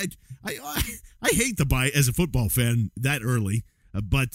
I, 0.45 0.57
I 0.63 0.83
I 1.23 1.29
hate 1.35 1.59
the 1.59 1.67
bye 1.67 1.91
as 1.95 2.09
a 2.09 2.13
football 2.13 2.49
fan 2.49 2.91
that 2.97 3.23
early, 3.23 3.65
uh, 3.95 4.01
but 4.01 4.31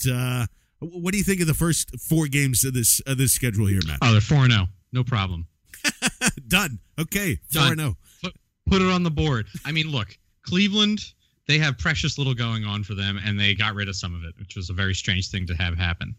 what 0.80 1.12
do 1.12 1.18
you 1.18 1.24
think 1.24 1.42
of 1.42 1.48
the 1.48 1.56
first 1.56 2.00
four 2.00 2.28
games 2.28 2.64
of 2.64 2.74
this 2.74 3.00
of 3.02 3.18
this 3.18 3.34
schedule 3.34 3.66
here, 3.66 3.82
Matt? 3.88 4.00
Oh, 4.04 4.12
they're 4.12 4.22
four 4.22 4.48
zero, 4.48 4.64
oh. 4.64 4.74
no 4.92 5.04
problem. 5.04 5.48
Done. 6.48 6.80
Okay, 7.00 7.40
four 7.52 7.76
zero. 7.76 7.96
Oh. 8.24 8.30
Put 8.70 8.82
it 8.82 8.90
on 8.90 9.04
the 9.04 9.12
board. 9.12 9.48
I 9.66 9.72
mean, 9.72 9.90
look, 9.90 10.16
Cleveland 10.44 11.00
they 11.48 11.58
have 11.60 11.78
precious 11.78 12.18
little 12.18 12.34
going 12.34 12.66
on 12.66 12.84
for 12.84 12.94
them, 12.94 13.20
and 13.24 13.40
they 13.40 13.56
got 13.56 13.74
rid 13.74 13.88
of 13.88 13.96
some 13.96 14.14
of 14.14 14.24
it, 14.24 14.34
which 14.40 14.56
was 14.56 14.70
a 14.70 14.74
very 14.74 14.94
strange 14.94 15.30
thing 15.30 15.48
to 15.48 15.54
have 15.56 15.78
happen. 15.78 16.16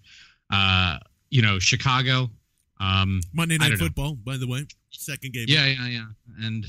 Uh, 0.50 0.98
you 1.30 1.42
know, 1.42 1.58
Chicago. 1.58 2.30
Um, 2.80 3.20
Monday 3.32 3.58
Night 3.58 3.76
Football, 3.76 4.10
know. 4.10 4.18
by 4.24 4.36
the 4.36 4.46
way, 4.46 4.64
second 4.90 5.32
game. 5.32 5.46
Yeah, 5.48 5.66
yeah, 5.66 5.86
yeah. 5.86 6.06
And 6.46 6.64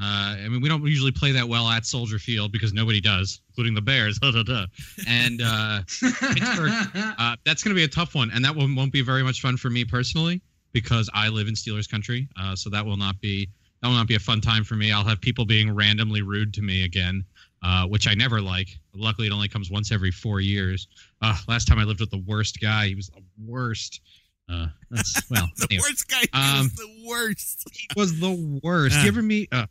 uh, 0.00 0.36
I 0.44 0.48
mean, 0.48 0.60
we 0.60 0.68
don't 0.68 0.84
usually 0.84 1.12
play 1.12 1.32
that 1.32 1.48
well 1.48 1.68
at 1.68 1.86
Soldier 1.86 2.18
Field 2.18 2.52
because 2.52 2.74
nobody 2.74 3.00
does, 3.00 3.40
including 3.48 3.74
the 3.74 3.80
Bears. 3.80 4.18
and 5.08 5.40
uh, 5.42 5.80
Pittsburgh, 5.86 6.72
uh, 7.18 7.36
that's 7.46 7.62
going 7.62 7.74
to 7.74 7.78
be 7.78 7.84
a 7.84 7.88
tough 7.88 8.14
one, 8.14 8.30
and 8.34 8.44
that 8.44 8.54
one 8.54 8.74
won't 8.74 8.92
be 8.92 9.02
very 9.02 9.22
much 9.22 9.40
fun 9.40 9.56
for 9.56 9.70
me 9.70 9.84
personally 9.84 10.42
because 10.72 11.08
I 11.14 11.28
live 11.28 11.48
in 11.48 11.54
Steelers 11.54 11.88
country. 11.88 12.28
Uh, 12.38 12.54
so 12.54 12.68
that 12.70 12.84
will 12.84 12.98
not 12.98 13.18
be 13.22 13.48
that 13.86 13.90
will 13.90 13.98
not 13.98 14.08
be 14.08 14.16
a 14.16 14.20
fun 14.20 14.40
time 14.40 14.64
for 14.64 14.74
me. 14.74 14.90
I'll 14.90 15.04
have 15.04 15.20
people 15.20 15.44
being 15.44 15.72
randomly 15.72 16.22
rude 16.22 16.52
to 16.54 16.62
me 16.62 16.84
again 16.84 17.24
uh, 17.62 17.86
which 17.86 18.06
I 18.06 18.14
never 18.14 18.40
like. 18.40 18.68
Luckily, 18.94 19.26
it 19.26 19.32
only 19.32 19.48
comes 19.48 19.70
once 19.70 19.90
every 19.90 20.10
four 20.10 20.40
years. 20.40 20.88
Uh, 21.22 21.36
last 21.48 21.66
time 21.66 21.78
I 21.78 21.84
lived 21.84 22.00
with 22.00 22.10
the 22.10 22.22
worst 22.26 22.60
guy, 22.60 22.86
he 22.86 22.94
was 22.94 23.08
the 23.08 23.22
worst. 23.44 24.00
Uh, 24.48 24.66
that's 24.90 25.22
well, 25.30 25.48
the 25.56 25.66
anyway. 25.70 25.82
worst 25.88 26.08
guy. 26.08 26.22
Um, 26.32 26.64
was 26.64 26.74
the 26.74 27.04
worst. 27.08 27.68
he 27.72 27.88
was 27.96 28.20
the 28.20 28.60
worst. 28.62 28.96
You 29.02 29.08
ever 29.08 29.22
meet? 29.22 29.48
Uh, 29.52 29.66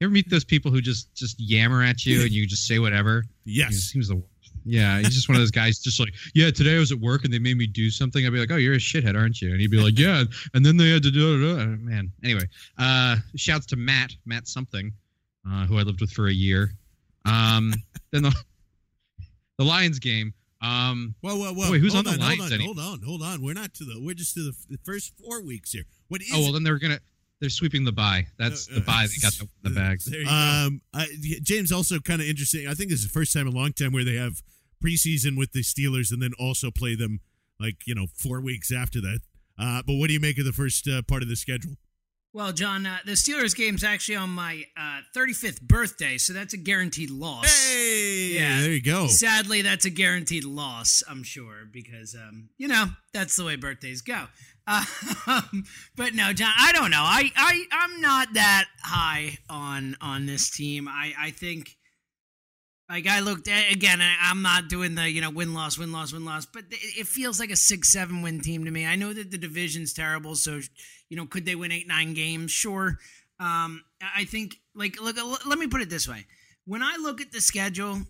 You 0.00 0.06
ever 0.06 0.12
meet 0.12 0.30
those 0.30 0.44
people 0.44 0.70
who 0.70 0.80
just 0.80 1.14
just 1.14 1.38
yammer 1.38 1.82
at 1.82 2.06
you 2.06 2.22
and 2.22 2.30
you 2.30 2.46
just 2.46 2.66
say 2.66 2.78
whatever? 2.78 3.24
Yes. 3.44 3.70
He 3.70 3.76
seems 3.76 4.08
the 4.08 4.22
yeah, 4.68 4.98
he's 4.98 5.14
just 5.14 5.28
one 5.28 5.36
of 5.36 5.40
those 5.40 5.50
guys. 5.50 5.78
Just 5.78 5.98
like, 5.98 6.12
yeah, 6.34 6.50
today 6.50 6.76
I 6.76 6.78
was 6.78 6.92
at 6.92 6.98
work 6.98 7.24
and 7.24 7.32
they 7.32 7.38
made 7.38 7.56
me 7.56 7.66
do 7.66 7.90
something. 7.90 8.26
I'd 8.26 8.32
be 8.32 8.38
like, 8.38 8.50
oh, 8.50 8.56
you're 8.56 8.74
a 8.74 8.78
shithead, 8.78 9.16
aren't 9.16 9.40
you? 9.40 9.50
And 9.50 9.60
he'd 9.60 9.70
be 9.70 9.80
like, 9.80 9.98
yeah. 9.98 10.24
And 10.54 10.64
then 10.64 10.76
they 10.76 10.90
had 10.90 11.02
to 11.02 11.10
do 11.10 11.34
it. 11.34 11.80
Man, 11.80 12.12
anyway, 12.22 12.44
uh, 12.78 13.16
shouts 13.36 13.66
to 13.66 13.76
Matt, 13.76 14.12
Matt 14.26 14.46
something, 14.46 14.92
uh, 15.48 15.66
who 15.66 15.78
I 15.78 15.82
lived 15.82 16.00
with 16.00 16.10
for 16.10 16.28
a 16.28 16.32
year. 16.32 16.72
Um, 17.24 17.74
then 18.10 18.22
the 18.22 18.34
the 19.58 19.64
Lions 19.64 19.98
game. 19.98 20.32
Um, 20.60 21.14
whoa, 21.20 21.36
whoa, 21.36 21.52
whoa! 21.52 21.70
Wait, 21.70 21.80
who's 21.80 21.94
hold 21.94 22.08
on 22.08 22.14
the 22.14 22.20
Lions? 22.20 22.40
Hold 22.40 22.52
on, 22.52 22.60
hold 22.60 22.78
on, 22.78 23.02
hold 23.02 23.22
on. 23.22 23.42
We're 23.42 23.54
not 23.54 23.74
to 23.74 23.84
the. 23.84 24.00
We're 24.00 24.14
just 24.14 24.34
to 24.34 24.40
the, 24.40 24.52
the 24.70 24.78
first 24.84 25.12
four 25.22 25.42
weeks 25.42 25.72
here. 25.72 25.84
What 26.08 26.20
is? 26.20 26.30
Oh 26.34 26.40
well, 26.40 26.52
then 26.52 26.64
they're 26.64 26.78
gonna 26.78 26.98
they're 27.40 27.50
sweeping 27.50 27.84
the 27.84 27.92
bye. 27.92 28.26
That's 28.38 28.66
the 28.66 28.80
bye. 28.80 29.06
They 29.06 29.20
got 29.20 29.32
the, 29.34 29.48
the 29.68 29.74
bags. 29.74 30.04
There 30.06 30.20
you 30.20 30.28
um, 30.28 30.80
I, 30.92 31.06
James 31.42 31.70
also 31.70 32.00
kind 32.00 32.20
of 32.20 32.26
interesting. 32.26 32.66
I 32.66 32.74
think 32.74 32.90
this 32.90 33.00
is 33.00 33.06
the 33.06 33.12
first 33.12 33.32
time 33.32 33.46
in 33.46 33.54
a 33.54 33.56
long 33.56 33.72
time 33.72 33.92
where 33.92 34.04
they 34.04 34.16
have 34.16 34.42
preseason 34.82 35.36
with 35.36 35.52
the 35.52 35.62
Steelers 35.62 36.12
and 36.12 36.22
then 36.22 36.32
also 36.38 36.70
play 36.70 36.94
them 36.94 37.20
like 37.60 37.86
you 37.86 37.94
know 37.94 38.06
four 38.14 38.40
weeks 38.40 38.72
after 38.72 39.00
that. 39.00 39.20
Uh, 39.58 39.82
but 39.86 39.94
what 39.94 40.06
do 40.06 40.12
you 40.12 40.20
make 40.20 40.38
of 40.38 40.44
the 40.44 40.52
first 40.52 40.86
uh, 40.88 41.02
part 41.02 41.22
of 41.22 41.28
the 41.28 41.36
schedule? 41.36 41.72
Well, 42.34 42.52
John, 42.52 42.86
uh, 42.86 42.98
the 43.06 43.12
Steelers 43.12 43.56
game's 43.56 43.82
actually 43.82 44.16
on 44.16 44.28
my 44.30 44.64
uh, 44.76 45.00
35th 45.16 45.62
birthday, 45.62 46.18
so 46.18 46.34
that's 46.34 46.52
a 46.52 46.58
guaranteed 46.58 47.10
loss. 47.10 47.66
Hey, 47.66 48.34
yeah, 48.34 48.60
there 48.60 48.70
you 48.70 48.82
go. 48.82 49.06
Sadly, 49.06 49.62
that's 49.62 49.86
a 49.86 49.90
guaranteed 49.90 50.44
loss, 50.44 51.02
I'm 51.08 51.22
sure, 51.22 51.66
because 51.72 52.14
um, 52.14 52.50
you 52.58 52.68
know 52.68 52.86
that's 53.14 53.34
the 53.36 53.44
way 53.44 53.56
birthdays 53.56 54.02
go. 54.02 54.26
Um, 55.26 55.64
but 55.96 56.14
no, 56.14 56.34
John, 56.34 56.52
I 56.58 56.72
don't 56.72 56.90
know. 56.90 57.02
I, 57.02 57.30
I 57.34 57.64
I'm 57.72 58.02
not 58.02 58.34
that 58.34 58.66
high 58.82 59.38
on 59.48 59.96
on 60.02 60.26
this 60.26 60.50
team. 60.50 60.88
I 60.88 61.12
I 61.18 61.30
think. 61.30 61.77
Like 62.88 63.06
I 63.06 63.20
looked 63.20 63.48
again, 63.48 64.00
I'm 64.22 64.40
not 64.40 64.68
doing 64.68 64.94
the 64.94 65.10
you 65.10 65.20
know 65.20 65.30
win 65.30 65.52
loss 65.52 65.76
win 65.76 65.92
loss 65.92 66.12
win 66.12 66.24
loss, 66.24 66.46
but 66.46 66.64
it 66.70 67.06
feels 67.06 67.38
like 67.38 67.50
a 67.50 67.56
six 67.56 67.90
seven 67.90 68.22
win 68.22 68.40
team 68.40 68.64
to 68.64 68.70
me. 68.70 68.86
I 68.86 68.96
know 68.96 69.12
that 69.12 69.30
the 69.30 69.36
division's 69.36 69.92
terrible, 69.92 70.34
so 70.34 70.60
you 71.10 71.16
know 71.16 71.26
could 71.26 71.44
they 71.44 71.54
win 71.54 71.70
eight 71.70 71.86
nine 71.86 72.14
games? 72.14 72.50
Sure. 72.50 72.98
Um, 73.38 73.84
I 74.16 74.24
think 74.24 74.56
like 74.74 75.00
look. 75.00 75.16
Let 75.46 75.58
me 75.58 75.66
put 75.66 75.82
it 75.82 75.90
this 75.90 76.08
way: 76.08 76.26
when 76.64 76.82
I 76.82 76.96
look 76.96 77.20
at 77.20 77.30
the 77.30 77.42
schedule, 77.42 78.00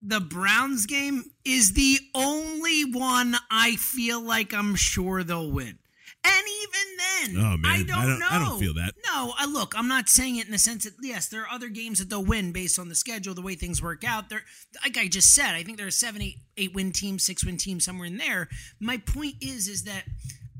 the 0.00 0.20
Browns 0.20 0.86
game 0.86 1.24
is 1.44 1.74
the 1.74 1.98
only 2.14 2.84
one 2.84 3.36
I 3.50 3.76
feel 3.76 4.22
like 4.22 4.54
I'm 4.54 4.74
sure 4.74 5.22
they'll 5.22 5.50
win. 5.50 5.78
And 6.26 6.46
even 6.62 7.34
then, 7.36 7.44
oh, 7.44 7.56
man. 7.58 7.70
I, 7.70 7.82
don't 7.82 7.98
I 7.98 8.06
don't 8.06 8.18
know. 8.18 8.26
I 8.30 8.38
don't 8.38 8.58
feel 8.58 8.74
that. 8.74 8.94
No, 9.06 9.34
I 9.36 9.44
look, 9.46 9.74
I'm 9.76 9.88
not 9.88 10.08
saying 10.08 10.36
it 10.36 10.46
in 10.46 10.52
the 10.52 10.58
sense 10.58 10.84
that 10.84 10.94
yes, 11.02 11.28
there 11.28 11.42
are 11.42 11.50
other 11.50 11.68
games 11.68 11.98
that 11.98 12.08
they'll 12.08 12.24
win 12.24 12.52
based 12.52 12.78
on 12.78 12.88
the 12.88 12.94
schedule, 12.94 13.34
the 13.34 13.42
way 13.42 13.54
things 13.54 13.82
work 13.82 14.04
out. 14.04 14.30
They're 14.30 14.44
like 14.82 14.96
I 14.96 15.06
just 15.06 15.34
said, 15.34 15.54
I 15.54 15.62
think 15.62 15.76
there 15.76 15.86
are 15.86 15.92
seven, 15.92 16.22
eight, 16.22 16.38
eight 16.56 16.74
win 16.74 16.92
team, 16.92 17.18
six 17.18 17.44
win 17.44 17.58
team, 17.58 17.78
somewhere 17.78 18.06
in 18.06 18.16
there. 18.16 18.48
My 18.80 18.96
point 18.96 19.34
is, 19.42 19.68
is 19.68 19.84
that 19.84 20.04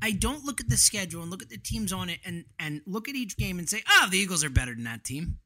I 0.01 0.11
don't 0.11 0.45
look 0.45 0.61
at 0.61 0.69
the 0.69 0.77
schedule 0.77 1.23
and 1.23 1.31
look 1.31 1.41
at 1.41 1.49
the 1.49 1.57
teams 1.57 1.91
on 1.91 2.09
it 2.09 2.19
and 2.23 2.45
and 2.59 2.81
look 2.85 3.09
at 3.09 3.15
each 3.15 3.37
game 3.37 3.57
and 3.57 3.67
say, 3.67 3.81
oh, 3.89 4.07
the 4.11 4.19
Eagles 4.19 4.43
are 4.43 4.49
better 4.49 4.75
than 4.75 4.83
that 4.83 5.03
team. 5.03 5.39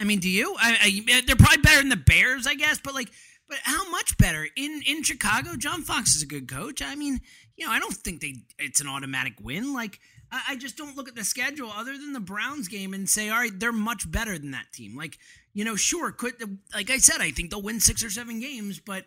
I 0.00 0.04
mean, 0.04 0.20
do 0.20 0.30
you? 0.30 0.54
I, 0.58 1.02
I, 1.08 1.22
they're 1.26 1.36
probably 1.36 1.62
better 1.62 1.80
than 1.80 1.88
the 1.88 1.96
Bears, 1.96 2.46
I 2.46 2.54
guess, 2.54 2.78
but 2.82 2.94
like, 2.94 3.10
but 3.48 3.58
how 3.64 3.90
much 3.90 4.16
better 4.16 4.46
in 4.56 4.82
in 4.86 5.02
Chicago? 5.02 5.56
John 5.56 5.82
Fox 5.82 6.14
is 6.14 6.22
a 6.22 6.26
good 6.26 6.48
coach. 6.48 6.80
I 6.82 6.94
mean, 6.94 7.20
you 7.58 7.66
know, 7.66 7.72
I 7.72 7.80
don't 7.80 7.92
think 7.92 8.20
they 8.20 8.36
it's 8.58 8.80
an 8.80 8.86
automatic 8.86 9.34
win. 9.42 9.74
Like, 9.74 9.98
I, 10.30 10.42
I 10.50 10.56
just 10.56 10.76
don't 10.76 10.96
look 10.96 11.08
at 11.08 11.16
the 11.16 11.24
schedule 11.24 11.70
other 11.74 11.92
than 11.92 12.12
the 12.12 12.20
Browns 12.20 12.68
game 12.68 12.94
and 12.94 13.08
say, 13.08 13.28
all 13.28 13.38
right, 13.38 13.58
they're 13.58 13.72
much 13.72 14.10
better 14.10 14.38
than 14.38 14.52
that 14.52 14.72
team. 14.72 14.96
Like, 14.96 15.18
you 15.52 15.64
know, 15.64 15.74
sure, 15.74 16.12
could 16.12 16.34
like 16.72 16.88
I 16.88 16.98
said, 16.98 17.20
I 17.20 17.32
think 17.32 17.50
they'll 17.50 17.60
win 17.60 17.80
six 17.80 18.04
or 18.04 18.10
seven 18.10 18.38
games, 18.38 18.78
but 18.78 19.04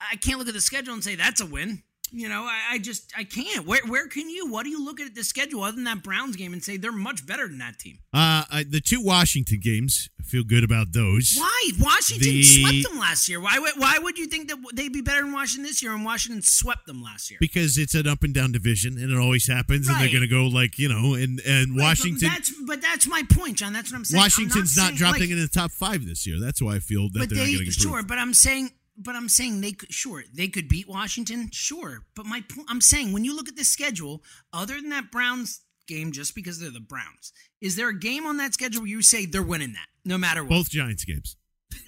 I 0.00 0.16
can't 0.16 0.38
look 0.38 0.48
at 0.48 0.54
the 0.54 0.60
schedule 0.60 0.94
and 0.94 1.02
say 1.02 1.16
that's 1.16 1.40
a 1.40 1.46
win. 1.46 1.82
You 2.12 2.28
know, 2.28 2.42
I, 2.42 2.60
I, 2.72 2.78
just 2.78 3.12
I 3.16 3.24
can't. 3.24 3.66
Where 3.66 3.80
where 3.86 4.08
can 4.08 4.28
you? 4.28 4.50
What 4.50 4.64
do 4.64 4.70
you 4.70 4.84
look 4.84 5.00
at 5.00 5.14
the 5.14 5.22
schedule 5.22 5.62
other 5.62 5.76
than 5.76 5.84
that 5.84 6.02
Browns 6.02 6.34
game 6.36 6.52
and 6.52 6.62
say 6.62 6.76
they're 6.76 6.90
much 6.92 7.24
better 7.26 7.46
than 7.46 7.58
that 7.58 7.78
team? 7.78 7.98
Uh, 8.12 8.44
I, 8.50 8.64
the 8.68 8.80
two 8.80 9.00
Washington 9.02 9.60
games, 9.62 10.08
I 10.18 10.24
feel 10.24 10.42
good 10.42 10.64
about 10.64 10.92
those. 10.92 11.34
Why 11.36 11.70
Washington 11.80 12.28
The- 12.28 12.42
swept 12.42 12.88
them 12.90 12.98
last 12.98 13.28
year? 13.28 13.40
Why 13.40 13.58
would- 13.58 13.74
why 13.76 13.98
would 13.98 14.18
you 14.18 14.26
think 14.26 14.48
that 14.48 14.58
they'd 14.74 14.92
be 14.92 15.00
better 15.02 15.22
than 15.22 15.32
Washington 15.32 15.64
this 15.64 15.82
year? 15.82 15.94
And 15.94 16.04
Washington 16.04 16.42
swept 16.42 16.86
them 16.86 17.00
last 17.02 17.30
year. 17.30 17.38
Because 17.40 17.78
it's 17.78 17.94
an 17.94 18.06
up 18.08 18.24
and 18.24 18.34
down 18.34 18.50
division, 18.52 18.98
and 18.98 19.12
it 19.12 19.16
always 19.18 19.46
happens, 19.46 19.88
and 19.88 20.00
they're 20.00 20.08
going 20.08 20.20
to 20.22 20.26
go 20.26 20.46
like 20.46 20.78
you 20.78 20.88
know, 20.88 21.14
and 21.14 21.40
and 21.46 21.76
Right, 21.76 21.84
Washington, 21.84 22.28
But 22.28 22.34
that's 22.34 22.52
but 22.66 22.82
that's 22.82 23.06
my 23.06 23.22
point, 23.30 23.58
John. 23.58 23.72
That's 23.72 23.92
what 23.92 23.98
I'm 23.98 24.04
saying. 24.04 24.20
I'm 24.20 24.24
Washington's 24.24 24.76
not, 24.76 24.86
saying, 24.86 24.96
dropping 24.96 25.20
like, 25.20 25.30
in 25.30 25.38
the 25.38 25.48
top 25.48 25.70
five 25.70 26.04
this 26.06 26.26
year. 26.26 26.40
That's 26.40 26.60
why 26.60 26.74
I 26.76 26.78
feel 26.80 27.08
that 27.10 27.18
they're 27.18 27.26
they 27.28 27.52
not 27.52 27.58
getting 27.58 27.70
sure, 27.70 28.02
but 28.02 28.18
I'm 28.18 28.34
saying, 28.34 28.70
but 29.02 29.16
I'm 29.16 29.28
saying 29.28 29.60
they 29.60 29.72
could 29.72 29.92
sure 29.92 30.22
they 30.32 30.48
could 30.48 30.68
beat 30.68 30.88
Washington, 30.88 31.50
sure. 31.52 32.04
But 32.14 32.26
my 32.26 32.42
point, 32.42 32.68
I'm 32.70 32.80
saying 32.80 33.12
when 33.12 33.24
you 33.24 33.34
look 33.34 33.48
at 33.48 33.56
the 33.56 33.64
schedule, 33.64 34.22
other 34.52 34.74
than 34.74 34.90
that 34.90 35.10
Browns 35.10 35.60
game, 35.86 36.12
just 36.12 36.34
because 36.34 36.60
they're 36.60 36.70
the 36.70 36.80
Browns, 36.80 37.32
is 37.60 37.76
there 37.76 37.88
a 37.88 37.98
game 37.98 38.26
on 38.26 38.36
that 38.38 38.54
schedule 38.54 38.82
where 38.82 38.88
you 38.88 39.02
say 39.02 39.26
they're 39.26 39.42
winning 39.42 39.72
that 39.72 39.86
no 40.04 40.18
matter 40.18 40.42
what? 40.42 40.50
Both 40.50 40.70
Giants 40.70 41.04
games. 41.04 41.36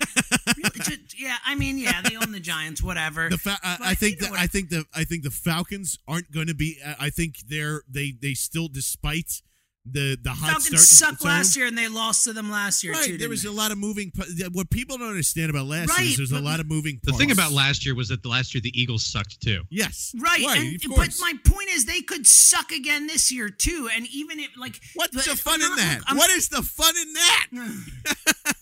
Yeah, 1.16 1.36
I 1.46 1.54
mean, 1.54 1.78
yeah, 1.78 2.00
they 2.02 2.16
own 2.16 2.32
the 2.32 2.40
Giants, 2.40 2.82
whatever. 2.82 3.28
The 3.28 3.38
fa- 3.38 3.58
I, 3.62 3.76
I 3.80 3.94
think 3.94 4.20
you 4.20 4.26
know 4.26 4.32
that 4.34 4.40
I 4.40 4.46
think 4.48 4.70
the 4.70 4.84
I 4.92 5.04
think 5.04 5.22
the 5.22 5.30
Falcons 5.30 5.98
aren't 6.08 6.32
going 6.32 6.48
to 6.48 6.54
be. 6.54 6.78
I 6.84 7.06
I 7.06 7.10
think 7.10 7.36
they're 7.48 7.82
they 7.88 8.12
they 8.20 8.34
still 8.34 8.66
despite 8.66 9.40
the 9.84 10.16
the 10.22 10.30
hot 10.30 10.62
Falcons 10.62 10.88
start. 10.88 11.10
sucked 11.10 11.22
so- 11.22 11.28
last 11.28 11.56
year 11.56 11.66
and 11.66 11.76
they 11.76 11.88
lost 11.88 12.24
to 12.24 12.32
them 12.32 12.50
last 12.50 12.84
year 12.84 12.92
Right, 12.92 13.04
too. 13.06 13.18
there 13.18 13.28
was 13.28 13.42
they? 13.42 13.48
a 13.48 13.52
lot 13.52 13.72
of 13.72 13.78
moving. 13.78 14.12
What 14.52 14.70
people 14.70 14.96
don't 14.98 15.08
understand 15.08 15.50
about 15.50 15.66
last 15.66 15.88
year 15.88 15.96
Right, 15.96 16.06
is 16.10 16.16
there's 16.16 16.32
a 16.32 16.40
lot 16.40 16.60
of 16.60 16.68
moving. 16.68 17.00
The 17.02 17.12
thing 17.14 17.32
about 17.32 17.50
last 17.52 17.84
year 17.84 17.94
was 17.94 18.08
that 18.08 18.22
the 18.22 18.28
last 18.28 18.54
year 18.54 18.60
the 18.60 18.70
Eagles 18.80 19.04
sucked 19.04 19.40
too. 19.40 19.62
yes, 19.70 20.14
Right, 20.18 20.44
right, 20.46 20.60
and, 20.60 20.80
but 20.96 21.10
my 21.20 21.32
point 21.44 21.70
is 21.70 21.84
they 21.84 22.00
could 22.00 22.26
suck 22.26 22.70
again 22.70 23.06
this 23.08 23.32
year 23.32 23.48
too, 23.48 23.88
and 23.94 24.06
even 24.12 24.38
if 24.38 24.50
like 24.56 24.80
What's 24.94 25.14
but 25.16 25.24
the 25.24 25.36
fun 25.36 25.60
I'm 25.62 25.62
in 25.62 25.68
not- 25.70 25.78
that? 25.78 26.00
I'm- 26.06 26.16
what 26.16 26.30
is 26.30 26.48
the 26.48 26.62
fun 26.62 26.94
in 26.96 27.12
that? 27.14 27.46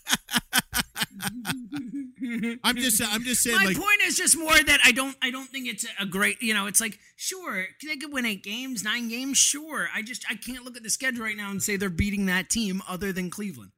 I'm 2.63 2.75
just 2.75 3.01
I'm 3.01 3.23
just 3.23 3.41
saying 3.41 3.57
My 3.57 3.65
like 3.65 3.77
point 3.77 4.01
is 4.05 4.15
just 4.15 4.37
more 4.37 4.53
that 4.53 4.79
I 4.83 4.91
don't 4.91 5.15
I 5.21 5.31
don't 5.31 5.47
think 5.47 5.67
it's 5.67 5.85
a 5.99 6.05
great 6.05 6.41
you 6.41 6.53
know 6.53 6.67
it's 6.67 6.79
like 6.79 6.99
sure 7.15 7.65
they 7.85 7.97
could 7.97 8.13
win 8.13 8.25
eight 8.25 8.43
games 8.43 8.83
nine 8.83 9.09
games 9.09 9.37
sure 9.37 9.89
I 9.93 10.01
just 10.01 10.25
I 10.29 10.35
can't 10.35 10.63
look 10.63 10.77
at 10.77 10.83
the 10.83 10.89
schedule 10.89 11.23
right 11.23 11.35
now 11.35 11.51
and 11.51 11.61
say 11.61 11.77
they're 11.77 11.89
beating 11.89 12.27
that 12.27 12.49
team 12.49 12.81
other 12.87 13.11
than 13.11 13.29
Cleveland. 13.29 13.71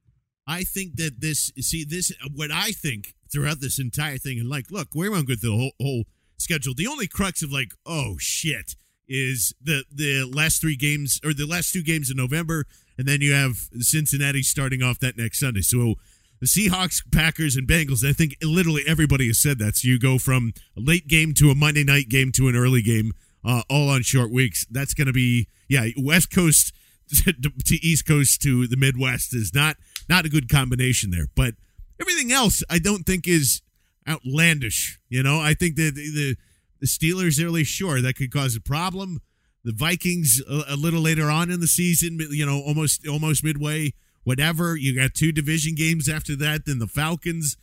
I 0.48 0.64
think 0.64 0.98
that 0.98 1.22
this 1.22 1.52
see 1.60 1.84
this 1.84 2.12
what 2.34 2.52
I 2.52 2.72
think 2.72 3.16
throughout 3.32 3.62
this 3.62 3.80
entire 3.80 4.18
thing 4.18 4.40
and 4.40 4.50
like 4.50 4.70
look 4.70 4.90
we 4.94 5.10
won't 5.10 5.28
go 5.28 5.36
through 5.36 5.52
the 5.52 5.58
whole, 5.58 5.72
whole 5.82 6.04
schedule. 6.38 6.74
The 6.76 6.88
only 6.88 7.08
crux 7.08 7.42
of 7.44 7.52
like 7.52 7.72
oh 7.86 8.16
shit 8.20 8.76
is 9.08 9.54
the 9.62 9.86
the 9.92 10.30
last 10.32 10.62
three 10.62 10.76
games 10.76 11.20
or 11.24 11.34
the 11.34 11.48
last 11.48 11.72
two 11.74 11.84
games 11.84 12.10
in 12.12 12.18
November 12.18 12.66
and 12.98 13.08
then 13.08 13.22
you 13.22 13.34
have 13.34 13.70
Cincinnati 13.80 14.44
starting 14.44 14.84
off 14.84 15.00
that 15.00 15.18
next 15.18 15.40
Sunday. 15.40 15.62
So 15.62 15.96
the 16.44 16.50
Seahawks, 16.50 17.02
Packers, 17.10 17.56
and 17.56 17.66
Bengals. 17.66 18.08
I 18.08 18.12
think 18.12 18.36
literally 18.42 18.84
everybody 18.86 19.28
has 19.28 19.40
said 19.40 19.60
that. 19.60 19.78
So 19.78 19.88
you 19.88 19.98
go 19.98 20.18
from 20.18 20.52
a 20.76 20.82
late 20.82 21.08
game 21.08 21.34
to 21.36 21.50
a 21.50 21.56
Monday 21.56 21.86
night 21.86 22.10
game 22.10 22.34
to 22.34 22.50
an 22.50 22.56
early 22.56 22.82
game, 22.82 23.14
uh, 23.46 23.62
all 23.70 23.90
on 23.90 24.02
short 24.02 24.30
weeks. 24.30 24.66
That's 24.70 24.94
going 24.94 25.08
to 25.08 25.14
be 25.14 25.48
yeah, 25.70 25.88
West 25.98 26.32
Coast 26.32 26.74
to 27.10 27.76
East 27.76 28.06
Coast 28.06 28.42
to 28.42 28.68
the 28.68 28.76
Midwest 28.76 29.34
is 29.34 29.54
not 29.54 29.78
not 30.10 30.26
a 30.26 30.30
good 30.30 30.50
combination 30.50 31.12
there. 31.12 31.28
But 31.34 31.54
everything 32.02 32.34
else, 32.34 32.62
I 32.70 32.78
don't 32.78 33.04
think 33.04 33.26
is 33.26 33.62
outlandish. 34.06 35.00
You 35.08 35.24
know, 35.24 35.40
I 35.40 35.54
think 35.54 35.78
that 35.78 35.96
the, 35.96 36.12
the 36.12 36.36
the 36.82 36.88
Steelers 36.88 37.42
early, 37.42 37.64
sure, 37.64 38.02
that 38.02 38.18
could 38.18 38.34
cause 38.34 38.54
a 38.58 38.62
problem. 38.62 39.22
The 39.64 39.72
Vikings 39.72 40.42
a, 40.46 40.74
a 40.74 40.76
little 40.76 41.00
later 41.00 41.30
on 41.30 41.50
in 41.50 41.62
the 41.62 41.68
season, 41.68 42.20
you 42.32 42.46
know, 42.46 42.60
almost 42.60 43.08
almost 43.08 43.46
midway, 43.46 43.94
whatever. 44.24 44.76
You 44.76 44.96
got 44.96 45.14
two 45.14 45.32
division 45.32 45.76
games 45.76 46.10
after 46.10 46.36
that. 46.38 46.66
Then 46.66 46.80
the 46.80 46.88
Falcons. 46.88 47.58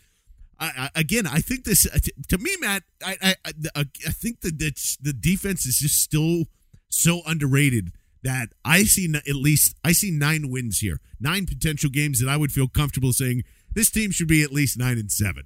I, 0.59 0.91
I, 0.95 1.01
again, 1.01 1.27
I 1.27 1.39
think 1.39 1.65
this 1.65 1.87
uh, 1.87 1.99
to 2.29 2.39
me, 2.39 2.57
Matt. 2.61 2.83
I 3.05 3.17
I, 3.23 3.35
I, 3.45 3.53
uh, 3.75 3.85
I 4.07 4.11
think 4.11 4.41
that 4.43 4.61
it's, 4.61 4.97
the 4.99 5.13
defense 5.13 5.65
is 5.67 5.79
just 5.79 6.01
still 6.01 6.45
so 6.89 7.23
underrated 7.27 7.93
that 8.23 8.49
I 8.65 8.85
see 8.85 9.13
at 9.15 9.35
least 9.35 9.77
I 9.85 9.93
see 9.93 10.11
nine 10.11 10.51
wins 10.51 10.79
here, 10.79 11.01
nine 11.19 11.47
potential 11.47 11.91
games 11.91 12.21
that 12.21 12.29
I 12.29 12.37
would 12.37 12.53
feel 12.53 12.69
comfortable 12.69 13.13
saying 13.13 13.45
this 13.75 13.91
team 13.91 14.11
should 14.11 14.29
be 14.29 14.43
at 14.43 14.53
least 14.53 14.79
nine 14.79 14.99
and 14.99 15.11
seven. 15.11 15.45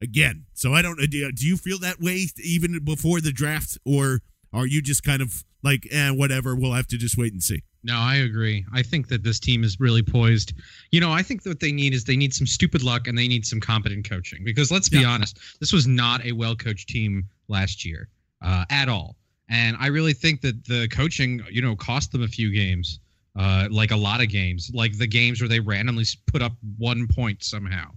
Again, 0.00 0.46
so 0.54 0.74
I 0.74 0.82
don't. 0.82 1.00
Uh, 1.00 1.06
do 1.10 1.30
do 1.32 1.46
you 1.46 1.56
feel 1.56 1.78
that 1.80 2.00
way 2.00 2.26
even 2.42 2.84
before 2.84 3.20
the 3.20 3.32
draft, 3.32 3.78
or 3.84 4.20
are 4.52 4.66
you 4.66 4.80
just 4.80 5.02
kind 5.02 5.20
of 5.20 5.44
like, 5.62 5.86
eh, 5.90 6.10
whatever? 6.10 6.54
We'll 6.54 6.72
have 6.72 6.86
to 6.88 6.96
just 6.96 7.18
wait 7.18 7.32
and 7.32 7.42
see. 7.42 7.62
No, 7.84 7.96
I 7.96 8.16
agree. 8.16 8.64
I 8.72 8.82
think 8.82 9.08
that 9.08 9.22
this 9.22 9.38
team 9.38 9.62
is 9.64 9.78
really 9.78 10.02
poised. 10.02 10.52
You 10.90 11.00
know, 11.00 11.12
I 11.12 11.22
think 11.22 11.44
what 11.46 11.60
they 11.60 11.72
need 11.72 11.94
is 11.94 12.04
they 12.04 12.16
need 12.16 12.34
some 12.34 12.46
stupid 12.46 12.82
luck 12.82 13.06
and 13.06 13.16
they 13.16 13.28
need 13.28 13.46
some 13.46 13.60
competent 13.60 14.08
coaching. 14.08 14.42
Because 14.44 14.70
let's 14.70 14.88
be 14.88 14.98
Yeah. 15.00 15.08
honest, 15.10 15.38
this 15.60 15.72
was 15.72 15.86
not 15.86 16.24
a 16.24 16.32
well 16.32 16.56
coached 16.56 16.88
team 16.88 17.24
last 17.48 17.84
year 17.84 18.08
uh, 18.42 18.64
at 18.70 18.88
all. 18.88 19.16
And 19.48 19.76
I 19.80 19.86
really 19.86 20.12
think 20.12 20.40
that 20.42 20.64
the 20.66 20.88
coaching, 20.88 21.40
you 21.50 21.62
know, 21.62 21.74
cost 21.76 22.12
them 22.12 22.22
a 22.22 22.28
few 22.28 22.50
games. 22.52 23.00
uh, 23.36 23.68
like 23.70 23.92
a 23.92 23.96
lot 23.96 24.20
of 24.20 24.28
games, 24.28 24.68
like 24.74 24.98
the 24.98 25.06
games 25.06 25.40
where 25.40 25.46
they 25.48 25.60
randomly 25.60 26.04
put 26.26 26.42
up 26.42 26.54
one 26.76 27.06
point 27.06 27.44
somehow. 27.44 27.88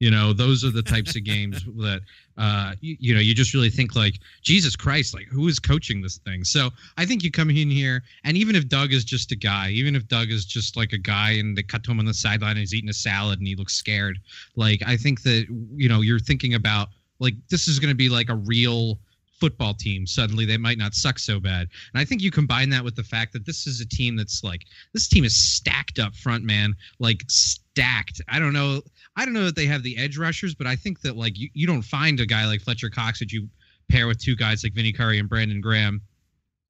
You 0.00 0.10
know, 0.10 0.32
those 0.32 0.64
are 0.64 0.70
the 0.70 0.82
types 0.82 1.14
of 1.14 1.24
games 1.24 1.62
that 1.76 2.00
uh, 2.38 2.72
you, 2.80 2.96
you, 2.98 3.14
know 3.14 3.20
you 3.20 3.34
just 3.34 3.52
really 3.52 3.68
think 3.68 3.94
like 3.94 4.18
Jesus 4.40 4.74
Christ, 4.74 5.12
like 5.12 5.26
who 5.26 5.46
is 5.46 5.58
coaching 5.58 6.00
this 6.00 6.16
thing? 6.16 6.42
So 6.42 6.70
I 6.96 7.04
think 7.04 7.22
you 7.22 7.30
come 7.30 7.50
in 7.50 7.70
here, 7.70 8.02
and 8.24 8.34
even 8.34 8.56
if 8.56 8.66
Doug 8.66 8.94
is 8.94 9.04
just 9.04 9.30
a 9.30 9.36
guy, 9.36 9.68
even 9.68 9.94
if 9.94 10.08
Doug 10.08 10.30
is 10.30 10.46
just 10.46 10.74
like 10.74 10.94
a 10.94 10.98
guy, 10.98 11.32
and 11.32 11.56
they 11.56 11.62
cut 11.62 11.84
to 11.84 11.90
him 11.90 11.98
on 11.98 12.06
the 12.06 12.14
sideline 12.14 12.52
and 12.52 12.60
he's 12.60 12.72
eating 12.72 12.88
a 12.88 12.94
salad 12.94 13.40
and 13.40 13.46
he 13.46 13.54
looks 13.54 13.74
scared, 13.74 14.18
like 14.56 14.82
I 14.86 14.96
think 14.96 15.22
that 15.24 15.46
you 15.76 15.88
know 15.90 16.00
you're 16.00 16.18
thinking 16.18 16.54
about 16.54 16.88
like 17.18 17.34
this 17.50 17.68
is 17.68 17.78
going 17.78 17.90
to 17.90 17.96
be 17.96 18.08
like 18.08 18.30
a 18.30 18.36
real 18.36 18.98
football 19.40 19.74
team. 19.74 20.06
Suddenly 20.06 20.46
they 20.46 20.56
might 20.56 20.78
not 20.78 20.94
suck 20.94 21.18
so 21.18 21.40
bad. 21.40 21.68
And 21.92 22.00
i 22.00 22.04
think 22.04 22.22
you 22.22 22.30
combine 22.30 22.68
that 22.70 22.84
with 22.84 22.94
the 22.94 23.02
fact 23.02 23.32
that 23.32 23.46
this 23.46 23.66
is 23.66 23.80
a 23.80 23.88
team 23.88 24.14
that's 24.14 24.44
like 24.44 24.66
this 24.92 25.08
team 25.08 25.24
is 25.24 25.34
stacked 25.36 25.98
up 25.98 26.14
front 26.14 26.44
man 26.44 26.74
like 26.98 27.22
stacked. 27.28 28.20
I 28.28 28.38
don't 28.38 28.52
know 28.52 28.82
i 29.16 29.24
don't 29.24 29.34
know 29.34 29.44
that 29.44 29.56
they 29.56 29.66
have 29.66 29.82
the 29.82 29.96
edge 29.98 30.18
rushers 30.18 30.54
but 30.54 30.66
i 30.66 30.76
think 30.76 31.00
that 31.00 31.16
like 31.16 31.38
you, 31.38 31.48
you 31.54 31.66
don't 31.66 31.82
find 31.82 32.20
a 32.20 32.26
guy 32.26 32.46
like 32.46 32.60
fletcher 32.60 32.90
cox 32.90 33.18
that 33.18 33.32
you 33.32 33.48
pair 33.90 34.06
with 34.06 34.18
two 34.18 34.36
guys 34.36 34.62
like 34.62 34.72
vinny 34.72 34.92
curry 34.92 35.18
and 35.18 35.28
brandon 35.28 35.60
graham 35.60 36.00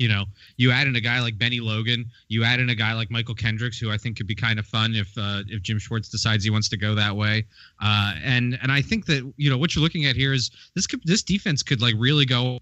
you 0.00 0.08
know, 0.08 0.24
you 0.56 0.70
add 0.70 0.86
in 0.86 0.96
a 0.96 1.00
guy 1.00 1.20
like 1.20 1.36
Bennie 1.36 1.60
Logan, 1.60 2.06
you 2.28 2.42
add 2.42 2.58
in 2.58 2.70
a 2.70 2.74
guy 2.74 2.94
like 2.94 3.10
Mychal 3.10 3.36
Kendricks, 3.36 3.78
who 3.78 3.90
I 3.90 3.98
think 3.98 4.16
could 4.16 4.26
be 4.26 4.34
kind 4.34 4.58
of 4.58 4.66
fun 4.66 4.94
if 4.94 5.12
uh, 5.18 5.42
if 5.46 5.60
Jim 5.60 5.78
Schwartz 5.78 6.08
decides 6.08 6.42
he 6.42 6.48
wants 6.48 6.70
to 6.70 6.78
go 6.78 6.94
that 6.94 7.14
way. 7.14 7.46
Uh, 7.82 8.14
and 8.24 8.58
and 8.62 8.72
I 8.72 8.80
think 8.80 9.04
that 9.06 9.30
you 9.36 9.50
know 9.50 9.58
what 9.58 9.74
you're 9.74 9.82
looking 9.82 10.06
at 10.06 10.16
here 10.16 10.32
is 10.32 10.50
this 10.74 10.86
could 10.86 11.02
this 11.04 11.22
defense 11.22 11.62
could 11.62 11.82
like 11.82 11.94
really 11.98 12.24
go 12.24 12.60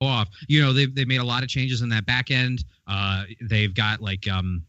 off. 0.00 0.28
You 0.48 0.62
know, 0.62 0.72
they've 0.72 0.92
they 0.92 1.04
made 1.04 1.20
a 1.20 1.24
lot 1.24 1.42
of 1.42 1.50
changes 1.50 1.82
in 1.82 1.90
that 1.90 2.06
back 2.06 2.30
end. 2.30 2.64
Uh, 2.86 3.24
they've 3.42 3.74
got 3.74 4.00
like 4.00 4.26
um, 4.26 4.64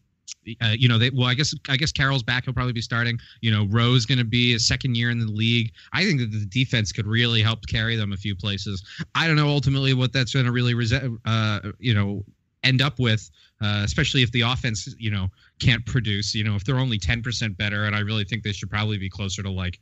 uh, 0.62 0.74
you 0.78 0.88
know, 0.88 0.98
they 0.98 1.10
well, 1.12 1.28
I 1.28 1.34
guess 1.34 1.54
I 1.70 1.78
guess 1.78 1.92
Carroll's 1.92 2.24
back. 2.24 2.46
He'll 2.46 2.54
probably 2.54 2.74
be 2.74 2.82
starting. 2.82 3.20
You 3.42 3.52
know, 3.52 3.68
Rowe's 3.70 4.06
going 4.06 4.18
to 4.18 4.26
be 4.26 4.54
a 4.54 4.60
second 4.60 4.96
year 4.96 5.12
in 5.12 5.20
the 5.20 5.32
league. 5.32 5.72
I 5.94 6.04
think 6.04 6.20
that 6.20 6.32
the 6.32 6.46
defense 6.46 6.92
could 6.92 7.06
really 7.06 7.42
help 7.42 7.66
carry 7.68 7.96
them 7.96 8.12
a 8.12 8.18
few 8.18 8.36
places. 8.36 8.84
I 9.14 9.28
don't 9.28 9.36
know 9.36 9.50
ultimately 9.50 9.94
what 9.94 10.14
that's 10.14 10.34
going 10.34 10.46
to 10.46 10.52
really, 10.52 10.74
uh, 11.26 11.60
you 11.80 11.94
know, 11.94 12.24
end 12.64 12.82
up 12.82 13.00
with, 13.00 13.30
uh, 13.62 13.82
especially 13.84 14.24
if 14.24 14.32
the 14.32 14.42
offense, 14.42 14.94
you 14.98 15.12
know, 15.12 15.30
can't 15.60 15.86
produce. 15.86 16.34
You 16.34 16.44
know, 16.44 16.56
if 16.56 16.64
they're 16.64 16.80
only 16.80 16.98
ten 16.98 17.22
percent 17.22 17.58
better, 17.58 17.86
and 17.86 17.96
I 17.96 18.00
really 18.00 18.24
think 18.24 18.44
they 18.44 18.52
should 18.52 18.70
probably 18.70 18.98
be 18.98 19.10
closer 19.10 19.44
to 19.44 19.50
like 19.50 19.80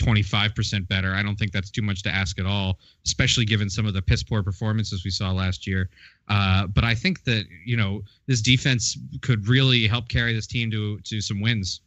25% 0.00 0.88
better. 0.88 1.14
I 1.14 1.22
don't 1.22 1.36
think 1.36 1.52
that's 1.52 1.70
too 1.70 1.82
much 1.82 2.02
to 2.02 2.10
ask 2.10 2.38
at 2.38 2.46
all, 2.46 2.78
especially 3.04 3.44
given 3.44 3.70
some 3.70 3.86
of 3.86 3.94
the 3.94 4.02
piss 4.02 4.22
poor 4.22 4.42
performances 4.42 5.04
we 5.04 5.10
saw 5.10 5.30
last 5.30 5.66
year. 5.66 5.90
Uh, 6.28 6.66
but 6.66 6.84
I 6.84 6.94
think 6.94 7.24
that, 7.24 7.44
you 7.64 7.76
know, 7.76 8.02
this 8.26 8.40
defense 8.40 8.98
could 9.20 9.46
really 9.48 9.86
help 9.86 10.08
carry 10.08 10.32
this 10.32 10.46
team 10.46 10.70
to 10.70 10.98
to 11.00 11.20
some 11.20 11.40
wins. 11.40 11.80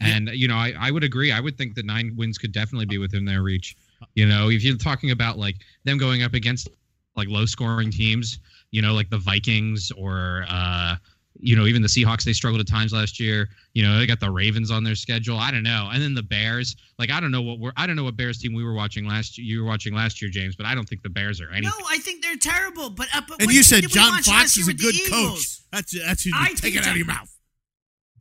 And, 0.00 0.28
you 0.34 0.48
know, 0.48 0.56
I, 0.56 0.74
I 0.78 0.90
would 0.90 1.04
agree. 1.04 1.30
I 1.30 1.40
would 1.40 1.56
think 1.56 1.74
that 1.76 1.86
nine 1.86 2.14
wins 2.16 2.36
could 2.36 2.52
definitely 2.52 2.86
be 2.86 2.98
within 2.98 3.24
their 3.24 3.42
reach. 3.42 3.76
You 4.14 4.26
know, 4.26 4.50
if 4.50 4.62
you're 4.64 4.76
talking 4.76 5.12
about 5.12 5.38
like 5.38 5.56
them 5.84 5.98
going 5.98 6.22
up 6.22 6.34
against 6.34 6.68
like 7.16 7.28
low 7.28 7.46
scoring 7.46 7.90
teams, 7.90 8.40
you 8.72 8.82
know, 8.82 8.92
like 8.92 9.08
the 9.08 9.18
Vikings 9.18 9.92
or, 9.92 10.44
uh, 10.48 10.96
you 11.44 11.56
know, 11.56 11.66
even 11.66 11.82
the 11.82 11.88
Seahawks, 11.88 12.24
they 12.24 12.32
struggled 12.32 12.60
at 12.60 12.66
times 12.66 12.92
last 12.92 13.20
year. 13.20 13.50
You 13.74 13.82
know, 13.82 13.98
they 13.98 14.06
got 14.06 14.18
the 14.18 14.30
Ravens 14.30 14.70
on 14.70 14.82
their 14.82 14.94
schedule. 14.94 15.36
I 15.36 15.50
don't 15.50 15.62
know. 15.62 15.90
And 15.92 16.02
then 16.02 16.14
the 16.14 16.22
Bears. 16.22 16.74
Like, 16.98 17.10
I 17.10 17.20
don't 17.20 17.30
know 17.30 17.42
what 17.42 17.58
we're 17.58 17.72
I 17.76 17.86
don't 17.86 17.96
know 17.96 18.04
what 18.04 18.16
Bears 18.16 18.38
team 18.38 18.54
we 18.54 18.64
were 18.64 18.72
watching 18.72 19.06
last 19.06 19.36
you 19.36 19.62
were 19.62 19.68
watching 19.68 19.94
last 19.94 20.22
year, 20.22 20.30
James, 20.30 20.56
but 20.56 20.64
I 20.64 20.74
don't 20.74 20.88
think 20.88 21.02
the 21.02 21.10
Bears 21.10 21.40
are 21.40 21.50
anything. 21.50 21.72
No, 21.78 21.86
I 21.88 21.98
think 21.98 22.22
they're 22.22 22.36
terrible. 22.36 22.88
But, 22.90 23.08
uh, 23.14 23.20
but 23.28 23.42
And 23.42 23.52
you 23.52 23.62
said 23.62 23.84
John 23.88 24.22
Fox 24.22 24.56
is 24.56 24.68
a 24.68 24.74
good 24.74 24.94
coach. 25.10 25.60
That's 25.70 25.92
that's 25.92 26.24
you 26.24 26.32
take 26.56 26.76
it 26.76 26.86
out 26.86 26.92
of 26.92 26.96
your 26.96 27.06
mouth. 27.06 27.30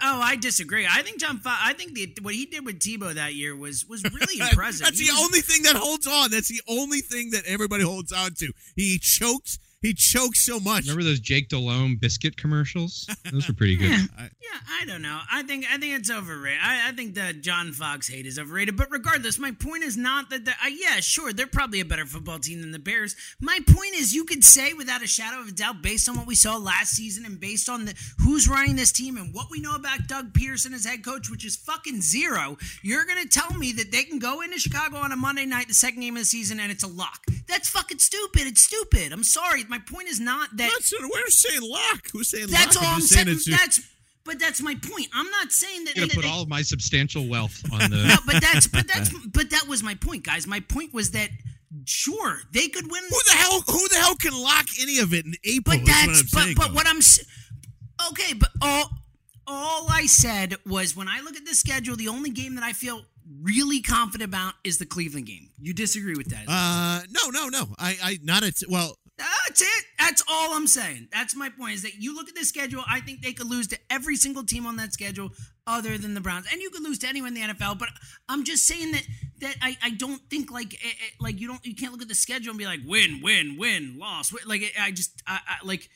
Oh, 0.01 0.19
I 0.21 0.35
disagree. 0.35 0.85
I 0.85 1.01
think 1.01 1.19
John 1.19 1.37
Fox. 1.37 1.57
I 1.63 1.71
think 1.73 1.93
the, 1.93 2.13
what 2.21 2.33
he 2.33 2.45
did 2.45 2.65
with 2.65 2.79
Tebow 2.79 3.13
that 3.13 3.35
year 3.35 3.55
was 3.55 3.85
was 3.87 4.03
really 4.13 4.41
impressive. 4.41 4.85
That's 4.85 4.99
he 4.99 5.07
the 5.07 5.13
was, 5.13 5.23
only 5.23 5.39
thing 5.39 5.63
that 5.63 5.77
holds 5.77 6.07
on. 6.07 6.29
That's 6.29 6.49
the 6.49 6.61
only 6.67 6.99
thing 6.99 7.31
that 7.31 7.43
everybody 7.45 7.83
holds 7.83 8.11
on 8.11 8.33
to. 8.39 8.51
He 8.75 8.99
choked 8.99 9.59
he 9.83 9.93
choked 9.93 10.37
so 10.37 10.59
much. 10.59 10.83
Remember 10.83 11.03
those 11.03 11.19
Jake 11.19 11.49
Delhomme 11.49 11.97
biscuit 11.97 12.37
commercials? 12.37 13.07
Those 13.31 13.47
were 13.47 13.53
pretty 13.53 13.75
good. 13.75 13.89
Yeah, 13.89 14.07
yeah, 14.19 14.59
I 14.81 14.85
don't 14.85 15.01
know. 15.01 15.19
I 15.31 15.43
think 15.43 15.65
I 15.69 15.77
think 15.77 15.99
it's 15.99 16.09
overrated. 16.09 16.59
I, 16.63 16.89
I 16.89 16.91
think 16.93 17.15
the 17.15 17.33
John 17.33 17.73
Fox 17.73 18.07
hate 18.07 18.25
is 18.25 18.39
overrated. 18.39 18.77
But 18.77 18.89
regardless, 18.91 19.37
my 19.37 19.51
point 19.51 19.83
is 19.83 19.97
not 19.97 20.29
that. 20.29 20.45
The, 20.45 20.51
uh, 20.51 20.69
yeah, 20.69 21.01
sure, 21.01 21.33
they're 21.33 21.47
probably 21.47 21.81
a 21.81 21.85
better 21.85 22.05
football 22.05 22.39
team 22.39 22.61
than 22.61 22.71
the 22.71 22.79
Bears. 22.79 23.15
My 23.41 23.59
point 23.67 23.93
is, 23.95 24.13
you 24.15 24.23
could 24.23 24.45
say 24.45 24.73
without 24.73 25.03
a 25.03 25.07
shadow 25.07 25.41
of 25.41 25.49
a 25.49 25.51
doubt, 25.51 25.81
based 25.81 26.07
on 26.07 26.15
what 26.15 26.27
we 26.27 26.35
saw 26.35 26.55
last 26.55 26.91
season 26.93 27.25
and 27.25 27.37
based 27.37 27.67
on 27.67 27.83
the 27.83 27.93
who's 28.19 28.47
running 28.47 28.77
this 28.77 28.93
team 28.93 29.17
and 29.17 29.33
what 29.33 29.47
we 29.51 29.59
know 29.59 29.75
about 29.75 30.07
Doug 30.07 30.31
Pederson 30.31 30.73
as 30.73 30.85
head 30.85 31.03
coach, 31.03 31.29
which 31.29 31.45
is 31.45 31.57
fucking 31.57 32.01
zero. 32.01 32.57
You're 32.81 33.05
gonna 33.05 33.25
tell 33.25 33.53
me 33.53 33.73
that 33.73 33.91
they 33.91 34.03
can 34.03 34.19
go 34.19 34.39
into 34.41 34.59
Chicago 34.59 34.95
on 34.95 35.11
a 35.11 35.17
Monday 35.17 35.45
night, 35.45 35.67
the 35.67 35.73
second 35.73 35.99
game 35.99 36.15
of 36.15 36.21
the 36.21 36.25
season, 36.25 36.61
and 36.61 36.71
it's 36.71 36.83
a 36.83 36.87
lock. 36.87 37.25
That's 37.49 37.69
fucking 37.69 37.99
stupid. 37.99 38.43
It's 38.47 38.63
stupid. 38.63 39.11
I'm 39.11 39.25
sorry. 39.25 39.65
My 39.73 39.79
point 39.79 40.07
is 40.07 40.19
not 40.19 40.55
that. 40.57 40.69
That's, 40.71 40.93
we're 41.01 41.27
saying 41.29 41.61
lock. 41.63 42.07
Who's 42.13 42.27
saying 42.27 42.45
That's 42.51 42.75
lock? 42.75 42.85
all 42.85 42.93
I'm 42.93 42.99
just 42.99 43.13
saying. 43.15 43.57
That's 43.57 43.81
but 44.23 44.37
that's 44.39 44.61
my 44.61 44.75
point. 44.75 45.07
I'm 45.11 45.27
not 45.31 45.51
saying 45.51 45.85
that. 45.85 45.95
I'm 45.97 46.01
gonna 46.01 46.13
put 46.13 46.21
they- 46.25 46.29
all 46.29 46.43
of 46.43 46.47
my 46.47 46.61
substantial 46.61 47.27
wealth 47.27 47.59
on 47.73 47.79
the. 47.89 48.05
no, 48.07 48.15
but 48.27 48.39
that's 48.39 48.67
but 48.67 48.87
that's 48.87 49.09
but 49.33 49.49
that 49.49 49.67
was 49.67 49.81
my 49.81 49.95
point, 49.95 50.23
guys. 50.25 50.45
My 50.45 50.59
point 50.59 50.93
was 50.93 51.09
that 51.11 51.29
sure 51.85 52.41
they 52.51 52.67
could 52.67 52.83
win. 52.91 53.01
Who 53.09 53.19
the 53.31 53.33
hell? 53.35 53.61
Who 53.61 53.87
the 53.89 53.95
hell 53.95 54.15
can 54.15 54.39
lock 54.39 54.67
any 54.79 54.99
of 54.99 55.11
it 55.11 55.25
in 55.25 55.33
April? 55.43 55.75
But 55.79 55.81
is 55.81 55.87
that's 55.87 56.05
what 56.05 56.13
I'm 56.13 56.21
but 56.21 56.43
saying. 56.43 56.55
but 56.59 56.73
what 56.75 56.87
I'm 56.87 56.97
s- 56.97 57.25
okay. 58.11 58.33
But 58.33 58.49
all 58.61 58.91
all 59.47 59.87
I 59.89 60.05
said 60.05 60.53
was 60.67 60.95
when 60.95 61.07
I 61.07 61.21
look 61.21 61.35
at 61.35 61.45
the 61.47 61.55
schedule, 61.55 61.95
the 61.95 62.09
only 62.09 62.29
game 62.29 62.53
that 62.55 62.63
I 62.63 62.73
feel 62.73 63.01
really 63.41 63.81
confident 63.81 64.29
about 64.29 64.53
is 64.63 64.77
the 64.77 64.85
Cleveland 64.85 65.25
game. 65.25 65.49
You 65.59 65.73
disagree 65.73 66.13
with 66.15 66.27
that? 66.27 66.45
Uh, 66.47 67.01
no, 67.09 67.29
no, 67.31 67.47
no. 67.49 67.73
I, 67.79 67.97
I 68.03 68.19
not 68.21 68.43
at 68.43 68.53
well. 68.69 68.99
That's 69.17 69.61
it. 69.61 69.85
That's 69.99 70.23
all 70.29 70.53
I'm 70.53 70.65
saying. 70.65 71.09
That's 71.11 71.35
my 71.35 71.49
point. 71.49 71.75
Is 71.75 71.83
that 71.83 71.95
you 71.95 72.15
look 72.15 72.29
at 72.29 72.35
the 72.35 72.45
schedule? 72.45 72.83
I 72.89 72.99
think 72.99 73.21
they 73.21 73.33
could 73.33 73.47
lose 73.49 73.67
to 73.67 73.79
every 73.89 74.15
single 74.15 74.43
team 74.43 74.65
on 74.65 74.77
that 74.77 74.91
schedule, 74.93 75.29
other 75.67 75.97
than 75.97 76.13
the 76.13 76.21
Browns, 76.21 76.47
and 76.51 76.61
you 76.61 76.69
could 76.71 76.83
lose 76.83 76.99
to 76.99 77.07
anyone 77.07 77.37
in 77.37 77.47
the 77.47 77.53
NFL. 77.53 77.77
But 77.77 77.89
I'm 78.27 78.43
just 78.43 78.65
saying 78.65 78.91
that 78.91 79.03
that 79.41 79.55
I, 79.61 79.77
I 79.83 79.89
don't 79.91 80.21
think 80.29 80.51
like 80.51 80.73
eh, 80.73 80.87
eh, 80.87 81.11
like 81.19 81.39
you 81.39 81.47
don't 81.47 81.63
you 81.65 81.75
can't 81.75 81.91
look 81.91 82.01
at 82.01 82.07
the 82.07 82.15
schedule 82.15 82.51
and 82.51 82.57
be 82.57 82.65
like 82.65 82.79
win 82.85 83.21
win 83.21 83.57
win 83.57 83.97
loss 83.99 84.33
win. 84.33 84.43
like 84.47 84.73
I 84.79 84.91
just 84.91 85.21
I, 85.27 85.39
I 85.47 85.65
like. 85.65 85.89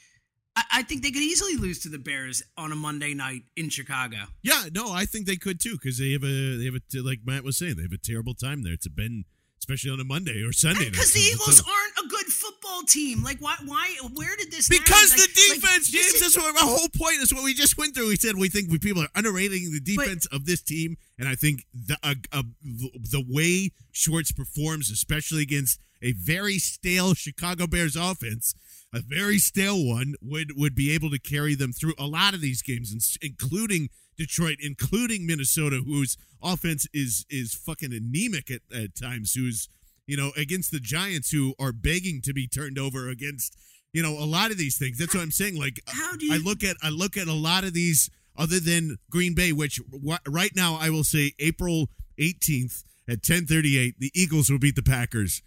I, 0.56 0.64
I 0.74 0.84
think 0.84 1.04
they 1.04 1.12
could 1.12 1.22
easily 1.22 1.56
lose 1.56 1.80
to 1.84 1.90
the 1.90 2.00
Bears 2.00 2.42
on 2.58 2.72
a 2.72 2.76
Monday 2.76 3.14
night 3.14 3.44
in 3.56 3.70
Chicago. 3.70 4.18
Yeah, 4.42 4.64
no, 4.74 4.92
I 4.92 5.06
think 5.06 5.28
they 5.28 5.36
could 5.36 5.60
too 5.60 5.74
because 5.74 5.98
they 5.98 6.12
have 6.14 6.24
a 6.24 6.58
they 6.58 6.66
have 6.66 6.76
a 6.76 7.02
like 7.02 7.20
Matt 7.26 7.44
was 7.44 7.58
saying 7.58 7.76
they 7.78 7.84
have 7.84 7.92
a 7.92 7.98
terrible 7.98 8.36
time 8.36 8.64
there. 8.64 8.74
It's 8.74 8.88
been 8.88 9.26
especially 9.60 9.92
on 9.92 10.00
a 10.00 10.04
Monday 10.04 10.44
or 10.44 10.54
Sunday. 10.54 10.90
Because 10.90 11.14
the. 11.14 11.20
Eagles 11.20 11.62
aren't 11.62 12.06
a 12.06 12.10
good 12.10 12.27
football 12.68 12.84
team. 12.88 13.24
Like 13.24 13.40
why? 13.40 13.56
Why? 13.66 13.96
Where 14.14 14.36
did 14.38 14.52
this? 14.52 14.68
Because 14.70 15.10
narrative- 15.12 15.36
the 15.36 15.42
like- 15.42 15.50
like, 15.52 15.62
defense, 15.62 15.92
this 15.92 16.04
James. 16.04 16.14
is- 16.16 16.22
That's 16.34 16.38
what 16.38 16.56
our 16.62 16.70
whole 16.70 16.90
point 16.90 17.18
is. 17.22 17.34
What 17.34 17.44
we 17.44 17.54
just 17.54 17.78
went 17.78 17.96
through. 17.96 18.10
We 18.10 18.16
said 18.16 18.36
we 18.38 18.50
think 18.50 18.70
we 18.72 18.80
people 18.80 19.02
are 19.04 19.10
underrating 19.16 19.72
the 19.72 19.80
defense 19.80 20.26
of 20.28 20.46
this 20.46 20.62
team, 20.62 20.98
and 21.18 21.28
I 21.28 21.36
think 21.36 21.66
the 21.74 21.98
uh, 22.04 22.16
uh, 22.32 22.44
the 22.64 23.24
way 23.28 23.72
Schwartz 23.92 24.32
performs, 24.32 24.92
especially 24.92 25.42
against 25.42 25.80
a 26.02 26.12
very 26.14 26.60
stale 26.60 27.14
Chicago 27.14 27.68
Bears 27.68 27.96
offense, 27.96 28.54
a 28.94 29.02
very 29.02 29.40
stale 29.40 29.84
one, 29.84 30.16
would 30.22 30.52
would 30.56 30.76
be 30.76 30.92
able 30.92 31.10
to 31.12 31.20
carry 31.20 31.56
them 31.56 31.74
through 31.74 31.94
a 31.98 32.06
lot 32.06 32.34
of 32.34 32.42
these 32.42 32.62
games, 32.62 33.18
including 33.22 33.90
Detroit, 34.18 34.58
including 34.62 35.26
Minnesota, 35.26 35.82
whose 35.86 36.18
offense 36.42 36.88
is 36.94 37.26
is 37.30 37.54
fucking 37.54 37.94
anemic 37.94 38.50
at, 38.52 38.62
at 38.74 38.96
times. 38.96 39.34
Who's 39.34 39.70
you 40.08 40.18
know 40.18 40.32
against 40.36 40.72
the 40.72 40.80
Giants, 40.80 41.32
who 41.32 41.54
are 41.60 41.72
begging 41.72 42.22
to 42.24 42.34
be 42.34 42.48
turned 42.48 42.80
over 42.80 43.10
against 43.10 43.56
you 43.94 44.02
know 44.02 44.14
a 44.14 44.26
lot 44.26 44.52
of 44.52 44.58
these 44.58 44.78
things. 44.78 44.98
That's 44.98 45.14
what 45.14 45.22
I'm 45.22 45.32
saying. 45.32 45.58
Like 45.58 45.80
How 45.88 46.16
do 46.16 46.26
you, 46.26 46.34
I 46.34 46.38
look 46.38 46.64
at 46.64 46.78
I 46.82 46.90
look 46.90 47.18
at 47.18 47.28
a 47.28 47.34
lot 47.34 47.64
of 47.64 47.74
these 47.74 48.10
other 48.36 48.60
than 48.60 48.98
Green 49.10 49.36
Bay, 49.36 49.52
which 49.52 49.80
wh- 49.92 50.18
right 50.28 50.56
now 50.56 50.78
I 50.80 50.90
will 50.90 51.04
say 51.04 51.34
April 51.40 51.90
18th 52.20 52.84
at 53.08 53.22
10:38, 53.22 53.96
the 54.00 54.12
Eagles 54.14 54.50
will 54.50 54.60
beat 54.60 54.76
the 54.76 54.84
Packers 54.84 55.42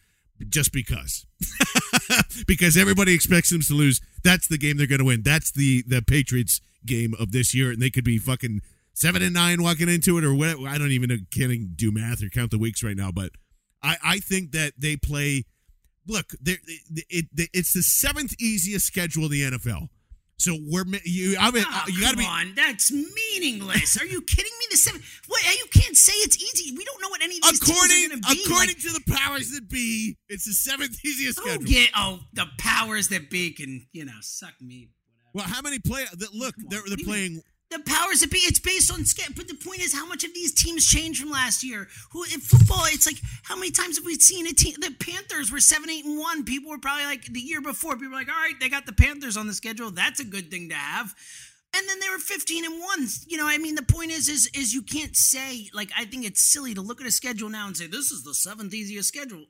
just 0.49 0.73
because. 0.73 1.27
because 2.47 2.77
everybody 2.77 3.15
expects 3.15 3.51
them 3.51 3.61
to 3.61 3.75
lose. 3.75 4.01
That's 4.25 4.49
the 4.49 4.59
game 4.59 4.77
they're 4.77 4.87
going 4.87 5.01
to 5.01 5.05
win. 5.05 5.23
That's 5.23 5.51
the 5.51 5.83
the 5.87 6.03
Patriots 6.03 6.61
game 6.87 7.15
of 7.19 7.33
this 7.33 7.55
year, 7.55 7.71
and 7.71 7.81
they 7.81 7.91
could 7.91 8.05
be 8.05 8.19
fucking 8.19 8.63
seven 8.95 9.23
and 9.23 9.35
nine 9.35 9.63
walking 9.63 9.89
into 9.89 10.19
it, 10.19 10.25
or 10.25 10.35
what? 10.35 10.59
I 10.67 10.79
don't 10.79 10.93
even 10.93 11.09
know, 11.09 11.17
can't 11.31 11.77
do 11.77 11.91
math 11.93 12.23
or 12.23 12.29
count 12.29 12.51
the 12.51 12.59
weeks 12.59 12.83
right 12.83 12.97
now. 12.97 13.11
But 13.13 13.33
I 13.83 13.97
I 14.05 14.18
think 14.18 14.53
that 14.53 14.72
they 14.78 14.97
play. 14.97 15.45
Look, 16.07 16.33
it, 16.45 16.59
it, 17.09 17.26
it's 17.53 17.72
the 17.72 17.83
seventh 17.83 18.35
easiest 18.41 18.87
schedule 18.87 19.24
in 19.26 19.31
the 19.31 19.43
NFL. 19.43 19.89
So 20.39 20.57
we're 20.59 20.85
you. 21.05 21.37
I 21.39 21.51
mean, 21.51 21.64
Oh, 21.68 21.83
you 21.89 22.01
got 22.01 22.11
to 22.12 22.16
come 22.16 22.24
be. 22.24 22.26
on, 22.26 22.55
that's 22.57 22.91
meaningless. 22.91 24.01
Are 24.01 24.07
you 24.07 24.22
kidding 24.22 24.51
me? 24.59 24.64
The 24.70 24.76
seven. 24.78 25.03
What? 25.28 25.43
You 25.45 25.66
can't 25.70 25.95
say 25.97 26.12
it's 26.14 26.37
easy. 26.43 26.74
We 26.76 26.85
don't 26.87 27.01
know 27.03 27.11
what 27.11 27.22
any 27.22 27.37
of 27.37 27.43
these 27.43 27.61
According 27.61 27.89
teams 27.91 28.07
are 28.07 28.09
going 28.09 28.22
to 28.22 28.28
be. 28.35 28.43
according 28.47 28.68
Like, 28.68 28.78
to 28.78 28.93
the 28.93 29.12
powers 29.12 29.51
that 29.51 29.68
be, 29.68 30.16
it's 30.31 30.47
the 30.47 30.53
seventh 30.53 30.97
easiest 31.05 31.39
oh, 31.41 31.43
schedule. 31.43 31.66
get 31.66 31.91
oh 31.95 32.20
the 32.33 32.47
powers 32.59 33.09
that 33.09 33.28
be 33.28 33.53
can 33.53 33.87
you 33.93 34.07
know 34.07 34.12
suck 34.22 34.55
me. 34.62 34.89
Well, 35.35 35.45
how 35.45 35.61
many 35.61 35.78
play? 35.78 36.07
Look, 36.33 36.55
they're, 36.70 36.81
they're 36.89 37.05
playing 37.05 37.43
the 37.71 37.81
powers 37.81 38.21
that 38.21 38.31
be. 38.31 38.39
It's 38.39 38.59
based 38.59 38.93
on 38.93 39.05
scale. 39.05 39.33
But 39.35 39.49
the 39.49 39.55
point 39.55 39.81
is, 39.81 39.95
how 39.95 40.07
much 40.07 40.25
of 40.25 40.35
these 40.35 40.53
teams 40.53 40.87
changed 40.87 41.21
from 41.21 41.31
last 41.31 41.62
year? 41.62 41.89
Who 42.12 42.25
in 42.25 42.41
football? 42.41 42.85
It's 42.87 43.07
like 43.07 43.21
how 43.45 43.57
many 43.57 43.71
times 43.71 43.97
have 43.97 44.07
we 44.07 44.16
seen 44.16 44.47
a 44.47 44.53
team? 44.53 44.75
The 44.81 44.95
Panthers 44.99 45.53
were 45.53 45.61
seven, 45.61 45.91
eight, 45.91 46.05
and 46.05 46.18
one. 46.18 46.45
People 46.45 46.71
were 46.71 46.79
probably 46.79 47.05
like 47.05 47.25
the 47.27 47.41
year 47.41 47.61
before. 47.61 47.95
People 47.95 48.11
were 48.11 48.16
like, 48.16 48.29
all 48.29 48.35
right, 48.35 48.59
they 48.61 48.68
got 48.68 48.87
the 48.87 48.93
Panthers 48.93 49.37
on 49.37 49.47
the 49.47 49.55
schedule. 49.55 49.91
That's 49.91 50.21
a 50.21 50.25
good 50.25 50.51
thing 50.51 50.68
to 50.71 50.75
have. 50.75 51.14
And 51.73 51.89
then 51.89 52.01
they 52.01 52.09
were 52.09 52.18
15 52.18 52.64
and 52.64 52.81
one. 52.81 53.07
You 53.29 53.37
know, 53.37 53.47
I 53.47 53.59
mean, 53.59 53.77
the 53.77 53.83
point 53.83 54.11
is, 54.11 54.29
is, 54.29 54.51
is 54.55 54.75
you 54.75 54.83
can't 54.83 55.16
say 55.16 55.71
like 55.73 55.91
I 55.97 56.05
think 56.05 56.25
it's 56.27 56.43
silly 56.43 56.75
to 56.75 56.81
look 56.81 57.01
at 57.01 57.07
a 57.07 57.12
schedule 57.12 57.49
now 57.49 57.66
and 57.66 57.77
say 57.77 57.87
this 57.87 58.11
is 58.11 58.25
the 58.25 58.35
seventh 58.35 58.75
easiest 58.75 59.09
schedle. 59.09 59.45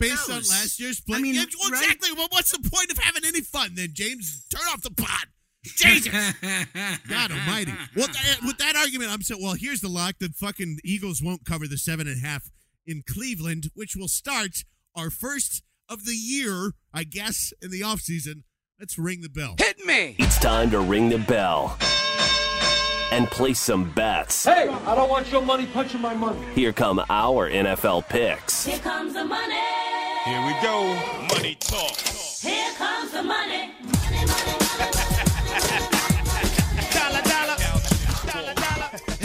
Based 0.00 0.28
knows? 0.28 0.50
On 0.50 0.56
last 0.56 0.80
year's 0.80 1.00
play, 1.00 1.18
I 1.18 1.20
mean, 1.20 1.34
yeah, 1.34 1.44
well, 1.60 1.70
right? 1.70 1.82
exactly. 1.82 2.10
Well, 2.12 2.28
what's 2.30 2.50
the 2.50 2.58
point 2.68 2.90
of 2.90 2.98
having 2.98 3.24
any 3.24 3.40
fun 3.40 3.74
then, 3.74 3.90
James? 3.92 4.44
Turn 4.50 4.62
off 4.72 4.82
the 4.82 4.90
pot. 4.90 5.26
Jesus, 5.64 6.12
God 7.08 7.30
Almighty! 7.30 7.72
Well, 7.94 8.06
that, 8.06 8.38
with 8.44 8.58
that 8.58 8.76
argument, 8.76 9.10
I'm 9.10 9.22
saying, 9.22 9.42
well, 9.42 9.54
here's 9.54 9.80
the 9.80 9.88
lock: 9.88 10.14
the 10.18 10.30
fucking 10.30 10.78
Eagles 10.84 11.22
won't 11.22 11.44
cover 11.44 11.66
the 11.66 11.76
seven 11.76 12.06
and 12.06 12.22
a 12.22 12.26
half 12.26 12.50
in 12.86 13.02
Cleveland, 13.06 13.70
which 13.74 13.94
will 13.94 14.08
start 14.08 14.64
our 14.96 15.10
first 15.10 15.62
of 15.88 16.04
the 16.06 16.14
year, 16.14 16.72
I 16.94 17.04
guess, 17.04 17.52
in 17.60 17.70
the 17.70 17.82
offseason. 17.82 18.44
Let's 18.78 18.96
ring 18.96 19.20
the 19.20 19.28
bell. 19.28 19.56
Hit 19.58 19.84
me! 19.84 20.16
It's 20.18 20.38
time 20.38 20.70
to 20.70 20.80
ring 20.80 21.10
the 21.10 21.18
bell 21.18 21.76
and 23.10 23.26
place 23.28 23.60
some 23.60 23.90
bets. 23.90 24.44
Hey, 24.44 24.68
I 24.68 24.94
don't 24.94 25.10
want 25.10 25.30
your 25.30 25.42
money 25.42 25.66
punching 25.66 26.00
my 26.00 26.14
money. 26.14 26.40
Here 26.54 26.72
come 26.72 27.04
our 27.10 27.50
NFL 27.50 28.08
picks. 28.08 28.64
Here 28.64 28.78
comes 28.78 29.14
the 29.14 29.24
money. 29.24 29.54
Here 30.24 30.46
we 30.46 30.52
go. 30.62 30.94
Money 31.34 31.56
talk. 31.56 31.96
Here 32.40 32.72
comes 32.74 33.10
the 33.12 33.22
money. 33.22 33.50
Money, 33.52 33.68
money, 33.68 33.79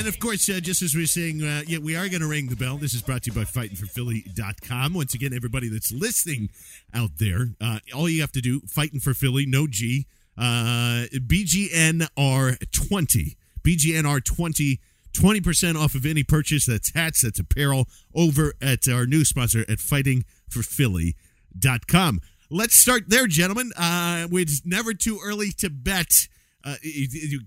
And 0.05 0.13
of 0.13 0.19
course, 0.19 0.47
uh, 0.49 0.59
just 0.59 0.83
as 0.83 0.93
we 0.93 1.03
are 1.03 1.07
saying, 1.07 1.43
uh, 1.43 1.63
yeah, 1.65 1.79
we 1.79 1.95
are 1.95 2.07
going 2.07 2.21
to 2.21 2.27
ring 2.27 2.47
the 2.47 2.55
bell. 2.55 2.77
This 2.77 2.93
is 2.93 3.01
brought 3.01 3.23
to 3.23 3.31
you 3.31 3.35
by 3.35 3.43
fightingforphilly.com. 3.43 4.93
Once 4.93 5.15
again, 5.15 5.33
everybody 5.33 5.67
that's 5.67 5.91
listening 5.91 6.51
out 6.93 7.17
there, 7.17 7.55
uh, 7.59 7.79
all 7.91 8.07
you 8.07 8.21
have 8.21 8.31
to 8.33 8.41
do, 8.41 8.59
fighting 8.67 8.99
for 8.99 9.15
Philly, 9.15 9.47
no 9.47 9.65
G, 9.65 10.05
uh, 10.37 11.05
BGNR20. 11.11 13.35
BGNR20. 13.63 14.79
20% 15.13 15.75
off 15.75 15.95
of 15.95 16.05
any 16.05 16.23
purchase. 16.23 16.67
That's 16.67 16.93
hats, 16.93 17.21
that's 17.21 17.39
apparel 17.39 17.87
over 18.13 18.53
at 18.61 18.87
our 18.87 19.07
new 19.07 19.25
sponsor 19.25 19.61
at 19.61 19.79
fightingforphilly.com. 19.79 22.21
Let's 22.51 22.75
start 22.75 23.09
there, 23.09 23.25
gentlemen. 23.25 23.71
Uh, 23.75 24.27
it's 24.33 24.63
never 24.67 24.93
too 24.93 25.19
early 25.25 25.51
to 25.53 25.71
bet 25.71 26.27
uh, 26.65 26.75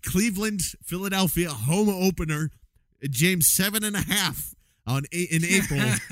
Cleveland, 0.04 0.60
Philadelphia 0.84 1.50
home 1.50 1.88
opener. 1.88 2.50
James 3.10 3.46
seven 3.46 3.84
and 3.84 3.94
a 3.94 4.00
half 4.00 4.54
on 4.86 5.04
eight 5.12 5.30
in 5.30 5.44
April. 5.44 5.78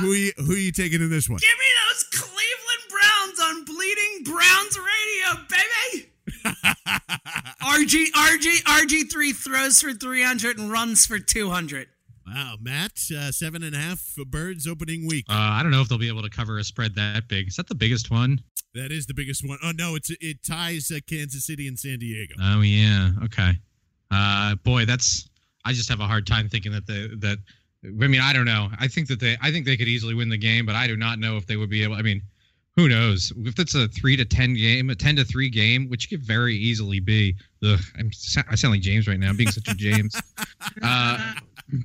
who 0.00 0.12
are 0.12 0.16
you, 0.16 0.32
who 0.38 0.52
are 0.52 0.56
you 0.56 0.72
taking 0.72 1.00
in 1.00 1.10
this 1.10 1.28
one? 1.28 1.38
Give 1.40 1.58
me 1.58 1.66
those 1.88 2.04
Cleveland 2.22 2.88
Browns 2.88 3.40
on 3.40 3.64
Bleeding 3.64 4.24
Browns 4.24 4.78
Radio, 4.78 5.46
baby. 5.48 6.06
RG 7.62 8.06
RG 8.12 8.62
RG 8.62 9.12
three 9.12 9.32
throws 9.32 9.80
for 9.80 9.92
three 9.92 10.22
hundred 10.22 10.58
and 10.58 10.70
runs 10.70 11.06
for 11.06 11.18
two 11.18 11.50
hundred. 11.50 11.88
Wow, 12.32 12.56
Matt, 12.60 12.92
uh, 13.16 13.32
seven 13.32 13.62
and 13.62 13.74
a 13.74 13.78
half 13.78 14.14
birds 14.26 14.66
opening 14.66 15.06
week. 15.06 15.26
Uh, 15.28 15.34
I 15.34 15.62
don't 15.62 15.72
know 15.72 15.80
if 15.80 15.88
they'll 15.88 15.98
be 15.98 16.08
able 16.08 16.22
to 16.22 16.30
cover 16.30 16.58
a 16.58 16.64
spread 16.64 16.94
that 16.94 17.26
big. 17.28 17.48
Is 17.48 17.56
that 17.56 17.66
the 17.66 17.74
biggest 17.74 18.10
one? 18.10 18.40
That 18.74 18.92
is 18.92 19.06
the 19.06 19.14
biggest 19.14 19.46
one. 19.46 19.58
Oh 19.64 19.72
no, 19.72 19.96
it's 19.96 20.10
it 20.20 20.42
ties 20.44 20.92
uh, 20.94 21.00
Kansas 21.08 21.44
City 21.44 21.66
and 21.66 21.78
San 21.78 21.98
Diego. 21.98 22.34
Oh 22.40 22.60
yeah, 22.60 23.10
okay. 23.24 23.52
Uh, 24.10 24.54
boy, 24.56 24.84
that's 24.84 25.28
I 25.64 25.72
just 25.72 25.88
have 25.88 26.00
a 26.00 26.06
hard 26.06 26.26
time 26.26 26.48
thinking 26.48 26.72
that 26.72 26.86
the 26.86 27.16
that. 27.20 27.38
I 27.82 28.06
mean, 28.08 28.20
I 28.20 28.32
don't 28.32 28.44
know. 28.44 28.68
I 28.78 28.88
think 28.88 29.08
that 29.08 29.20
they 29.20 29.36
I 29.40 29.50
think 29.50 29.66
they 29.66 29.76
could 29.76 29.88
easily 29.88 30.14
win 30.14 30.28
the 30.28 30.38
game, 30.38 30.66
but 30.66 30.76
I 30.76 30.86
do 30.86 30.96
not 30.96 31.18
know 31.18 31.36
if 31.36 31.46
they 31.46 31.56
would 31.56 31.70
be 31.70 31.82
able. 31.82 31.94
I 31.94 32.02
mean, 32.02 32.22
who 32.76 32.88
knows? 32.88 33.32
If 33.38 33.58
it's 33.58 33.74
a 33.74 33.88
three 33.88 34.16
to 34.16 34.24
ten 34.24 34.54
game, 34.54 34.90
a 34.90 34.94
ten 34.94 35.16
to 35.16 35.24
three 35.24 35.48
game, 35.48 35.88
which 35.88 36.08
could 36.08 36.22
very 36.22 36.54
easily 36.54 37.00
be. 37.00 37.34
Ugh, 37.64 37.80
I'm, 37.98 38.10
I 38.48 38.54
sound 38.54 38.72
like 38.72 38.82
James 38.82 39.08
right 39.08 39.18
now. 39.18 39.30
I'm 39.30 39.36
being 39.36 39.50
such 39.50 39.68
a 39.68 39.74
James. 39.74 40.20
Uh, 40.82 41.34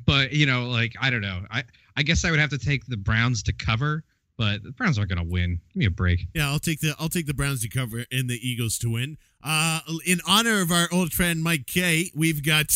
but 0.06 0.34
you 0.34 0.46
know, 0.46 0.68
like 0.68 0.94
I 1.02 1.10
don't 1.10 1.22
know. 1.22 1.42
I 1.52 1.64
I 1.96 2.04
guess 2.04 2.26
I 2.26 2.32
would 2.32 2.40
have 2.40 2.50
to 2.52 2.58
take 2.58 2.86
the 2.86 2.98
Browns 2.98 3.44
to 3.44 3.54
cover 3.54 4.04
but 4.38 4.64
the 4.64 4.72
Browns 4.72 4.98
aren't 4.98 5.10
going 5.10 5.24
to 5.24 5.32
win. 5.32 5.62
Give 5.70 5.76
me 5.76 5.86
a 5.86 5.92
break. 5.92 6.28
Yeah, 6.34 6.50
I'll 6.50 6.60
take 6.60 6.82
the 6.82 6.96
I'll 7.00 7.10
take 7.10 7.26
the 7.26 7.34
Browns 7.34 7.62
to 7.62 7.70
cover 7.70 8.06
and 8.12 8.30
the 8.30 8.40
Eagles 8.48 8.78
to 8.80 8.92
win. 8.92 9.18
Uh, 9.44 9.80
in 10.06 10.20
honor 10.28 10.62
of 10.62 10.72
our 10.72 10.88
old 10.92 11.14
friend 11.14 11.44
Mike 11.44 11.68
Kay, 11.68 12.12
we've 12.16 12.44
got 12.46 12.68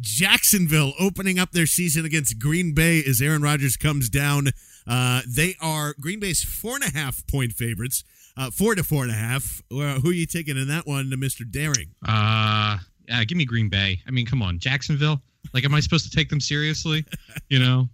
Jacksonville 0.00 0.92
opening 0.98 1.38
up 1.38 1.52
their 1.52 1.66
season 1.66 2.04
against 2.04 2.38
Green 2.38 2.74
Bay 2.74 3.02
as 3.06 3.20
Aaron 3.20 3.42
Rodgers 3.42 3.76
comes 3.76 4.08
down. 4.08 4.48
Uh, 4.86 5.22
they 5.28 5.54
are 5.60 5.94
Green 6.00 6.20
Bay's 6.20 6.42
four 6.42 6.76
and 6.76 6.84
a 6.84 6.96
half 6.96 7.26
point 7.26 7.52
favorites, 7.52 8.04
uh, 8.36 8.50
four 8.50 8.74
to 8.74 8.82
four 8.82 9.02
and 9.02 9.12
a 9.12 9.16
half. 9.16 9.62
Uh, 9.70 10.00
who 10.00 10.10
are 10.10 10.14
you 10.14 10.26
taking 10.26 10.56
in 10.56 10.68
that 10.68 10.86
one, 10.86 11.12
Mister 11.18 11.44
Daring? 11.44 11.90
Uh, 12.06 12.78
yeah, 13.08 13.24
give 13.24 13.36
me 13.36 13.44
Green 13.44 13.68
Bay. 13.68 14.00
I 14.06 14.10
mean, 14.10 14.26
come 14.26 14.42
on, 14.42 14.58
Jacksonville. 14.58 15.22
Like, 15.52 15.64
am 15.64 15.74
I 15.74 15.80
supposed 15.80 16.10
to 16.10 16.16
take 16.16 16.28
them 16.28 16.40
seriously? 16.40 17.04
You 17.48 17.58
know, 17.58 17.88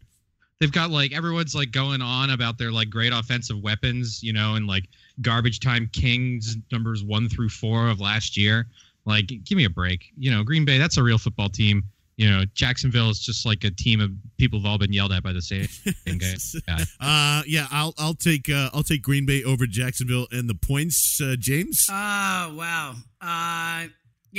they've 0.60 0.72
got 0.72 0.90
like 0.90 1.12
everyone's 1.12 1.54
like 1.54 1.70
going 1.70 2.02
on 2.02 2.30
about 2.30 2.58
their 2.58 2.70
like 2.70 2.90
great 2.90 3.12
offensive 3.12 3.60
weapons, 3.62 4.22
you 4.22 4.32
know, 4.32 4.54
and 4.54 4.66
like 4.66 4.84
garbage 5.22 5.60
time 5.60 5.88
kings 5.92 6.56
numbers 6.70 7.02
one 7.02 7.28
through 7.28 7.48
four 7.48 7.88
of 7.88 8.00
last 8.00 8.36
year. 8.36 8.66
Like, 9.04 9.26
give 9.44 9.56
me 9.56 9.64
a 9.64 9.70
break. 9.70 10.12
You 10.18 10.30
know, 10.30 10.42
Green 10.44 10.64
Bay, 10.64 10.78
that's 10.78 10.98
a 10.98 11.02
real 11.02 11.18
football 11.18 11.48
team. 11.48 11.82
You 12.18 12.28
know, 12.28 12.44
Jacksonville 12.54 13.10
is 13.10 13.20
just 13.20 13.46
like 13.46 13.62
a 13.62 13.70
team 13.70 14.00
of 14.00 14.10
people 14.38 14.58
who've 14.58 14.66
all 14.66 14.76
been 14.76 14.92
yelled 14.92 15.12
at 15.12 15.22
by 15.22 15.32
the 15.32 15.40
same 15.40 15.68
guy. 16.04 16.34
Yeah. 16.66 16.84
Uh, 17.00 17.42
yeah, 17.46 17.66
I'll 17.70 17.94
I'll 17.96 18.14
take 18.14 18.50
uh, 18.50 18.70
I'll 18.74 18.82
take 18.82 19.02
Green 19.02 19.24
Bay 19.24 19.44
over 19.44 19.66
Jacksonville 19.66 20.26
and 20.32 20.50
the 20.50 20.54
points, 20.54 21.20
uh, 21.22 21.36
James. 21.38 21.86
Oh 21.88 22.54
wow. 22.56 22.94
Uh, 23.20 23.86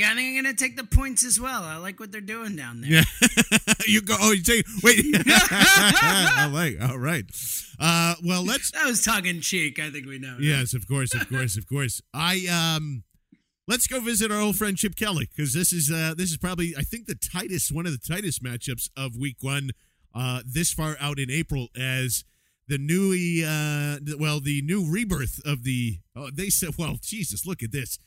yeah, 0.00 0.12
I 0.12 0.14
think 0.14 0.28
I'm 0.28 0.42
gonna 0.42 0.54
take 0.54 0.76
the 0.76 0.84
points 0.84 1.24
as 1.26 1.38
well. 1.38 1.62
I 1.62 1.76
like 1.76 2.00
what 2.00 2.10
they're 2.10 2.22
doing 2.22 2.56
down 2.56 2.80
there. 2.80 2.90
Yeah, 2.90 3.04
you 3.86 4.00
go. 4.00 4.16
Oh, 4.18 4.32
you 4.32 4.42
take. 4.42 4.64
Wait. 4.82 5.04
I 5.26 6.48
like. 6.50 6.80
All 6.80 6.98
right. 6.98 7.24
Uh, 7.78 8.14
well, 8.24 8.42
let's. 8.42 8.70
That 8.70 8.86
was 8.86 9.04
tongue 9.04 9.26
in 9.26 9.42
cheek. 9.42 9.78
I 9.78 9.90
think 9.90 10.06
we 10.06 10.18
know. 10.18 10.38
Yes, 10.40 10.72
of 10.72 10.88
course, 10.88 11.14
of 11.14 11.28
course, 11.28 11.58
of 11.58 11.68
course. 11.68 12.00
I 12.14 12.46
um, 12.50 13.04
let's 13.68 13.86
go 13.86 14.00
visit 14.00 14.32
our 14.32 14.40
old 14.40 14.56
friend 14.56 14.78
Chip 14.78 14.96
Kelly 14.96 15.28
because 15.34 15.52
this 15.52 15.70
is 15.70 15.90
uh 15.90 16.14
this 16.16 16.30
is 16.30 16.38
probably 16.38 16.74
I 16.78 16.82
think 16.82 17.06
the 17.06 17.14
tightest 17.14 17.70
one 17.70 17.84
of 17.84 17.92
the 17.92 17.98
tightest 17.98 18.42
matchups 18.42 18.88
of 18.96 19.16
Week 19.16 19.36
One, 19.42 19.72
uh, 20.14 20.40
this 20.46 20.72
far 20.72 20.96
out 20.98 21.18
in 21.18 21.30
April 21.30 21.68
as 21.78 22.24
the 22.68 22.78
new 22.78 23.12
uh 23.44 23.98
well 24.18 24.40
the 24.40 24.62
new 24.62 24.90
rebirth 24.90 25.40
of 25.44 25.64
the 25.64 25.98
oh 26.16 26.30
they 26.32 26.48
said 26.48 26.70
well 26.78 26.96
Jesus 27.02 27.44
look 27.44 27.62
at 27.62 27.72
this 27.72 27.98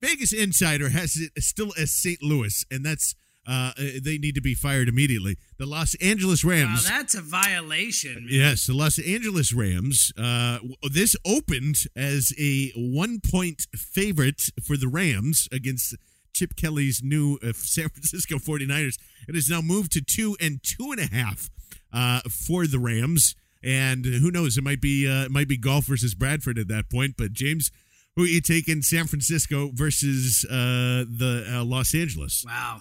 Vegas 0.00 0.32
Insider 0.32 0.90
has 0.90 1.16
it 1.16 1.42
still 1.42 1.72
as 1.78 1.90
St. 1.90 2.22
Louis, 2.22 2.64
and 2.70 2.84
that's 2.84 3.14
uh, 3.48 3.72
they 4.02 4.18
need 4.18 4.34
to 4.34 4.42
be 4.42 4.54
fired 4.54 4.88
immediately. 4.88 5.38
The 5.56 5.64
Los 5.64 5.94
Angeles 6.02 6.44
Rams. 6.44 6.84
Wow, 6.84 6.98
that's 6.98 7.14
a 7.14 7.22
violation. 7.22 8.14
Man. 8.14 8.26
Yes, 8.28 8.66
the 8.66 8.74
Los 8.74 8.98
Angeles 8.98 9.54
Rams. 9.54 10.12
Uh, 10.18 10.58
this 10.92 11.16
opened 11.26 11.86
as 11.96 12.34
a 12.38 12.72
one-point 12.76 13.66
favorite 13.74 14.50
for 14.62 14.76
the 14.76 14.86
Rams 14.86 15.48
against 15.50 15.96
Chip 16.34 16.56
Kelly's 16.56 17.02
new 17.02 17.38
uh, 17.42 17.52
San 17.54 17.88
Francisco 17.88 18.36
49ers. 18.36 18.98
It 19.26 19.34
has 19.34 19.48
now 19.48 19.62
moved 19.62 19.92
to 19.92 20.02
two 20.02 20.36
and 20.40 20.62
two 20.62 20.92
and 20.92 21.00
a 21.00 21.06
half 21.06 21.48
uh, 21.90 22.20
for 22.28 22.66
the 22.66 22.78
Rams. 22.78 23.34
And 23.64 24.04
who 24.04 24.30
knows? 24.30 24.58
It 24.58 24.62
might 24.62 24.80
be 24.80 25.08
uh, 25.08 25.24
it 25.24 25.30
might 25.30 25.48
be 25.48 25.56
Goff 25.56 25.86
versus 25.86 26.14
Bradford 26.14 26.58
at 26.58 26.68
that 26.68 26.90
point. 26.90 27.14
But 27.16 27.32
James 27.32 27.70
who 28.18 28.24
are 28.24 28.26
you 28.26 28.40
taking 28.40 28.82
San 28.82 29.06
Francisco 29.06 29.70
versus 29.72 30.44
uh, 30.50 31.04
the 31.08 31.46
uh, 31.48 31.64
Los 31.64 31.94
Angeles? 31.94 32.44
Wow. 32.44 32.80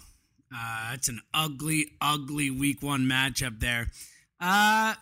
Uh, 0.51 0.89
that's 0.89 1.09
an 1.09 1.21
ugly, 1.31 1.91
ugly 2.01 2.49
week 2.49 2.81
one 2.81 3.01
matchup 3.01 3.59
there. 3.59 3.91
Uh, 4.41 4.95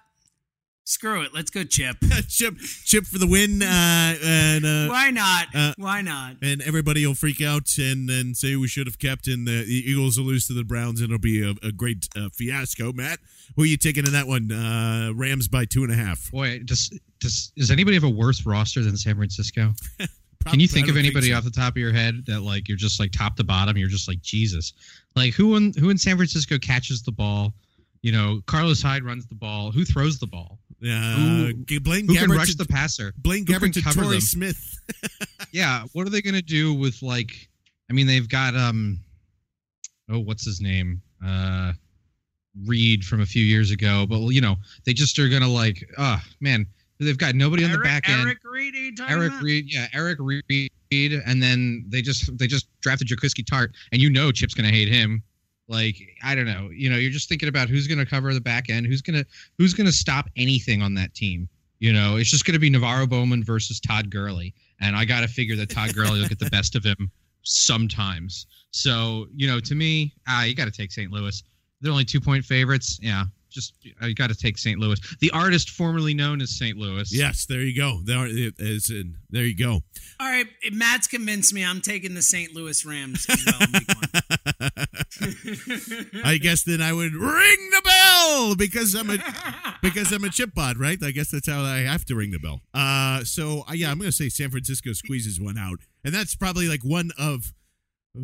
screw 0.84 1.22
it. 1.22 1.34
Let's 1.34 1.50
go 1.52 1.64
Chip. 1.64 1.96
Chip 2.28 2.58
Chip 2.58 3.06
for 3.06 3.18
the 3.18 3.28
win. 3.28 3.62
Uh, 3.62 4.16
and 4.22 4.66
uh, 4.66 4.88
Why 4.90 5.10
not? 5.10 5.48
Uh, 5.56 5.74
Why 5.78 6.02
not? 6.02 6.36
And 6.42 6.62
everybody 6.64 7.08
will 7.08 7.16
freak 7.16 7.42
out 7.42 7.78
and 7.78 8.10
then 8.10 8.36
say 8.36 8.58
we 8.58 8.68
should 8.68 8.88
have 8.88 9.00
kept, 9.00 9.28
and 9.28 9.48
the, 9.48 9.64
the 9.64 9.90
Eagles 9.90 10.18
will 10.20 10.26
lose 10.26 10.48
to 10.48 10.54
the 10.54 10.66
Browns, 10.66 11.00
and 11.00 11.12
it'll 11.12 11.18
be 11.18 11.44
a, 11.44 11.54
a 11.66 11.72
great 11.72 12.10
uh, 12.14 12.28
fiasco. 12.34 12.92
Matt, 12.92 13.20
who 13.56 13.64
are 13.64 13.68
you 13.68 13.78
taking 13.78 14.06
in 14.06 14.12
that 14.12 14.28
one? 14.28 14.52
Uh, 14.52 15.14
Rams 15.16 15.48
by 15.48 15.64
two 15.64 15.84
and 15.84 15.94
a 15.94 15.96
half. 15.96 16.30
Boy, 16.30 16.60
does, 16.66 16.90
does, 17.22 17.54
does 17.56 17.72
anybody 17.72 17.96
have 17.96 18.04
a 18.04 18.10
worse 18.10 18.46
roster 18.46 18.84
than 18.84 18.98
San 18.98 19.16
Francisco? 19.16 19.72
Can 20.46 20.60
you 20.60 20.68
think 20.68 20.88
of 20.88 20.98
anybody 20.98 21.28
think 21.28 21.34
so. 21.34 21.38
off 21.38 21.43
the 21.43 21.52
top 21.52 21.74
of 21.74 21.78
your 21.78 21.91
head 21.91 22.26
that 22.28 22.41
like 22.41 22.68
you're 22.68 22.78
just 22.78 23.00
like 23.00 23.12
top 23.12 23.36
to 23.38 23.43
bottom? 23.43 23.78
You're 23.78 23.89
just 23.89 24.08
like 24.08 24.22
Jesus. 24.22 24.74
Like 25.16 25.34
who 25.34 25.56
in 25.56 25.74
who 25.78 25.89
in 25.89 25.98
San 25.98 26.16
Francisco 26.16 26.58
catches 26.58 27.02
the 27.04 27.12
ball? 27.12 27.54
You 28.02 28.12
know, 28.12 28.41
Carlos 28.46 28.82
Hyde 28.82 29.04
runs 29.04 29.26
the 29.26 29.36
ball. 29.36 29.72
Who 29.72 29.84
throws 29.84 30.20
the 30.20 30.28
ball? 30.28 30.60
Uh, 30.84 30.88
who, 30.88 31.80
Blaine 31.80 32.06
who 32.06 32.14
Gabbert 32.14 32.20
can 32.20 32.32
rush 32.32 32.52
to, 32.52 32.58
the 32.58 32.66
passer? 32.66 33.14
Blaine 33.18 33.46
Gabbert 33.46 33.74
to 33.74 33.82
Torrey 33.82 34.20
Smith. 34.20 34.80
yeah, 35.52 35.86
what 35.93 36.06
are 36.06 36.12
they 36.12 36.22
going 36.22 36.36
to 36.36 36.43
do 36.43 36.74
with 36.74 37.02
like 37.02 37.50
I 37.89 37.93
mean, 37.93 38.08
they've 38.08 38.28
got 38.28 38.56
um, 38.56 39.00
oh, 40.10 40.20
what's 40.20 40.46
his 40.46 40.62
name? 40.62 41.02
Uh, 41.26 41.74
Reid 42.66 43.04
from 43.04 43.22
a 43.22 43.26
few 43.26 43.43
years 43.43 43.72
ago. 43.72 44.06
But 44.08 44.20
you 44.30 44.41
know, 44.41 44.56
they 44.86 44.93
just 44.93 45.20
are 45.20 45.30
gonna 45.30 45.48
like, 45.48 45.88
oh 45.98 46.22
man, 46.39 46.66
they've 47.00 47.18
got 47.18 47.36
nobody 47.36 47.64
on 47.64 47.72
the 47.72 47.80
back 47.80 48.10
end. 48.10 48.22
Eric 48.22 48.39
Reid, 48.43 49.00
Eric 49.08 49.32
about? 49.32 49.43
Reed, 49.43 49.66
yeah, 49.68 49.88
Eric 49.93 50.20
Reid, 50.20 50.72
and 50.91 51.41
then 51.41 51.86
they 51.88 52.02
just 52.02 52.38
they 52.38 52.48
just 52.48 52.68
drafted 52.82 53.08
Jaquiski 53.08 53.43
Tartt, 53.43 53.70
and 53.91 54.02
you 54.02 54.10
know 54.10 54.32
Chip's 54.32 54.54
gonna 54.54 54.70
hate 54.70 54.88
him. 54.88 55.24
Like 55.68 55.98
I 56.24 56.36
don't 56.36 56.46
know, 56.46 56.70
you 56.72 56.89
know, 56.89 56.98
you're 56.98 57.12
just 57.12 57.30
thinking 57.30 57.50
about 57.50 57.70
who's 57.70 57.88
gonna 57.88 58.06
cover 58.06 58.34
the 58.34 58.41
back 58.41 58.70
end, 58.70 58.86
who's 58.86 59.02
gonna 59.02 59.26
who's 59.58 59.74
gonna 59.74 59.91
stop 59.91 60.30
anything 60.36 60.82
on 60.82 60.93
that 60.96 61.14
team. 61.14 61.50
You 61.80 61.91
know, 61.91 62.18
it's 62.18 62.30
just 62.30 62.46
gonna 62.46 62.60
be 62.60 62.70
NaVorro 62.72 63.10
Bowman 63.10 63.43
versus 63.43 63.80
Todd 63.80 64.10
Gurley, 64.10 64.54
and 64.80 64.96
I 64.96 65.06
gotta 65.06 65.28
figure 65.28 65.56
that 65.58 65.70
Todd 65.70 65.93
Gurley 65.93 66.22
will 66.22 66.28
get 66.28 66.39
the 66.39 66.50
best 66.50 66.76
of 66.76 66.84
him 66.84 67.12
sometimes. 67.46 68.48
So 68.72 69.28
you 69.34 69.48
know, 69.48 69.60
to 69.62 69.74
me, 69.74 70.14
ah, 70.28 70.43
you 70.43 70.54
got 70.54 70.66
to 70.66 70.72
take 70.72 70.91
St. 70.91 71.12
Louis. 71.12 71.41
They're 71.80 71.91
only 71.91 72.06
two 72.06 72.20
point 72.20 72.43
favorites. 72.43 73.00
Yeah, 73.02 73.24
just 73.56 73.74
you 73.84 74.14
got 74.14 74.30
to 74.30 74.36
take 74.36 74.58
St. 74.58 74.80
Louis. 74.80 74.99
The 75.22 75.32
artist 75.32 75.72
formerly 75.72 76.14
known 76.14 76.41
as 76.41 76.51
St. 76.51 76.78
Louis. 76.78 77.12
Yes, 77.12 77.45
there 77.45 77.62
you 77.62 77.76
go. 77.76 78.01
There 78.03 78.28
is 78.28 78.89
in. 78.89 79.16
There 79.30 79.45
you 79.45 79.58
go. 79.58 79.82
All 80.20 80.30
right, 80.30 80.45
Matt's 80.72 81.08
convinced 81.08 81.53
me. 81.53 81.66
I'm 81.66 81.82
taking 81.82 82.14
the 82.14 82.22
St. 82.22 82.53
Louis 82.53 82.86
Rams 82.86 83.26
well. 83.28 83.58
in 83.62 83.72
week 83.72 83.88
one. 83.88 84.06
I 86.26 86.38
guess 86.38 86.64
then 86.64 86.82
I 86.82 86.91
would 86.93 87.14
ring 87.14 87.70
the 87.72 87.82
bell 87.84 88.56
because 88.56 88.93
I'm 88.93 89.10
a 89.10 89.18
because 89.82 90.12
I'm 90.12 90.24
a 90.24 90.30
chip 90.30 90.53
bod, 90.53 90.78
right? 90.78 91.01
I 91.01 91.12
guess 91.12 91.32
that's 91.32 91.47
how 91.47 91.62
I 91.64 91.80
have 91.80 92.06
to 92.06 92.16
ring 92.16 92.32
the 92.32 92.39
bell. 92.39 92.62
Uh, 92.74 93.24
so 93.24 93.64
uh, 93.70 93.74
yeah, 93.74 93.89
I'm 93.89 93.97
going 93.97 94.10
to 94.10 94.16
say 94.16 94.30
San 94.30 94.51
Francisco 94.51 94.91
squeezes 94.93 95.39
one 95.39 95.58
out, 95.58 95.80
and 96.03 96.14
that's 96.14 96.36
probably 96.36 96.68
like 96.68 96.84
one 96.84 97.12
of 97.18 97.53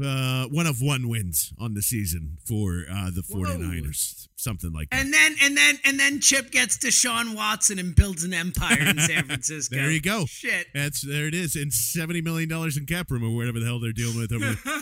uh, 0.03 0.45
one 0.45 0.67
of 0.67 0.81
one 0.81 1.09
wins 1.09 1.53
on 1.59 1.73
the 1.73 1.81
season 1.81 2.37
for 2.45 2.85
uh, 2.91 3.09
the 3.09 3.21
49ers, 3.21 4.27
something 4.41 4.71
like 4.73 4.89
that. 4.89 4.99
And 5.01 5.13
then 5.13 5.35
and 5.41 5.55
then 5.57 5.79
and 5.85 5.99
then 5.99 6.19
Chip 6.19 6.51
gets 6.51 6.77
Deshaun 6.77 7.35
Watson 7.35 7.79
and 7.79 7.95
builds 7.95 8.23
an 8.23 8.33
empire 8.33 8.79
in 8.81 8.99
San 8.99 9.23
Francisco. 9.27 9.75
There 9.75 9.91
you 9.91 10.01
go. 10.01 10.25
Shit. 10.27 10.67
That's 10.73 11.01
there 11.01 11.27
it 11.27 11.33
is, 11.35 11.55
and 11.55 11.71
seventy 11.73 12.21
million 12.21 12.49
dollars 12.49 12.77
in 12.77 12.85
cap 12.85 13.11
room 13.11 13.23
or 13.23 13.35
whatever 13.35 13.59
the 13.59 13.65
hell 13.65 13.79
they're 13.79 13.91
dealing 13.93 14.17
with 14.17 14.31
over 14.33 14.45
there. 14.53 14.81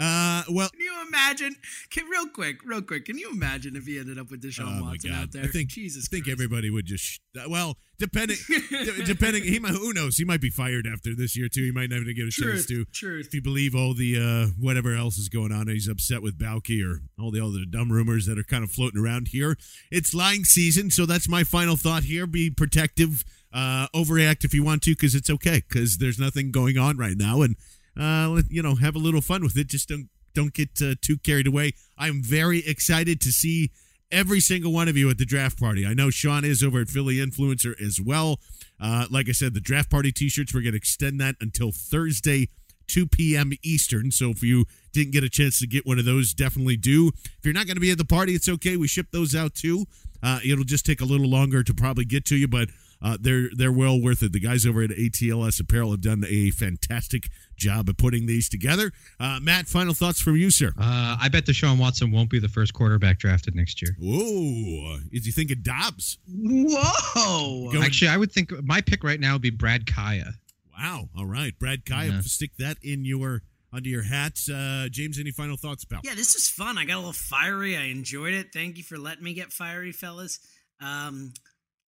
Uh, 0.00 0.44
well, 0.50 0.68
Can 0.70 0.80
you 0.80 0.92
imagine? 1.08 1.56
Can, 1.90 2.06
real 2.06 2.28
quick, 2.28 2.58
real 2.64 2.80
quick. 2.82 3.04
Can 3.06 3.18
you 3.18 3.30
imagine 3.32 3.74
if 3.74 3.84
he 3.84 3.98
ended 3.98 4.16
up 4.16 4.30
with 4.30 4.40
Deshaun 4.40 4.78
Oh 4.80 4.84
Watson 4.84 5.10
out 5.12 5.32
there? 5.32 5.42
I 5.42 5.48
think 5.48 5.70
Jesus. 5.70 6.06
I 6.06 6.08
think 6.08 6.24
Christ. 6.26 6.34
everybody 6.36 6.70
would 6.70 6.86
just 6.86 7.02
sh- 7.04 7.18
well, 7.48 7.76
depending 7.98 8.36
de- 8.70 9.04
depending 9.04 9.42
he 9.42 9.58
might 9.58 9.72
who 9.72 9.92
knows 9.92 10.16
he 10.16 10.24
might 10.24 10.40
be 10.40 10.50
fired 10.50 10.86
after 10.86 11.16
this 11.16 11.36
year 11.36 11.48
too. 11.48 11.64
He 11.64 11.72
might 11.72 11.90
never 11.90 12.04
get 12.04 12.28
a 12.28 12.30
chance 12.30 12.66
to. 12.66 12.84
truth. 12.92 13.26
If 13.26 13.34
you 13.34 13.42
believe 13.42 13.74
all 13.74 13.92
the 13.92 14.16
uh, 14.16 14.46
whatever 14.60 14.94
else 14.94 15.18
is 15.18 15.28
going 15.28 15.50
on, 15.50 15.66
he's 15.66 15.88
upset 15.88 16.22
with 16.22 16.38
Baalke 16.38 16.80
or 16.86 17.00
all 17.20 17.32
the 17.32 17.44
other 17.44 17.64
dumb 17.68 17.90
rumors 17.90 18.26
that 18.28 18.38
are 18.38 18.44
kind 18.44 18.62
of 18.62 18.70
floating 18.70 19.00
around 19.00 19.28
here. 19.28 19.56
It's 19.90 20.14
lying 20.14 20.44
season, 20.44 20.90
so 20.90 21.06
that's 21.06 21.28
my 21.28 21.44
final 21.44 21.76
thought 21.76 22.04
here. 22.04 22.26
Be 22.26 22.50
protective, 22.50 23.24
uh, 23.52 23.88
overreact 23.94 24.44
if 24.44 24.54
you 24.54 24.62
want 24.62 24.82
to, 24.82 24.92
because 24.92 25.14
it's 25.14 25.30
okay, 25.30 25.62
because 25.68 25.98
there's 25.98 26.18
nothing 26.18 26.52
going 26.52 26.78
on 26.78 26.96
right 26.96 27.16
now, 27.16 27.42
and 27.42 27.56
uh, 27.98 28.42
you 28.48 28.62
know, 28.62 28.76
have 28.76 28.94
a 28.94 29.00
little 29.00 29.20
fun 29.20 29.42
with 29.42 29.56
it. 29.56 29.66
Just 29.66 29.88
don't 29.88 30.08
don't 30.34 30.54
get 30.54 30.80
uh, 30.80 30.94
too 31.00 31.18
carried 31.18 31.46
away. 31.46 31.72
I'm 31.96 32.22
very 32.22 32.64
excited 32.66 33.20
to 33.22 33.32
see 33.32 33.70
every 34.10 34.40
single 34.40 34.72
one 34.72 34.88
of 34.88 34.96
you 34.96 35.10
at 35.10 35.18
the 35.18 35.26
draft 35.26 35.58
party. 35.58 35.84
I 35.84 35.94
know 35.94 36.10
Sean 36.10 36.44
is 36.44 36.62
over 36.62 36.80
at 36.80 36.88
Philly 36.88 37.16
Influencer 37.16 37.74
as 37.80 38.00
well. 38.00 38.40
Uh, 38.80 39.06
like 39.10 39.28
I 39.28 39.32
said, 39.32 39.54
the 39.54 39.60
draft 39.60 39.90
party 39.90 40.12
T-shirts 40.12 40.54
we're 40.54 40.62
going 40.62 40.72
to 40.72 40.78
extend 40.78 41.20
that 41.20 41.34
until 41.40 41.72
Thursday. 41.72 42.48
2 42.88 43.06
p.m. 43.06 43.52
Eastern. 43.62 44.10
So 44.10 44.30
if 44.30 44.42
you 44.42 44.64
didn't 44.98 45.12
get 45.12 45.24
a 45.24 45.28
chance 45.30 45.58
to 45.60 45.66
get 45.66 45.86
one 45.86 45.98
of 45.98 46.04
those, 46.04 46.34
definitely 46.34 46.76
do. 46.76 47.08
If 47.08 47.44
you're 47.44 47.54
not 47.54 47.66
going 47.66 47.76
to 47.76 47.80
be 47.80 47.90
at 47.90 47.98
the 47.98 48.04
party, 48.04 48.34
it's 48.34 48.48
okay. 48.48 48.76
We 48.76 48.88
ship 48.88 49.06
those 49.12 49.34
out 49.34 49.54
too. 49.54 49.86
Uh, 50.22 50.40
it'll 50.44 50.64
just 50.64 50.84
take 50.84 51.00
a 51.00 51.04
little 51.04 51.28
longer 51.28 51.62
to 51.62 51.72
probably 51.72 52.04
get 52.04 52.24
to 52.26 52.36
you, 52.36 52.48
but 52.48 52.68
uh, 53.00 53.16
they're 53.20 53.48
they're 53.56 53.70
well 53.70 54.00
worth 54.02 54.24
it. 54.24 54.32
The 54.32 54.40
guys 54.40 54.66
over 54.66 54.82
at 54.82 54.90
ATLS 54.90 55.60
Apparel 55.60 55.92
have 55.92 56.00
done 56.00 56.24
a 56.28 56.50
fantastic 56.50 57.28
job 57.56 57.88
of 57.88 57.96
putting 57.96 58.26
these 58.26 58.48
together. 58.48 58.90
Uh, 59.20 59.38
Matt, 59.40 59.68
final 59.68 59.94
thoughts 59.94 60.20
from 60.20 60.34
you, 60.34 60.50
sir. 60.50 60.72
Uh, 60.76 61.16
I 61.20 61.28
bet 61.28 61.44
Deshaun 61.46 61.78
Watson 61.78 62.10
won't 62.10 62.28
be 62.30 62.40
the 62.40 62.48
first 62.48 62.74
quarterback 62.74 63.20
drafted 63.20 63.54
next 63.54 63.80
year. 63.80 63.94
Whoa, 64.00 64.96
is 65.12 65.24
he 65.24 65.30
thinking 65.30 65.60
Dobbs? 65.62 66.18
Whoa. 66.28 67.70
Going- 67.72 67.84
Actually, 67.84 68.08
I 68.08 68.16
would 68.16 68.32
think 68.32 68.50
my 68.64 68.80
pick 68.80 69.04
right 69.04 69.20
now 69.20 69.34
would 69.34 69.42
be 69.42 69.50
Brad 69.50 69.86
Kaaya. 69.86 70.32
Wow. 70.76 71.08
All 71.16 71.26
right, 71.26 71.56
Brad 71.58 71.84
Kaaya, 71.84 72.08
Yeah. 72.10 72.20
stick 72.22 72.50
that 72.58 72.78
in 72.82 73.04
your 73.04 73.42
under 73.72 73.88
your 73.88 74.02
hat. 74.02 74.38
Uh, 74.52 74.88
James, 74.88 75.18
any 75.18 75.30
final 75.30 75.56
thoughts, 75.56 75.84
pal? 75.84 76.00
Yeah, 76.04 76.14
this 76.14 76.34
was 76.34 76.48
fun. 76.48 76.78
I 76.78 76.84
got 76.84 76.94
a 76.94 76.98
little 76.98 77.12
fiery. 77.12 77.76
I 77.76 77.84
enjoyed 77.84 78.34
it. 78.34 78.48
Thank 78.52 78.76
you 78.76 78.82
for 78.82 78.96
letting 78.98 79.24
me 79.24 79.34
get 79.34 79.52
fiery, 79.52 79.92
fellas. 79.92 80.38
Um, 80.80 81.32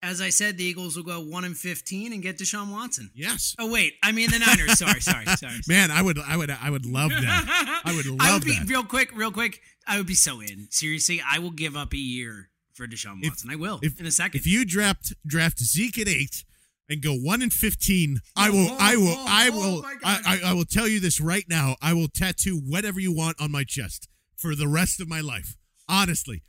as 0.02 0.20
I 0.22 0.30
said, 0.30 0.56
the 0.56 0.64
Eagles 0.64 0.96
will 0.96 1.04
go 1.04 1.20
one 1.20 1.44
and 1.44 1.56
fifteen 1.56 2.12
and 2.14 2.22
get 2.22 2.38
Deshaun 2.38 2.70
Watson. 2.72 3.10
Yes. 3.14 3.54
Oh 3.58 3.70
wait, 3.70 3.94
I 4.02 4.12
mean 4.12 4.30
the 4.30 4.38
Niners. 4.38 4.78
sorry, 4.78 5.00
sorry, 5.00 5.26
sorry. 5.26 5.60
Man, 5.68 5.90
I 5.90 6.00
would, 6.00 6.18
I 6.18 6.36
would, 6.38 6.50
I 6.50 6.70
would 6.70 6.86
love 6.86 7.10
that. 7.10 7.80
I 7.84 7.94
would 7.94 8.06
love 8.06 8.18
I 8.20 8.32
would 8.34 8.44
be 8.44 8.52
that. 8.58 8.66
real 8.68 8.82
quick, 8.84 9.10
real 9.14 9.30
quick. 9.30 9.60
I 9.86 9.98
would 9.98 10.06
be 10.06 10.14
so 10.14 10.40
in. 10.40 10.68
Seriously, 10.70 11.22
I 11.26 11.38
will 11.38 11.50
give 11.50 11.76
up 11.76 11.92
a 11.92 11.98
year 11.98 12.48
for 12.72 12.86
Deshaun 12.86 13.22
Watson. 13.22 13.50
I 13.50 13.56
will 13.56 13.78
if- 13.82 14.00
in 14.00 14.06
a 14.06 14.10
second. 14.10 14.38
If 14.40 14.46
you 14.46 14.64
draft 14.64 15.12
draft 15.26 15.58
Zeke 15.58 15.98
at 15.98 16.08
eight 16.08 16.44
and 16.90 17.00
go 17.02 17.14
one 17.14 17.40
and 17.40 17.52
fifteen, 17.52 18.18
I 18.36 18.50
will, 18.50 18.76
I 18.78 18.96
will, 18.96 19.16
I 19.16 19.50
will, 19.50 19.84
I, 20.04 20.20
I, 20.26 20.50
I 20.50 20.52
will 20.52 20.64
tell 20.64 20.88
you 20.88 21.00
this 21.00 21.20
right 21.20 21.44
now. 21.48 21.76
I 21.80 21.94
will 21.94 22.08
tattoo 22.08 22.60
whatever 22.66 23.00
you 23.00 23.14
want 23.14 23.40
on 23.40 23.50
my 23.50 23.64
chest 23.64 24.08
for 24.36 24.54
the 24.54 24.68
rest 24.68 25.00
of 25.00 25.08
my 25.08 25.20
life. 25.20 25.56
Honestly, 25.88 26.42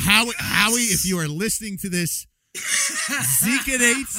Howie, 0.00 0.32
Howie, 0.38 0.82
if 0.82 1.06
you 1.06 1.18
are 1.18 1.28
listening 1.28 1.78
to 1.78 1.88
this, 1.88 2.26
Zeke 2.56 3.68
at 3.68 3.80
eight. 3.80 4.06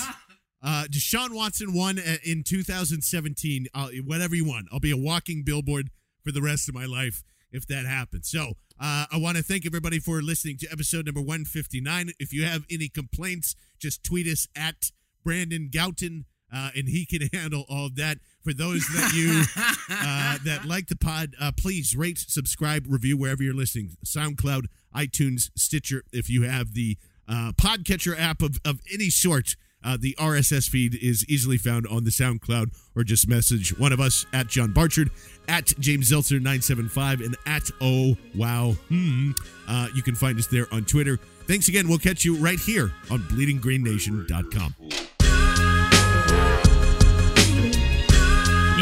Uh, 0.61 0.83
Deshaun 0.91 1.33
Watson 1.33 1.73
won 1.73 1.99
uh, 1.99 2.17
in 2.25 2.43
2017. 2.43 3.67
Uh, 3.73 3.87
whatever 4.05 4.35
you 4.35 4.45
want, 4.45 4.67
I'll 4.73 4.81
be 4.81 4.91
a 4.91 4.97
walking 4.97 5.43
billboard 5.45 5.89
for 6.21 6.33
the 6.33 6.41
rest 6.41 6.67
of 6.67 6.75
my 6.75 6.83
life 6.85 7.23
if 7.51 7.65
that 7.67 7.85
happens. 7.85 8.29
So 8.29 8.53
uh, 8.79 9.05
I 9.11 9.17
want 9.17 9.37
to 9.37 9.43
thank 9.43 9.65
everybody 9.65 9.99
for 9.99 10.21
listening 10.21 10.57
to 10.57 10.67
episode 10.71 11.05
number 11.05 11.21
159. 11.21 12.11
If 12.19 12.33
you 12.33 12.43
have 12.43 12.65
any 12.69 12.89
complaints, 12.89 13.55
just 13.79 14.03
tweet 14.03 14.27
us 14.27 14.47
at 14.55 14.91
Brandon 15.23 15.69
Gowton, 15.71 16.25
uh, 16.53 16.71
and 16.75 16.87
he 16.87 17.05
can 17.05 17.29
handle 17.33 17.65
all 17.69 17.87
of 17.87 17.95
that. 17.95 18.19
For 18.43 18.53
those 18.53 18.87
that 18.87 19.13
you 19.13 19.43
uh, 19.89 20.37
that 20.45 20.65
like 20.65 20.87
the 20.87 20.95
pod, 20.95 21.35
uh, 21.39 21.51
please 21.55 21.95
rate, 21.95 22.17
subscribe, 22.17 22.85
review 22.87 23.17
wherever 23.17 23.43
you're 23.43 23.53
listening. 23.53 23.97
SoundCloud, 24.05 24.65
iTunes, 24.95 25.49
Stitcher. 25.55 26.03
If 26.11 26.29
you 26.29 26.43
have 26.43 26.73
the 26.73 26.97
uh, 27.27 27.51
podcatcher 27.57 28.19
app 28.19 28.41
of, 28.41 28.57
of 28.65 28.79
any 28.91 29.09
sort, 29.09 29.55
uh, 29.83 29.97
the 29.99 30.15
RSS 30.19 30.69
feed 30.69 30.95
is 30.95 31.25
easily 31.29 31.57
found 31.57 31.87
on 31.87 32.03
the 32.03 32.09
SoundCloud, 32.09 32.71
or 32.95 33.03
just 33.03 33.27
message 33.27 33.77
one 33.77 33.93
of 33.93 33.99
us 33.99 34.25
at 34.33 34.47
John 34.47 34.73
Barchard, 34.73 35.09
at 35.47 35.67
James 35.79 36.09
Seltzer 36.09 36.35
975, 36.35 37.21
and 37.21 37.35
at 37.45 37.69
Oh 37.81 38.17
Wow 38.35 38.71
Hmm. 38.89 39.31
Uh, 39.67 39.87
you 39.93 40.01
can 40.01 40.15
find 40.15 40.37
us 40.37 40.47
there 40.47 40.67
on 40.73 40.85
Twitter. 40.85 41.17
Thanks 41.47 41.67
again. 41.67 41.87
We'll 41.87 41.97
catch 41.99 42.25
you 42.25 42.35
right 42.35 42.59
here 42.59 42.91
on 43.09 43.19
BleedingGreenNation.com. 43.21 45.08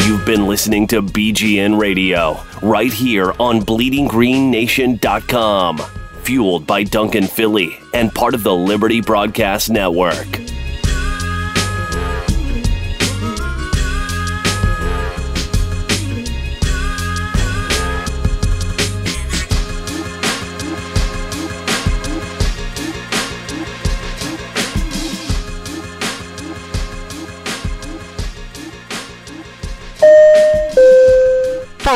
You've 0.07 0.25
been 0.25 0.47
listening 0.47 0.87
to 0.87 1.01
BGN 1.01 1.77
Radio 1.77 2.41
right 2.61 2.93
here 2.93 3.33
on 3.41 3.59
BleedingGreenNation.com. 3.59 5.79
Fueled 6.21 6.65
by 6.65 6.83
Duncan 6.83 7.27
Philly 7.27 7.77
and 7.93 8.15
part 8.15 8.33
of 8.33 8.43
the 8.43 8.55
Liberty 8.55 9.01
Broadcast 9.01 9.69
Network. 9.69 10.56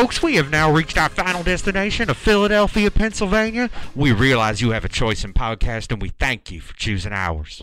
Folks, 0.02 0.20
we 0.20 0.34
have 0.34 0.50
now 0.50 0.68
reached 0.68 0.98
our 0.98 1.08
final 1.08 1.44
destination 1.44 2.10
of 2.10 2.16
Philadelphia, 2.16 2.90
Pennsylvania. 2.90 3.70
We 3.94 4.10
realize 4.10 4.60
you 4.60 4.72
have 4.72 4.84
a 4.84 4.88
choice 4.88 5.22
in 5.22 5.32
podcast, 5.32 5.92
and 5.92 6.02
we 6.02 6.08
thank 6.08 6.50
you 6.50 6.60
for 6.60 6.74
choosing 6.74 7.12
ours. 7.12 7.62